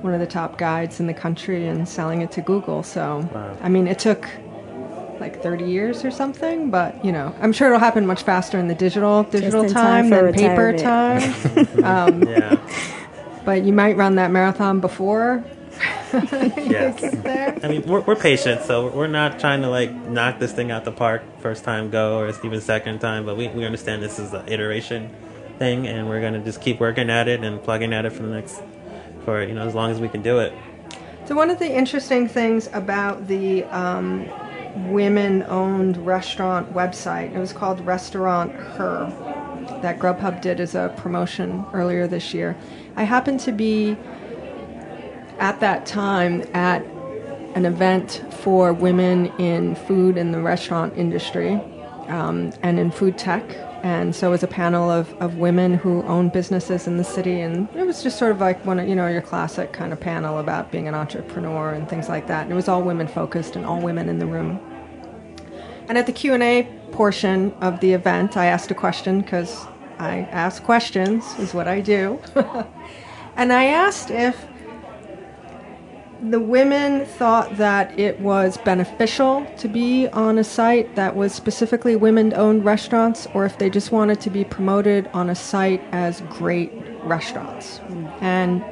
one 0.03 0.15
of 0.15 0.21
the 0.21 0.27
top 0.27 0.59
guides 0.59 1.01
in 1.01 1.07
the 1.07 1.15
country 1.15 1.67
and 1.67 1.89
selling 1.89 2.23
it 2.23 2.31
to 2.33 2.41
Google. 2.43 2.83
So, 2.83 3.29
Wow. 3.33 3.57
I 3.63 3.69
mean, 3.69 3.87
it 3.87 3.99
took 3.99 4.29
like 5.21 5.41
30 5.41 5.67
years 5.67 6.05
or 6.05 6.11
something 6.11 6.69
but 6.69 7.05
you 7.05 7.13
know 7.13 7.33
i'm 7.41 7.53
sure 7.53 7.69
it'll 7.69 7.79
happen 7.79 8.05
much 8.05 8.25
faster 8.25 8.59
in 8.59 8.67
the 8.67 8.75
digital 8.75 9.23
digital 9.25 9.63
time, 9.69 10.09
time 10.09 10.09
for 10.09 10.33
than 10.33 10.35
paper 10.35 10.77
time 10.77 11.85
um, 11.85 12.23
Yeah. 12.27 12.59
but 13.45 13.63
you 13.63 13.73
might 13.73 13.97
run 13.97 14.17
that 14.17 14.33
marathon 14.33 14.81
before 14.81 15.45
Yes. 16.13 17.01
there 17.23 17.57
I 17.63 17.69
mean, 17.69 17.83
we're, 17.87 18.01
we're 18.01 18.17
patient, 18.17 18.63
so 18.63 18.89
we're 18.89 19.07
not 19.07 19.39
trying 19.39 19.63
to 19.63 19.71
like 19.71 19.93
knock 19.95 20.39
this 20.41 20.53
thing 20.53 20.71
out 20.71 20.85
the 20.85 20.93
park 20.93 21.23
first 21.41 21.63
time 21.65 21.89
go 21.91 22.19
or 22.19 22.29
even 22.45 22.61
second 22.61 22.99
time. 22.99 23.25
But 23.25 23.37
we, 23.37 23.49
we 23.49 23.65
understand 23.65 24.03
this 24.03 24.19
is 24.19 24.33
an 24.35 24.47
iteration 24.49 25.09
thing, 25.59 25.87
and 25.87 26.09
we're 26.09 26.21
gonna 26.21 26.41
just 26.45 26.61
keep 26.61 26.81
working 26.81 27.09
at 27.09 27.29
it 27.29 27.43
and 27.43 27.63
plugging 27.63 27.93
at 27.95 28.05
it 28.05 28.11
for 28.13 28.25
the 28.25 28.29
next, 28.29 28.61
for 29.25 29.43
you 29.43 29.55
know, 29.55 29.67
as 29.67 29.75
long 29.75 29.91
as 29.91 30.01
we 30.01 30.09
can 30.09 30.23
do 30.23 30.39
it. 30.39 30.53
so 31.27 31.35
one 31.35 31.51
of 31.51 31.59
the 31.59 31.71
interesting 31.71 32.29
things 32.29 32.69
about 32.73 33.27
the 33.29 33.65
um, 33.65 34.29
women-owned 34.91 35.97
restaurant 36.07 36.73
website 36.73 37.35
it 37.35 37.39
was 37.39 37.53
called 37.53 37.85
restaurant 37.87 38.53
her 38.53 39.11
that 39.83 39.99
grubhub 39.99 40.41
did 40.41 40.61
as 40.61 40.75
a 40.75 40.95
promotion 40.97 41.65
earlier 41.73 42.07
this 42.07 42.33
year 42.33 42.57
i 42.97 43.05
happened 43.05 43.39
to 43.39 43.53
be 43.53 43.97
at 45.39 45.61
that 45.61 45.85
time 45.85 46.43
at 46.55 46.83
an 47.55 47.67
event 47.67 48.25
for 48.31 48.73
women 48.73 49.27
in 49.39 49.75
food 49.75 50.17
and 50.17 50.33
the 50.33 50.41
restaurant 50.41 50.97
industry 50.97 51.61
um, 52.09 52.53
and 52.63 52.79
in 52.79 52.91
food 52.91 53.19
tech. 53.19 53.57
And 53.83 54.15
so 54.15 54.29
it 54.29 54.31
was 54.31 54.43
a 54.45 54.49
panel 54.49 54.91
of, 54.91 55.13
of 55.15 55.39
women 55.39 55.75
who 55.75 56.03
own 56.05 56.29
businesses 56.29 56.87
in 56.87 56.99
the 56.99 57.05
city. 57.05 57.41
And 57.41 57.69
it 57.75 57.85
was 57.85 58.03
just 58.03 58.17
sort 58.17 58.31
of 58.31 58.41
like 58.41 58.65
one 58.65 58.79
of, 58.79 58.89
you 58.89 58.95
know, 58.95 59.09
your 59.09 59.23
classic 59.23 59.73
kind 59.73 59.93
of 59.93 59.99
panel 59.99 60.39
about 60.39 60.71
being 60.71 60.87
an 60.87 60.95
entrepreneur 60.95 61.71
and 61.71 61.89
things 61.89 62.09
like 62.09 62.29
that. 62.29 62.45
And 62.45 62.53
it 62.53 62.55
was 62.55 62.69
all 62.69 62.83
women 62.83 63.09
focused 63.09 63.57
and 63.57 63.67
all 63.67 63.81
women 63.81 64.09
in 64.09 64.21
the 64.21 64.27
room. 64.27 64.61
And 65.89 65.99
at 65.99 66.07
the 66.07 66.13
Q&A 66.13 66.69
portion 66.93 67.53
of 67.61 67.81
the 67.81 67.93
event, 67.93 68.37
I 68.37 68.47
asked 68.47 68.71
a 68.71 68.75
question 68.75 69.21
because 69.21 69.67
I 69.99 70.21
ask 70.31 70.63
questions 70.63 71.39
is 71.41 71.53
what 71.53 71.67
I 71.67 71.81
do. 71.81 72.21
and 73.37 73.53
I 73.53 73.65
asked 73.65 74.11
if 74.11 74.47
the 76.31 76.39
women 76.39 77.05
thought 77.05 77.57
that 77.57 77.99
it 77.99 78.21
was 78.21 78.57
beneficial 78.59 79.45
to 79.59 79.67
be 79.67 80.07
on 80.09 80.39
a 80.39 80.45
site 80.45 80.95
that 80.95 81.17
was 81.17 81.35
specifically 81.35 81.97
women 81.97 82.33
owned 82.35 82.65
restaurants 82.65 83.27
or 83.35 83.45
if 83.45 83.59
they 83.59 83.69
just 83.69 83.91
wanted 83.91 84.21
to 84.21 84.31
be 84.31 84.45
promoted 84.45 85.11
on 85.13 85.29
a 85.29 85.35
site 85.35 85.83
as 85.91 86.21
great 86.23 86.73
restaurants. 87.03 87.81
And 88.21 88.65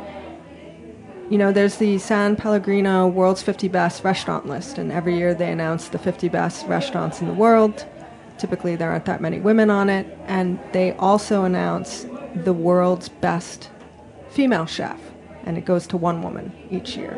you 1.28 1.38
know, 1.38 1.53
there's 1.53 1.76
the 1.76 1.98
San 1.98 2.34
Pellegrino 2.34 3.07
World's 3.07 3.42
50 3.42 3.68
Best 3.68 4.03
Restaurant 4.03 4.46
List, 4.46 4.78
and 4.78 4.90
every 4.90 5.16
year 5.16 5.32
they 5.32 5.53
announce 5.53 5.88
the 5.88 5.98
50 5.98 6.28
best 6.28 6.66
restaurants 6.66 7.20
in 7.20 7.28
the 7.28 7.34
world. 7.34 7.86
Typically, 8.36 8.74
there 8.74 8.90
aren't 8.90 9.05
that 9.05 9.20
many 9.20 9.38
women 9.38 9.70
on 9.70 9.88
it, 9.88 10.07
and 10.26 10.59
they 10.72 10.92
also 10.94 11.44
announce 11.44 12.05
the 12.34 12.53
world's 12.53 13.09
best 13.09 13.70
female 14.28 14.66
chef, 14.66 15.01
and 15.44 15.57
it 15.57 15.64
goes 15.64 15.86
to 15.86 15.96
one 15.96 16.20
woman 16.20 16.53
each 16.68 16.96
year. 16.96 17.14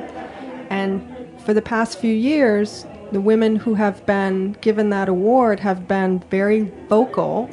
And 0.72 1.06
for 1.42 1.52
the 1.52 1.60
past 1.60 1.98
few 1.98 2.14
years, 2.14 2.86
the 3.12 3.20
women 3.20 3.56
who 3.56 3.74
have 3.74 4.06
been 4.06 4.56
given 4.62 4.88
that 4.88 5.06
award 5.06 5.60
have 5.60 5.86
been 5.86 6.20
very 6.30 6.62
vocal 6.88 7.50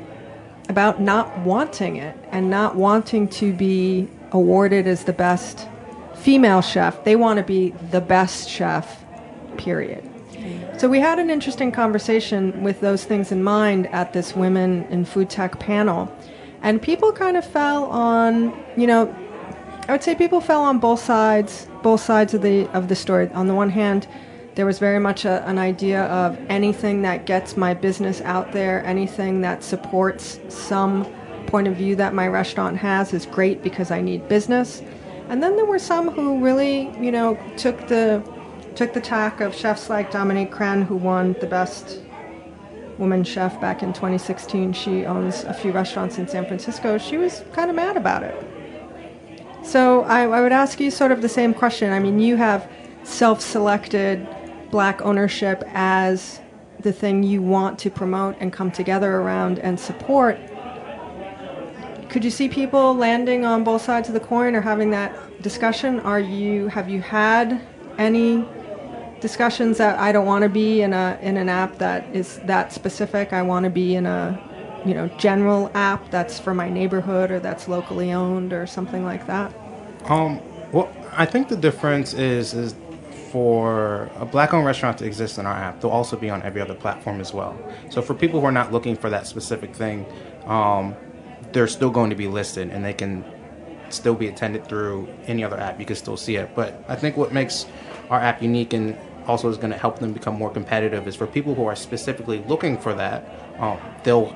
about 0.69 1.01
not 1.01 1.37
wanting 1.39 1.97
it 1.97 2.15
and 2.31 2.49
not 2.49 2.77
wanting 2.77 3.27
to 3.27 3.51
be 3.51 4.07
awarded 4.31 4.87
as 4.87 5.03
the 5.03 5.11
best 5.11 5.67
female 6.15 6.61
chef. 6.61 7.03
They 7.03 7.17
want 7.17 7.37
to 7.39 7.43
be 7.43 7.71
the 7.91 7.99
best 7.99 8.49
chef, 8.49 9.03
period. 9.57 10.09
So 10.77 10.87
we 10.87 11.01
had 11.01 11.19
an 11.19 11.29
interesting 11.29 11.73
conversation 11.73 12.63
with 12.63 12.79
those 12.79 13.03
things 13.03 13.33
in 13.33 13.43
mind 13.43 13.87
at 13.87 14.13
this 14.13 14.33
Women 14.33 14.83
in 14.83 15.03
Food 15.03 15.29
Tech 15.29 15.59
panel. 15.59 16.09
And 16.61 16.81
people 16.81 17.11
kind 17.11 17.35
of 17.35 17.45
fell 17.45 17.83
on, 17.85 18.57
you 18.77 18.87
know, 18.87 19.13
I 19.89 19.91
would 19.91 20.03
say 20.03 20.13
people 20.13 20.39
fell 20.39 20.61
on 20.61 20.77
both 20.77 20.99
sides, 20.99 21.67
both 21.81 22.01
sides 22.01 22.35
of 22.35 22.43
the 22.43 22.67
of 22.77 22.89
the 22.89 22.95
story. 22.95 23.27
On 23.29 23.47
the 23.47 23.55
one 23.55 23.71
hand, 23.71 24.07
there 24.53 24.67
was 24.67 24.77
very 24.77 24.99
much 24.99 25.25
a, 25.25 25.43
an 25.47 25.57
idea 25.57 26.03
of 26.03 26.37
anything 26.47 27.01
that 27.01 27.25
gets 27.25 27.57
my 27.57 27.73
business 27.73 28.21
out 28.21 28.51
there, 28.51 28.85
anything 28.85 29.41
that 29.41 29.63
supports 29.63 30.39
some 30.47 31.11
point 31.47 31.67
of 31.67 31.75
view 31.75 31.95
that 31.95 32.13
my 32.13 32.27
restaurant 32.27 32.77
has 32.77 33.13
is 33.13 33.25
great 33.25 33.63
because 33.63 33.89
I 33.89 33.99
need 33.99 34.29
business. 34.29 34.83
And 35.27 35.41
then 35.41 35.55
there 35.55 35.65
were 35.65 35.79
some 35.79 36.11
who 36.11 36.39
really, 36.39 36.95
you 37.03 37.11
know, 37.11 37.39
took 37.57 37.87
the 37.87 38.21
took 38.75 38.93
the 38.93 39.01
tack 39.01 39.41
of 39.41 39.55
chefs 39.55 39.89
like 39.89 40.11
Dominique 40.11 40.51
Crenn, 40.51 40.85
who 40.85 40.97
won 40.97 41.33
the 41.41 41.47
best 41.47 41.99
woman 42.99 43.23
chef 43.23 43.59
back 43.59 43.81
in 43.81 43.91
2016. 43.93 44.71
She 44.71 45.05
owns 45.05 45.45
a 45.45 45.53
few 45.55 45.71
restaurants 45.71 46.19
in 46.19 46.27
San 46.27 46.45
Francisco. 46.45 46.99
She 46.99 47.17
was 47.17 47.43
kind 47.53 47.71
of 47.71 47.75
mad 47.75 47.97
about 47.97 48.21
it. 48.21 48.48
So 49.63 50.03
I, 50.03 50.23
I 50.23 50.41
would 50.41 50.51
ask 50.51 50.79
you 50.79 50.89
sort 50.91 51.11
of 51.11 51.21
the 51.21 51.29
same 51.29 51.53
question. 51.53 51.91
I 51.91 51.99
mean, 51.99 52.19
you 52.19 52.35
have 52.37 52.69
self-selected 53.03 54.27
black 54.71 55.01
ownership 55.01 55.63
as 55.67 56.39
the 56.79 56.93
thing 56.93 57.23
you 57.23 57.41
want 57.41 57.79
to 57.79 57.89
promote 57.89 58.35
and 58.39 58.53
come 58.53 58.71
together 58.71 59.15
around 59.15 59.59
and 59.59 59.79
support 59.79 60.39
could 62.09 62.25
you 62.25 62.31
see 62.31 62.49
people 62.49 62.95
landing 62.95 63.45
on 63.45 63.63
both 63.63 63.83
sides 63.83 64.07
of 64.07 64.15
the 64.15 64.19
coin 64.19 64.55
or 64.55 64.61
having 64.61 64.89
that 64.89 65.41
discussion? 65.43 65.99
Are 65.99 66.19
you 66.19 66.67
have 66.67 66.89
you 66.89 67.01
had 67.01 67.61
any 67.99 68.45
discussions 69.21 69.77
that 69.77 69.99
I 69.99 70.11
don't 70.11 70.25
want 70.25 70.41
to 70.41 70.49
be 70.49 70.81
in 70.81 70.91
a 70.93 71.19
in 71.21 71.37
an 71.37 71.49
app 71.49 71.77
that 71.77 72.13
is 72.13 72.39
that 72.45 72.73
specific? 72.73 73.31
I 73.31 73.43
want 73.43 73.65
to 73.65 73.69
be 73.69 73.95
in 73.95 74.07
a 74.07 74.43
you 74.85 74.93
know 74.93 75.07
general 75.17 75.71
app 75.73 76.09
that's 76.11 76.39
for 76.39 76.53
my 76.53 76.69
neighborhood 76.69 77.31
or 77.31 77.39
that's 77.39 77.67
locally 77.67 78.11
owned 78.11 78.53
or 78.53 78.65
something 78.65 79.03
like 79.03 79.27
that. 79.27 79.53
Um, 80.05 80.41
well, 80.71 80.91
I 81.11 81.25
think 81.25 81.49
the 81.49 81.57
difference 81.57 82.13
is 82.13 82.53
is 82.53 82.75
for 83.31 84.09
a 84.17 84.25
black-owned 84.25 84.65
restaurant 84.65 84.97
to 84.97 85.05
exist 85.05 85.37
in 85.37 85.45
our 85.45 85.53
app, 85.53 85.81
they'll 85.81 85.91
also 85.91 86.17
be 86.17 86.29
on 86.29 86.41
every 86.41 86.61
other 86.61 86.73
platform 86.73 87.21
as 87.21 87.33
well. 87.33 87.57
So 87.89 88.01
for 88.01 88.15
people 88.15 88.41
who 88.41 88.47
are 88.47 88.51
not 88.51 88.71
looking 88.71 88.95
for 88.95 89.09
that 89.11 89.27
specific 89.27 89.75
thing, 89.75 90.05
um, 90.45 90.95
they're 91.51 91.67
still 91.67 91.91
going 91.91 92.09
to 92.09 92.15
be 92.15 92.27
listed 92.27 92.69
and 92.69 92.83
they 92.83 92.93
can 92.93 93.23
still 93.89 94.15
be 94.15 94.27
attended 94.27 94.67
through 94.67 95.07
any 95.25 95.43
other 95.43 95.59
app. 95.59 95.79
You 95.79 95.85
can 95.85 95.95
still 95.95 96.17
see 96.17 96.37
it. 96.37 96.55
But 96.55 96.83
I 96.87 96.95
think 96.95 97.17
what 97.17 97.31
makes 97.31 97.65
our 98.09 98.19
app 98.19 98.41
unique 98.41 98.73
and 98.73 98.97
also 99.27 99.49
is 99.49 99.57
going 99.57 99.71
to 99.71 99.77
help 99.77 99.99
them 99.99 100.11
become 100.11 100.35
more 100.35 100.49
competitive 100.49 101.07
is 101.07 101.15
for 101.15 101.27
people 101.27 101.53
who 101.53 101.65
are 101.65 101.75
specifically 101.75 102.43
looking 102.47 102.77
for 102.77 102.93
that, 102.95 103.27
um, 103.59 103.77
they'll 104.03 104.35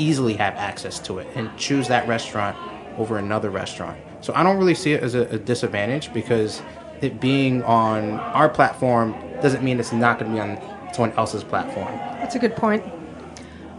easily 0.00 0.34
have 0.34 0.54
access 0.54 0.98
to 1.00 1.18
it 1.18 1.28
and 1.34 1.54
choose 1.56 1.88
that 1.88 2.08
restaurant 2.08 2.56
over 2.98 3.18
another 3.18 3.50
restaurant. 3.50 3.98
So 4.20 4.32
I 4.34 4.42
don't 4.42 4.56
really 4.56 4.74
see 4.74 4.92
it 4.92 5.02
as 5.02 5.14
a, 5.14 5.22
a 5.28 5.38
disadvantage 5.38 6.12
because 6.12 6.62
it 7.00 7.20
being 7.20 7.62
on 7.64 8.12
our 8.20 8.48
platform 8.48 9.12
doesn't 9.42 9.62
mean 9.62 9.80
it's 9.80 9.92
not 9.92 10.18
going 10.18 10.30
to 10.30 10.36
be 10.36 10.40
on 10.40 10.94
someone 10.94 11.16
else's 11.16 11.44
platform. 11.44 11.86
That's 12.20 12.34
a 12.34 12.38
good 12.38 12.56
point. 12.56 12.84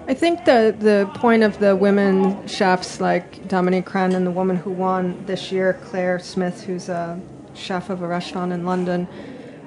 I 0.08 0.14
think 0.14 0.46
the 0.46 0.76
the 0.78 1.10
point 1.14 1.44
of 1.44 1.60
the 1.60 1.76
women 1.76 2.48
chefs 2.48 3.00
like 3.00 3.48
Dominique 3.48 3.86
Crenn 3.86 4.16
and 4.16 4.26
the 4.26 4.32
woman 4.32 4.58
who 4.58 4.72
won 4.72 5.24
this 5.26 5.52
year, 5.52 5.80
Clare 5.86 6.18
Smyth, 6.20 6.64
who's 6.64 6.90
a 6.90 7.20
chef 7.54 7.90
of 7.90 8.02
a 8.02 8.08
restaurant 8.08 8.52
in 8.52 8.66
London, 8.66 9.08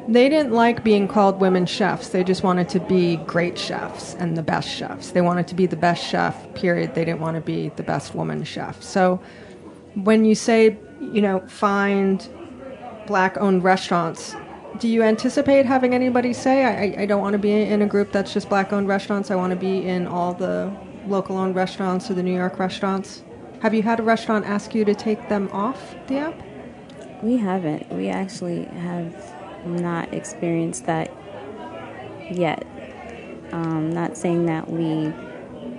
they 0.08 0.28
didn't 0.28 0.52
like 0.52 0.84
being 0.84 1.08
called 1.08 1.40
women 1.40 1.66
chefs. 1.66 2.08
They 2.08 2.24
just 2.24 2.42
wanted 2.42 2.68
to 2.70 2.80
be 2.80 3.16
great 3.16 3.58
chefs 3.58 4.14
and 4.14 4.36
the 4.36 4.42
best 4.42 4.68
chefs. 4.68 5.12
They 5.12 5.20
wanted 5.20 5.48
to 5.48 5.54
be 5.54 5.66
the 5.66 5.76
best 5.76 6.04
chef, 6.04 6.52
period. 6.54 6.94
They 6.94 7.04
didn't 7.04 7.20
want 7.20 7.36
to 7.36 7.40
be 7.40 7.70
the 7.70 7.82
best 7.82 8.14
woman 8.14 8.44
chef. 8.44 8.82
So 8.82 9.20
when 9.94 10.24
you 10.24 10.34
say, 10.34 10.76
you 11.00 11.22
know, 11.22 11.40
find 11.46 12.28
black 13.06 13.36
owned 13.38 13.64
restaurants, 13.64 14.34
do 14.78 14.88
you 14.88 15.02
anticipate 15.02 15.66
having 15.66 15.94
anybody 15.94 16.32
say, 16.32 16.64
I, 16.64 17.02
I 17.02 17.06
don't 17.06 17.20
want 17.20 17.34
to 17.34 17.38
be 17.38 17.52
in 17.52 17.80
a 17.80 17.86
group 17.86 18.12
that's 18.12 18.32
just 18.34 18.48
black 18.48 18.72
owned 18.72 18.88
restaurants, 18.88 19.30
I 19.30 19.36
want 19.36 19.52
to 19.52 19.56
be 19.56 19.86
in 19.86 20.06
all 20.06 20.34
the 20.34 20.74
local 21.06 21.38
owned 21.38 21.54
restaurants 21.54 22.10
or 22.10 22.14
the 22.14 22.22
New 22.22 22.34
York 22.34 22.58
restaurants? 22.58 23.22
Have 23.62 23.72
you 23.72 23.82
had 23.82 24.00
a 24.00 24.02
restaurant 24.02 24.44
ask 24.44 24.74
you 24.74 24.84
to 24.84 24.94
take 24.94 25.28
them 25.28 25.48
off 25.52 25.94
the 26.08 26.18
app? 26.18 26.34
We 27.22 27.36
haven't. 27.36 27.90
We 27.90 28.08
actually 28.08 28.64
have 28.64 29.33
not 29.66 30.12
experienced 30.12 30.86
that 30.86 31.10
yet. 32.30 32.66
Um, 33.52 33.92
not 33.92 34.16
saying 34.16 34.46
that 34.46 34.68
we 34.68 35.12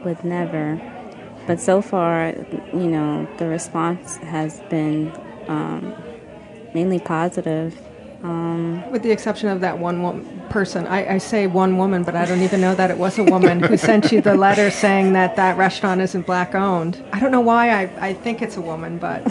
would 0.05 0.23
never, 0.23 0.79
but 1.47 1.59
so 1.59 1.81
far, 1.81 2.33
you 2.73 2.87
know, 2.87 3.27
the 3.37 3.47
response 3.47 4.17
has 4.17 4.61
been 4.69 5.11
um, 5.47 5.93
mainly 6.73 6.99
positive. 6.99 7.79
Um, 8.23 8.89
With 8.91 9.03
the 9.03 9.11
exception 9.11 9.49
of 9.49 9.61
that 9.61 9.77
one 9.77 10.01
woman, 10.01 10.41
person, 10.49 10.87
I, 10.87 11.15
I, 11.15 11.17
say 11.19 11.45
one 11.45 11.77
woman, 11.77 12.03
but 12.03 12.15
I 12.15 12.25
don't 12.25 12.41
even 12.41 12.59
know 12.59 12.73
that 12.73 12.89
it 12.89 12.97
was 12.97 13.19
a 13.19 13.23
woman 13.23 13.61
who 13.61 13.77
sent 13.77 14.11
you 14.11 14.21
the 14.21 14.33
letter 14.33 14.71
saying 14.71 15.13
that 15.13 15.35
that 15.35 15.57
restaurant 15.57 16.01
isn't 16.01 16.25
black 16.25 16.55
owned. 16.55 17.03
I 17.13 17.19
don't 17.19 17.31
know 17.31 17.41
why 17.41 17.69
I, 17.69 17.81
I 17.99 18.13
think 18.13 18.41
it's 18.41 18.57
a 18.57 18.61
woman, 18.61 18.97
but 18.97 19.21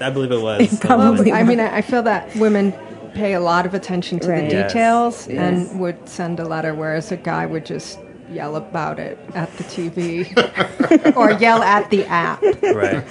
I, 0.00 0.06
I 0.06 0.10
believe 0.10 0.32
it 0.32 0.40
was. 0.40 0.72
It 0.72 0.80
probably. 0.80 1.32
I 1.32 1.42
mean, 1.42 1.60
I, 1.60 1.82
feel 1.82 2.02
that 2.04 2.34
women 2.36 2.72
pay 3.18 3.34
a 3.34 3.40
lot 3.40 3.66
of 3.66 3.74
attention 3.74 4.20
to 4.20 4.28
right. 4.28 4.48
the 4.48 4.62
details 4.62 5.26
yes. 5.26 5.38
and 5.38 5.66
yes. 5.66 5.74
would 5.74 6.08
send 6.08 6.40
a 6.40 6.44
letter, 6.44 6.74
whereas 6.74 7.10
a 7.12 7.16
guy 7.16 7.44
would 7.44 7.66
just 7.66 7.98
yell 8.30 8.56
about 8.56 8.98
it 8.98 9.18
at 9.34 9.54
the 9.56 9.64
TV 9.64 10.28
or 11.16 11.32
yell 11.32 11.62
at 11.62 11.90
the 11.90 12.04
app. 12.06 12.42
Right. 12.62 13.04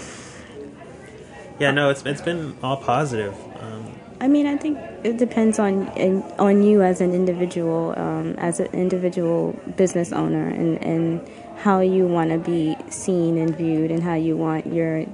Yeah, 1.59 1.71
no, 1.71 1.89
it's 1.89 2.03
it's 2.05 2.21
been 2.21 2.55
all 2.61 2.77
positive. 2.77 3.33
Um, 3.59 3.91
I 4.21 4.27
mean, 4.27 4.45
I 4.45 4.57
think 4.57 4.77
it 5.03 5.17
depends 5.17 5.57
on 5.57 5.89
on 6.37 6.61
you 6.61 6.83
as 6.83 7.01
an 7.01 7.13
individual, 7.13 7.95
um, 7.97 8.35
as 8.37 8.59
an 8.59 8.67
individual 8.73 9.59
business 9.75 10.11
owner, 10.11 10.47
and, 10.47 10.83
and 10.83 11.27
how 11.57 11.79
you 11.79 12.05
want 12.05 12.29
to 12.29 12.37
be 12.37 12.77
seen 12.89 13.39
and 13.39 13.55
viewed, 13.57 13.89
and 13.89 14.03
how 14.03 14.13
you 14.13 14.37
want 14.37 14.67
your 14.67 15.05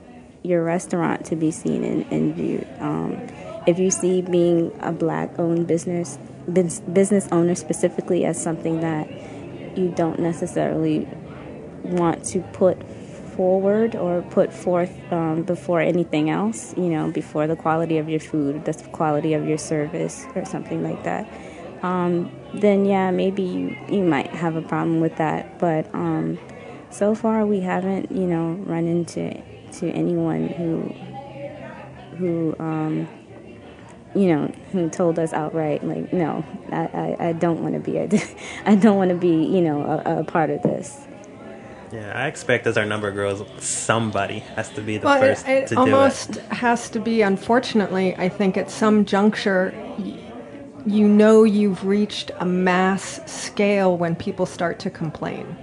your 0.44 0.64
restaurant 0.66 1.26
to 1.28 1.38
be 1.38 1.50
seen 1.50 1.86
and, 1.86 2.06
and 2.12 2.36
viewed. 2.36 2.68
Um, 2.80 3.16
if 3.66 3.80
you 3.80 3.90
see 3.90 4.22
being 4.22 4.72
a 4.82 4.92
black-owned 4.92 5.68
business 5.68 6.18
business 6.92 7.28
owner 7.32 7.56
specifically 7.56 8.26
as 8.26 8.42
something 8.42 8.82
that 8.82 9.10
you 9.78 9.94
don't 9.96 10.20
necessarily 10.20 11.08
want 11.84 12.24
to 12.26 12.42
put 12.54 12.78
forward 13.36 13.96
or 13.96 14.22
put 14.24 14.54
forth 14.54 14.92
um, 15.12 15.44
before 15.44 15.82
anything 15.82 16.30
else, 16.30 16.76
you 16.78 16.90
know, 16.90 17.10
before 17.12 17.48
the 17.48 17.56
quality 17.56 17.98
of 17.98 18.08
your 18.10 18.20
food, 18.20 18.66
the 18.66 18.74
quality 18.92 19.34
of 19.34 19.48
your 19.48 19.58
service, 19.58 20.26
or 20.36 20.46
something 20.46 20.84
like 20.84 21.04
that, 21.04 21.28
um, 21.82 22.32
then 22.54 22.86
yeah, 22.86 23.10
maybe 23.12 23.42
you, 23.42 23.78
you 23.90 24.04
might 24.04 24.28
have 24.28 24.56
a 24.56 24.62
problem 24.62 25.00
with 25.00 25.16
that. 25.18 25.60
But 25.60 25.94
um, 25.96 26.38
so 26.90 27.16
far, 27.16 27.46
we 27.46 27.62
haven't, 27.62 28.12
you 28.12 28.28
know, 28.28 28.54
run 28.66 28.88
into 28.88 29.42
to 29.80 29.90
anyone 29.90 30.48
who 30.50 30.94
who 32.18 32.56
you 34.16 34.28
know, 34.28 34.52
who 34.72 34.90
told 34.90 35.18
us 35.20 35.34
outright, 35.34 35.84
like, 35.84 36.14
no, 36.14 36.46
I, 36.72 36.86
I, 36.86 37.28
I 37.30 37.34
don't 37.34 37.62
want 37.64 37.74
to 37.74 37.80
be, 37.80 37.98
a, 37.98 38.10
I 38.66 38.76
don't 38.76 38.98
want 38.98 39.10
to 39.10 39.16
be, 39.16 39.46
you 39.46 39.62
know, 39.62 39.84
a, 39.84 40.20
a, 40.20 40.24
part 40.24 40.50
of 40.50 40.62
this. 40.62 41.00
Yeah, 41.92 42.12
I 42.16 42.28
expect 42.28 42.66
as 42.66 42.78
our 42.78 42.86
number 42.86 43.12
grows, 43.12 43.44
somebody 43.64 44.40
has 44.40 44.70
to 44.72 44.82
be 44.82 44.98
the 44.98 45.06
well, 45.06 45.20
first 45.20 45.48
it, 45.48 45.52
it 45.52 45.68
to 45.68 45.76
do 45.76 45.82
it. 45.82 45.88
It 45.88 45.94
almost 45.94 46.36
has 46.36 46.90
to 46.90 47.00
be, 47.00 47.22
unfortunately, 47.22 48.16
I 48.16 48.30
think 48.30 48.58
at 48.58 48.72
some 48.72 49.06
juncture, 49.06 49.74
you 50.86 51.08
know 51.08 51.44
you've 51.44 51.86
reached 51.86 52.32
a 52.40 52.46
mass 52.46 53.22
scale 53.32 53.98
when 53.98 54.16
people 54.16 54.46
start 54.46 54.80
to 54.80 54.90
complain. 54.90 55.56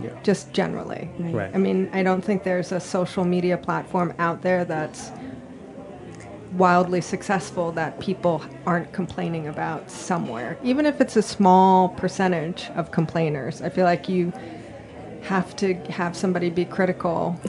Yeah. 0.00 0.18
Just 0.22 0.52
generally. 0.52 1.08
Right. 1.18 1.54
I 1.54 1.58
mean, 1.58 1.88
I 1.92 2.02
don't 2.02 2.22
think 2.22 2.42
there's 2.42 2.72
a 2.72 2.80
social 2.80 3.24
media 3.24 3.56
platform 3.56 4.12
out 4.18 4.42
there 4.42 4.64
that's 4.64 5.10
wildly 6.56 7.00
successful 7.00 7.72
that 7.72 8.00
people 8.00 8.42
aren't 8.66 8.92
complaining 8.92 9.48
about 9.48 9.90
somewhere. 9.90 10.58
Even 10.62 10.86
if 10.86 11.00
it's 11.00 11.16
a 11.16 11.22
small 11.22 11.90
percentage 11.90 12.70
of 12.76 12.90
complainers, 12.90 13.62
I 13.62 13.68
feel 13.68 13.84
like 13.84 14.08
you 14.08 14.32
have 15.22 15.56
to 15.56 15.74
have 15.90 16.16
somebody 16.16 16.50
be 16.50 16.64
critical. 16.64 17.40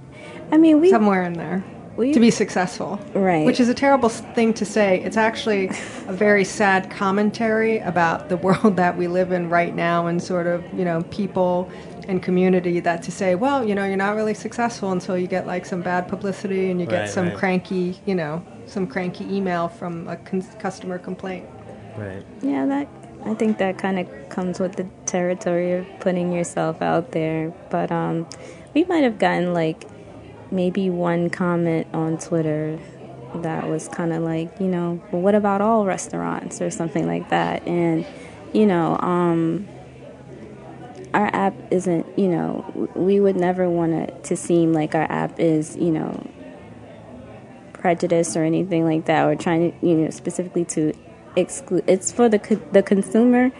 I 0.52 0.56
mean, 0.56 0.80
we 0.80 0.90
somewhere 0.90 1.22
in 1.22 1.34
there 1.34 1.64
we, 1.96 2.12
to 2.12 2.20
be 2.20 2.30
successful. 2.30 2.98
Right. 3.14 3.46
Which 3.46 3.60
is 3.60 3.68
a 3.68 3.74
terrible 3.74 4.08
thing 4.08 4.54
to 4.54 4.64
say. 4.64 5.00
It's 5.02 5.16
actually 5.16 5.68
a 6.06 6.12
very 6.12 6.44
sad 6.44 6.90
commentary 6.90 7.78
about 7.78 8.28
the 8.28 8.36
world 8.46 8.76
that 8.76 8.96
we 8.96 9.06
live 9.06 9.32
in 9.32 9.48
right 9.48 9.74
now 9.74 10.06
and 10.06 10.22
sort 10.22 10.46
of, 10.46 10.64
you 10.74 10.84
know, 10.84 11.02
people 11.04 11.70
and 12.06 12.22
community 12.22 12.80
that 12.80 13.02
to 13.02 13.10
say, 13.10 13.34
well, 13.34 13.66
you 13.66 13.74
know, 13.74 13.84
you're 13.84 13.96
not 13.96 14.14
really 14.14 14.34
successful 14.34 14.92
until 14.92 15.16
you 15.16 15.26
get 15.26 15.46
like 15.46 15.64
some 15.64 15.82
bad 15.82 16.06
publicity 16.08 16.70
and 16.70 16.80
you 16.80 16.86
get 16.86 17.00
right, 17.00 17.08
some 17.08 17.28
right. 17.28 17.36
cranky, 17.36 17.98
you 18.04 18.14
know, 18.14 18.44
some 18.66 18.86
cranky 18.86 19.24
email 19.24 19.68
from 19.68 20.08
a 20.08 20.16
con- 20.16 20.42
customer 20.58 20.98
complaint. 20.98 21.46
Right. 21.96 22.24
Yeah, 22.42 22.66
that 22.66 22.88
I 23.24 23.34
think 23.34 23.58
that 23.58 23.78
kind 23.78 23.98
of 23.98 24.28
comes 24.28 24.60
with 24.60 24.76
the 24.76 24.86
territory 25.06 25.72
of 25.72 25.86
putting 26.00 26.32
yourself 26.32 26.82
out 26.82 27.12
there. 27.12 27.52
But 27.70 27.90
um, 27.90 28.26
we 28.74 28.84
might 28.84 29.04
have 29.04 29.18
gotten 29.18 29.54
like 29.54 29.84
maybe 30.50 30.90
one 30.90 31.30
comment 31.30 31.86
on 31.94 32.18
Twitter 32.18 32.78
that 33.36 33.68
was 33.68 33.88
kind 33.88 34.12
of 34.12 34.22
like, 34.22 34.60
you 34.60 34.68
know, 34.68 35.00
well, 35.10 35.22
what 35.22 35.34
about 35.34 35.60
all 35.60 35.84
restaurants 35.84 36.60
or 36.60 36.70
something 36.70 37.06
like 37.06 37.30
that? 37.30 37.66
And 37.66 38.06
you 38.52 38.66
know, 38.66 38.96
um, 39.00 39.66
our 41.12 41.26
app 41.34 41.54
isn't, 41.70 42.06
you 42.18 42.28
know, 42.28 42.90
we 42.94 43.20
would 43.20 43.36
never 43.36 43.68
want 43.68 43.92
it 43.92 44.24
to 44.24 44.36
seem 44.36 44.72
like 44.72 44.94
our 44.94 45.10
app 45.10 45.38
is, 45.38 45.76
you 45.76 45.90
know, 45.90 46.28
prejudice 47.84 48.34
or 48.34 48.42
anything 48.44 48.82
like 48.86 49.04
that, 49.04 49.26
or 49.26 49.36
trying 49.36 49.62
to, 49.70 49.86
you 49.86 49.94
know, 49.94 50.08
specifically 50.08 50.64
to 50.64 50.94
exclude. 51.36 51.84
It's 51.86 52.10
for 52.10 52.30
the 52.30 52.38
co- 52.38 52.66
the 52.72 52.82
consumer. 52.82 53.52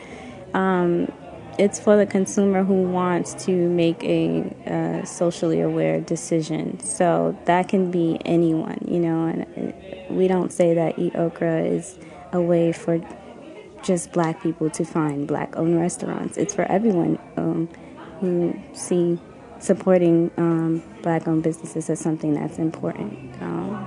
Um, 0.54 1.12
it's 1.58 1.78
for 1.78 1.94
the 1.98 2.06
consumer 2.06 2.64
who 2.64 2.84
wants 3.00 3.34
to 3.44 3.52
make 3.68 4.02
a 4.02 4.50
uh, 4.66 5.04
socially 5.04 5.60
aware 5.60 6.00
decision. 6.00 6.80
So 6.80 7.36
that 7.44 7.68
can 7.68 7.90
be 7.90 8.18
anyone, 8.24 8.78
you 8.88 8.98
know. 8.98 9.26
And 9.26 9.74
we 10.08 10.26
don't 10.26 10.50
say 10.50 10.72
that 10.72 10.96
EatOkra 10.96 11.70
is 11.70 11.98
a 12.32 12.40
way 12.40 12.72
for 12.72 12.98
just 13.82 14.10
black 14.12 14.42
people 14.42 14.70
to 14.70 14.86
find 14.86 15.28
black 15.28 15.54
owned 15.54 15.78
restaurants. 15.78 16.38
It's 16.38 16.54
for 16.54 16.64
everyone 16.72 17.18
um, 17.36 17.68
who 18.20 18.58
see 18.72 19.18
supporting 19.58 20.30
um, 20.38 20.82
black 21.02 21.28
owned 21.28 21.42
businesses 21.42 21.90
as 21.90 22.00
something 22.00 22.32
that's 22.32 22.58
important. 22.58 23.12
Um, 23.42 23.86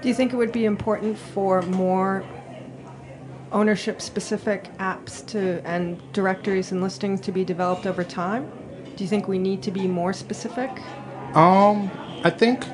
do 0.00 0.08
you 0.08 0.14
think 0.14 0.32
it 0.32 0.36
would 0.36 0.52
be 0.52 0.64
important 0.64 1.18
for 1.18 1.62
more 1.62 2.24
ownership 3.50 4.00
specific 4.00 4.64
apps 4.78 5.26
to 5.26 5.60
and 5.66 6.00
directories 6.12 6.70
and 6.70 6.82
listings 6.82 7.20
to 7.22 7.32
be 7.32 7.44
developed 7.44 7.86
over 7.86 8.04
time? 8.04 8.50
Do 8.96 9.04
you 9.04 9.08
think 9.08 9.28
we 9.28 9.38
need 9.38 9.62
to 9.62 9.70
be 9.70 9.86
more 9.86 10.12
specific? 10.12 10.70
Um, 11.34 11.90
I 12.24 12.30
think 12.30 12.64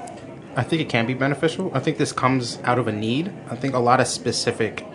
I 0.56 0.62
think 0.62 0.82
it 0.82 0.88
can 0.88 1.06
be 1.06 1.14
beneficial. 1.14 1.70
I 1.74 1.80
think 1.80 1.98
this 1.98 2.12
comes 2.12 2.58
out 2.64 2.78
of 2.78 2.88
a 2.88 2.92
need. 2.92 3.32
I 3.50 3.56
think 3.56 3.74
a 3.74 3.78
lot 3.78 4.00
of 4.00 4.06
specific 4.06 4.86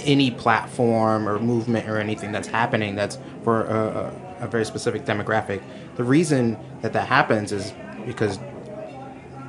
any 0.00 0.30
platform 0.30 1.28
or 1.28 1.38
movement 1.38 1.88
or 1.88 1.98
anything 1.98 2.30
that's 2.30 2.48
happening 2.48 2.94
that's 2.94 3.18
for 3.42 3.64
a, 3.64 4.12
a, 4.40 4.44
a 4.44 4.46
very 4.46 4.64
specific 4.64 5.04
demographic. 5.04 5.62
The 5.96 6.04
reason 6.04 6.58
that 6.82 6.92
that 6.92 7.08
happens 7.08 7.52
is 7.52 7.72
because 8.04 8.38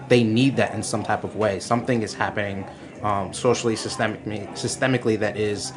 they 0.08 0.24
need 0.24 0.56
that 0.56 0.74
in 0.74 0.84
some 0.84 1.04
type 1.04 1.24
of 1.24 1.36
way. 1.36 1.60
Something 1.60 2.02
is 2.02 2.14
happening 2.14 2.66
um, 3.04 3.34
socially, 3.34 3.76
systemically, 3.76 4.48
systemically 4.52 5.20
that 5.20 5.38
is 5.38 5.74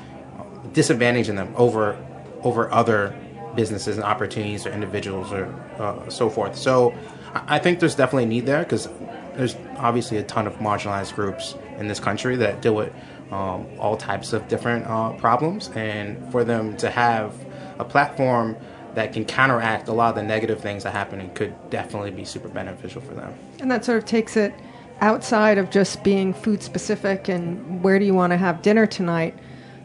disadvantaging 0.72 1.36
them 1.36 1.52
over 1.56 1.96
over 2.42 2.72
other 2.72 3.14
businesses 3.54 3.96
and 3.96 4.04
opportunities 4.04 4.66
or 4.66 4.70
individuals 4.70 5.32
or 5.32 5.46
uh, 5.78 6.08
so 6.08 6.30
forth. 6.30 6.56
So 6.56 6.94
I 7.34 7.58
think 7.58 7.80
there's 7.80 7.94
definitely 7.94 8.24
a 8.24 8.28
need 8.28 8.46
there 8.46 8.62
because 8.62 8.88
there's 9.36 9.56
obviously 9.76 10.18
a 10.18 10.22
ton 10.22 10.46
of 10.46 10.54
marginalized 10.54 11.14
groups 11.14 11.54
in 11.78 11.88
this 11.88 12.00
country 12.00 12.36
that 12.36 12.62
deal 12.62 12.74
with 12.74 12.92
um, 13.30 13.66
all 13.78 13.96
types 13.96 14.32
of 14.32 14.48
different 14.48 14.86
uh, 14.86 15.12
problems, 15.12 15.68
and 15.74 16.30
for 16.32 16.42
them 16.44 16.76
to 16.78 16.90
have 16.90 17.34
a 17.78 17.84
platform 17.84 18.56
that 18.94 19.12
can 19.12 19.24
counteract 19.24 19.88
a 19.88 19.92
lot 19.92 20.10
of 20.10 20.14
the 20.16 20.22
negative 20.22 20.60
things 20.60 20.84
that 20.84 20.92
happen 20.92 21.20
and 21.20 21.34
could 21.34 21.54
definitely 21.70 22.10
be 22.10 22.24
super 22.24 22.48
beneficial 22.48 23.00
for 23.00 23.14
them. 23.14 23.34
And 23.60 23.70
that 23.70 23.84
sort 23.84 23.98
of 23.98 24.04
takes 24.04 24.36
it 24.36 24.54
outside 25.00 25.58
of 25.58 25.70
just 25.70 26.02
being 26.04 26.34
food 26.34 26.62
specific 26.62 27.28
and 27.28 27.82
where 27.82 27.98
do 27.98 28.04
you 28.04 28.14
want 28.14 28.32
to 28.32 28.36
have 28.36 28.62
dinner 28.62 28.86
tonight, 28.86 29.34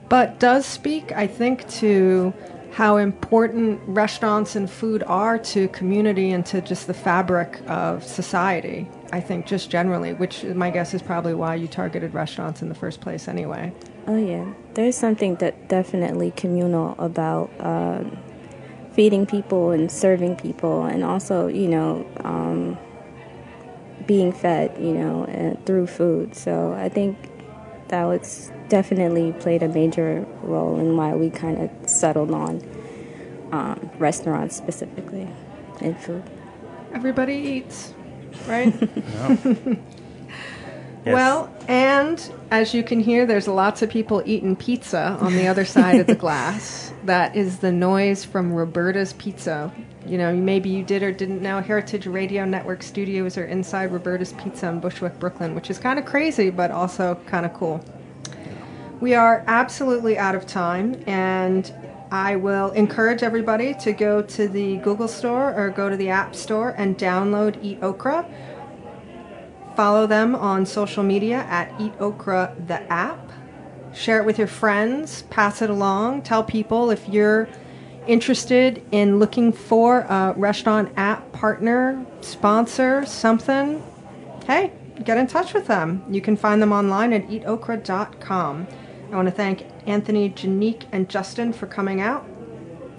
but 0.10 0.40
does 0.40 0.66
speak, 0.66 1.12
I 1.14 1.28
think, 1.28 1.68
to 1.70 2.34
how 2.76 2.98
important 2.98 3.80
restaurants 3.86 4.58
and 4.58 4.70
food 4.70 5.02
are 5.04 5.38
to 5.40 5.70
community 5.70 6.32
and 6.32 6.46
to 6.46 6.60
just 6.60 6.88
the 6.88 6.94
fabric 6.94 7.62
of 7.68 8.04
society. 8.04 8.86
I 9.14 9.22
think 9.22 9.46
just 9.46 9.70
generally, 9.70 10.14
which 10.14 10.44
my 10.44 10.72
guess 10.72 10.94
is 10.94 11.02
probably 11.02 11.34
why 11.34 11.56
you 11.56 11.70
targeted 11.70 12.14
restaurants 12.14 12.62
in 12.62 12.68
the 12.68 12.76
first 12.76 13.00
place 13.00 13.30
anyway. 13.30 13.72
Oh 14.08 14.18
yeah, 14.18 14.54
there's 14.74 14.98
something 14.98 15.36
that 15.36 15.70
definitely 15.70 16.32
communal 16.32 16.96
about 17.00 17.50
uh, 17.62 18.04
feeding 18.96 19.26
people 19.26 19.72
and 19.72 19.92
serving 19.92 20.38
people, 20.38 20.86
and 20.86 21.04
also 21.04 21.48
you 21.48 21.68
know 21.68 22.08
um, 22.24 22.78
being 24.08 24.32
fed, 24.32 24.76
you 24.80 24.94
know, 24.94 25.26
uh, 25.26 25.60
through 25.66 25.88
food. 25.88 26.36
So 26.36 26.74
I 26.74 26.90
think 26.90 27.18
that 27.90 28.04
was 28.06 28.52
definitely 28.70 29.34
played 29.34 29.64
a 29.64 29.68
major 29.68 30.26
role 30.42 30.80
in 30.80 30.98
why 30.98 31.14
we 31.14 31.30
kind 31.30 31.62
of 31.62 31.90
settled 31.90 32.32
on 32.32 32.62
um, 33.52 33.92
restaurants 34.00 34.56
specifically 34.56 35.28
and 35.82 36.00
food. 36.00 36.24
Everybody 36.94 37.36
eats, 37.36 37.94
right? 38.48 38.74
Yes. 41.06 41.14
Well, 41.14 41.54
and 41.68 42.34
as 42.50 42.74
you 42.74 42.82
can 42.82 43.00
hear, 43.00 43.28
there's 43.28 43.48
lots 43.48 43.84
of 43.84 43.92
people 43.92 44.24
eating 44.26 44.56
pizza 44.56 45.18
on 45.22 45.34
the 45.34 45.48
other 45.48 45.64
side 45.64 46.00
of 46.00 46.08
the 46.08 46.16
glass. 46.26 46.92
That 47.04 47.36
is 47.36 47.60
the 47.60 47.72
noise 47.72 48.26
from 48.26 48.52
Roberta's 48.52 49.14
Pizza. 49.14 49.72
You 50.08 50.18
know, 50.18 50.36
maybe 50.36 50.70
you 50.70 50.84
did 50.84 51.04
or 51.04 51.12
didn't 51.12 51.44
know 51.44 51.62
Heritage 51.62 52.08
Radio 52.08 52.44
Network 52.44 52.82
studios 52.82 53.38
are 53.38 53.46
inside 53.46 53.92
Roberta's 53.92 54.34
Pizza 54.34 54.68
in 54.68 54.80
Bushwick, 54.80 55.20
Brooklyn, 55.20 55.54
which 55.54 55.70
is 55.70 55.78
kind 55.78 56.00
of 56.00 56.06
crazy, 56.06 56.50
but 56.50 56.72
also 56.72 57.20
kind 57.28 57.46
of 57.46 57.54
cool. 57.54 57.86
We 59.00 59.14
are 59.14 59.44
absolutely 59.46 60.18
out 60.18 60.34
of 60.34 60.48
time, 60.48 61.04
and 61.06 61.72
I 62.12 62.36
will 62.36 62.72
encourage 62.72 63.22
everybody 63.22 63.76
to 63.76 63.94
go 63.94 64.24
to 64.24 64.48
the 64.48 64.78
Google 64.78 65.08
Store 65.08 65.54
or 65.54 65.70
go 65.70 65.90
to 65.90 65.98
the 65.98 66.10
App 66.10 66.36
Store 66.36 66.74
and 66.78 66.98
download 66.98 67.58
EatOkra 67.62 68.26
Follow 69.76 70.08
them 70.08 70.36
on 70.36 70.66
social 70.66 71.04
media 71.04 71.46
at 71.50 71.70
EatOkra 71.78 72.68
the 72.68 72.82
app. 72.92 73.32
Share 73.94 74.20
it 74.20 74.26
with 74.26 74.38
your 74.38 74.48
friends, 74.48 75.24
pass 75.24 75.62
it 75.62 75.70
along, 75.70 76.22
tell 76.22 76.44
people 76.44 76.92
if 76.92 77.08
you're 77.08 77.48
interested 78.08 78.86
in 78.92 79.20
looking 79.20 79.52
for 79.52 80.02
a 80.02 80.34
restaurant 80.38 80.92
app 80.98 81.32
partner, 81.32 82.06
sponsor, 82.22 83.06
something. 83.06 83.84
Hey, 84.46 84.72
get 85.04 85.18
in 85.18 85.28
touch 85.28 85.54
with 85.54 85.68
them. 85.68 86.04
You 86.10 86.22
can 86.22 86.38
find 86.38 86.62
them 86.62 86.72
online 86.72 87.14
at 87.14 87.28
eatokra.com. 87.28 88.68
I 89.12 89.16
want 89.16 89.28
to 89.28 89.34
thank 89.34 89.66
Anthony, 89.86 90.30
Janique, 90.30 90.84
and 90.92 91.10
Justin 91.10 91.54
for 91.54 91.68
coming 91.68 92.02
out 92.02 92.26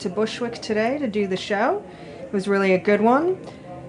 to 0.00 0.08
Bushwick 0.08 0.60
today 0.60 0.98
to 0.98 1.06
do 1.06 1.26
the 1.26 1.36
show. 1.36 1.84
It 2.20 2.32
was 2.32 2.48
really 2.48 2.72
a 2.72 2.78
good 2.78 3.00
one. 3.00 3.38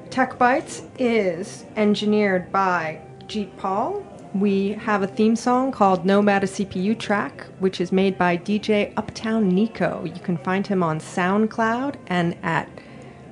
Tech 0.10 0.38
Bites 0.38 0.84
is 0.98 1.66
engineered 1.76 2.52
by 2.52 3.02
Jeet 3.28 3.56
Paul. 3.58 4.06
We 4.34 4.72
have 4.72 5.04
a 5.04 5.08
theme 5.08 5.36
song 5.36 5.72
called 5.72 6.06
Nomad 6.06 6.44
a 6.44 6.48
CPU 6.48 6.98
Track, 6.98 7.46
which 7.60 7.80
is 7.80 7.92
made 7.92 8.18
by 8.18 8.38
DJ 8.38 8.94
Uptown 8.98 9.50
Nico. 9.50 10.04
You 10.06 10.20
can 10.22 10.38
find 10.38 10.66
him 10.66 10.82
on 10.82 11.00
SoundCloud 11.00 11.96
and 12.08 12.36
at 12.42 12.70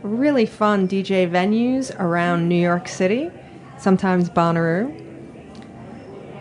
really 0.04 0.46
fun 0.46 0.88
DJ 0.88 1.30
venues 1.30 1.98
around 2.00 2.48
New 2.48 2.62
York 2.62 2.88
City, 2.88 3.32
sometimes 3.78 4.30
Bonnaroo. 4.30 5.02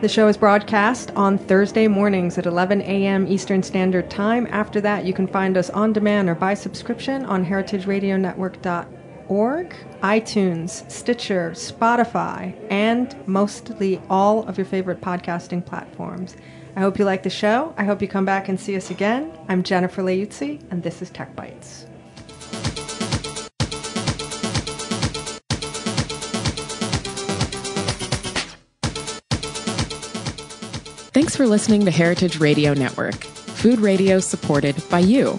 The 0.00 0.08
show 0.08 0.28
is 0.28 0.36
broadcast 0.36 1.10
on 1.16 1.38
Thursday 1.38 1.88
mornings 1.88 2.36
at 2.36 2.46
11 2.46 2.82
a.m. 2.82 3.26
Eastern 3.26 3.62
Standard 3.62 4.10
Time. 4.10 4.46
After 4.50 4.80
that, 4.82 5.04
you 5.04 5.14
can 5.14 5.26
find 5.26 5.56
us 5.56 5.70
on 5.70 5.92
demand 5.94 6.28
or 6.28 6.34
by 6.34 6.54
subscription 6.54 7.24
on 7.24 7.44
heritageradionetwork.org, 9.28 9.74
iTunes, 10.02 10.90
Stitcher, 10.90 11.50
Spotify, 11.52 12.54
and 12.70 13.16
mostly 13.26 14.00
all 14.08 14.46
of 14.48 14.58
your 14.58 14.64
favorite 14.64 15.00
podcasting 15.00 15.64
platforms. 15.64 16.36
I 16.76 16.80
hope 16.80 16.98
you 16.98 17.04
like 17.04 17.22
the 17.22 17.30
show. 17.30 17.74
I 17.76 17.84
hope 17.84 18.02
you 18.02 18.08
come 18.08 18.24
back 18.24 18.48
and 18.48 18.58
see 18.58 18.76
us 18.76 18.90
again. 18.90 19.32
I'm 19.48 19.62
Jennifer 19.62 20.02
Leuzzi, 20.02 20.60
and 20.70 20.82
this 20.82 21.02
is 21.02 21.10
Tech 21.10 21.34
Bites. 21.36 21.86
Thanks 31.12 31.36
for 31.36 31.46
listening 31.46 31.84
to 31.84 31.92
Heritage 31.92 32.40
Radio 32.40 32.74
Network, 32.74 33.14
food 33.14 33.78
radio 33.78 34.18
supported 34.18 34.82
by 34.90 34.98
you. 34.98 35.38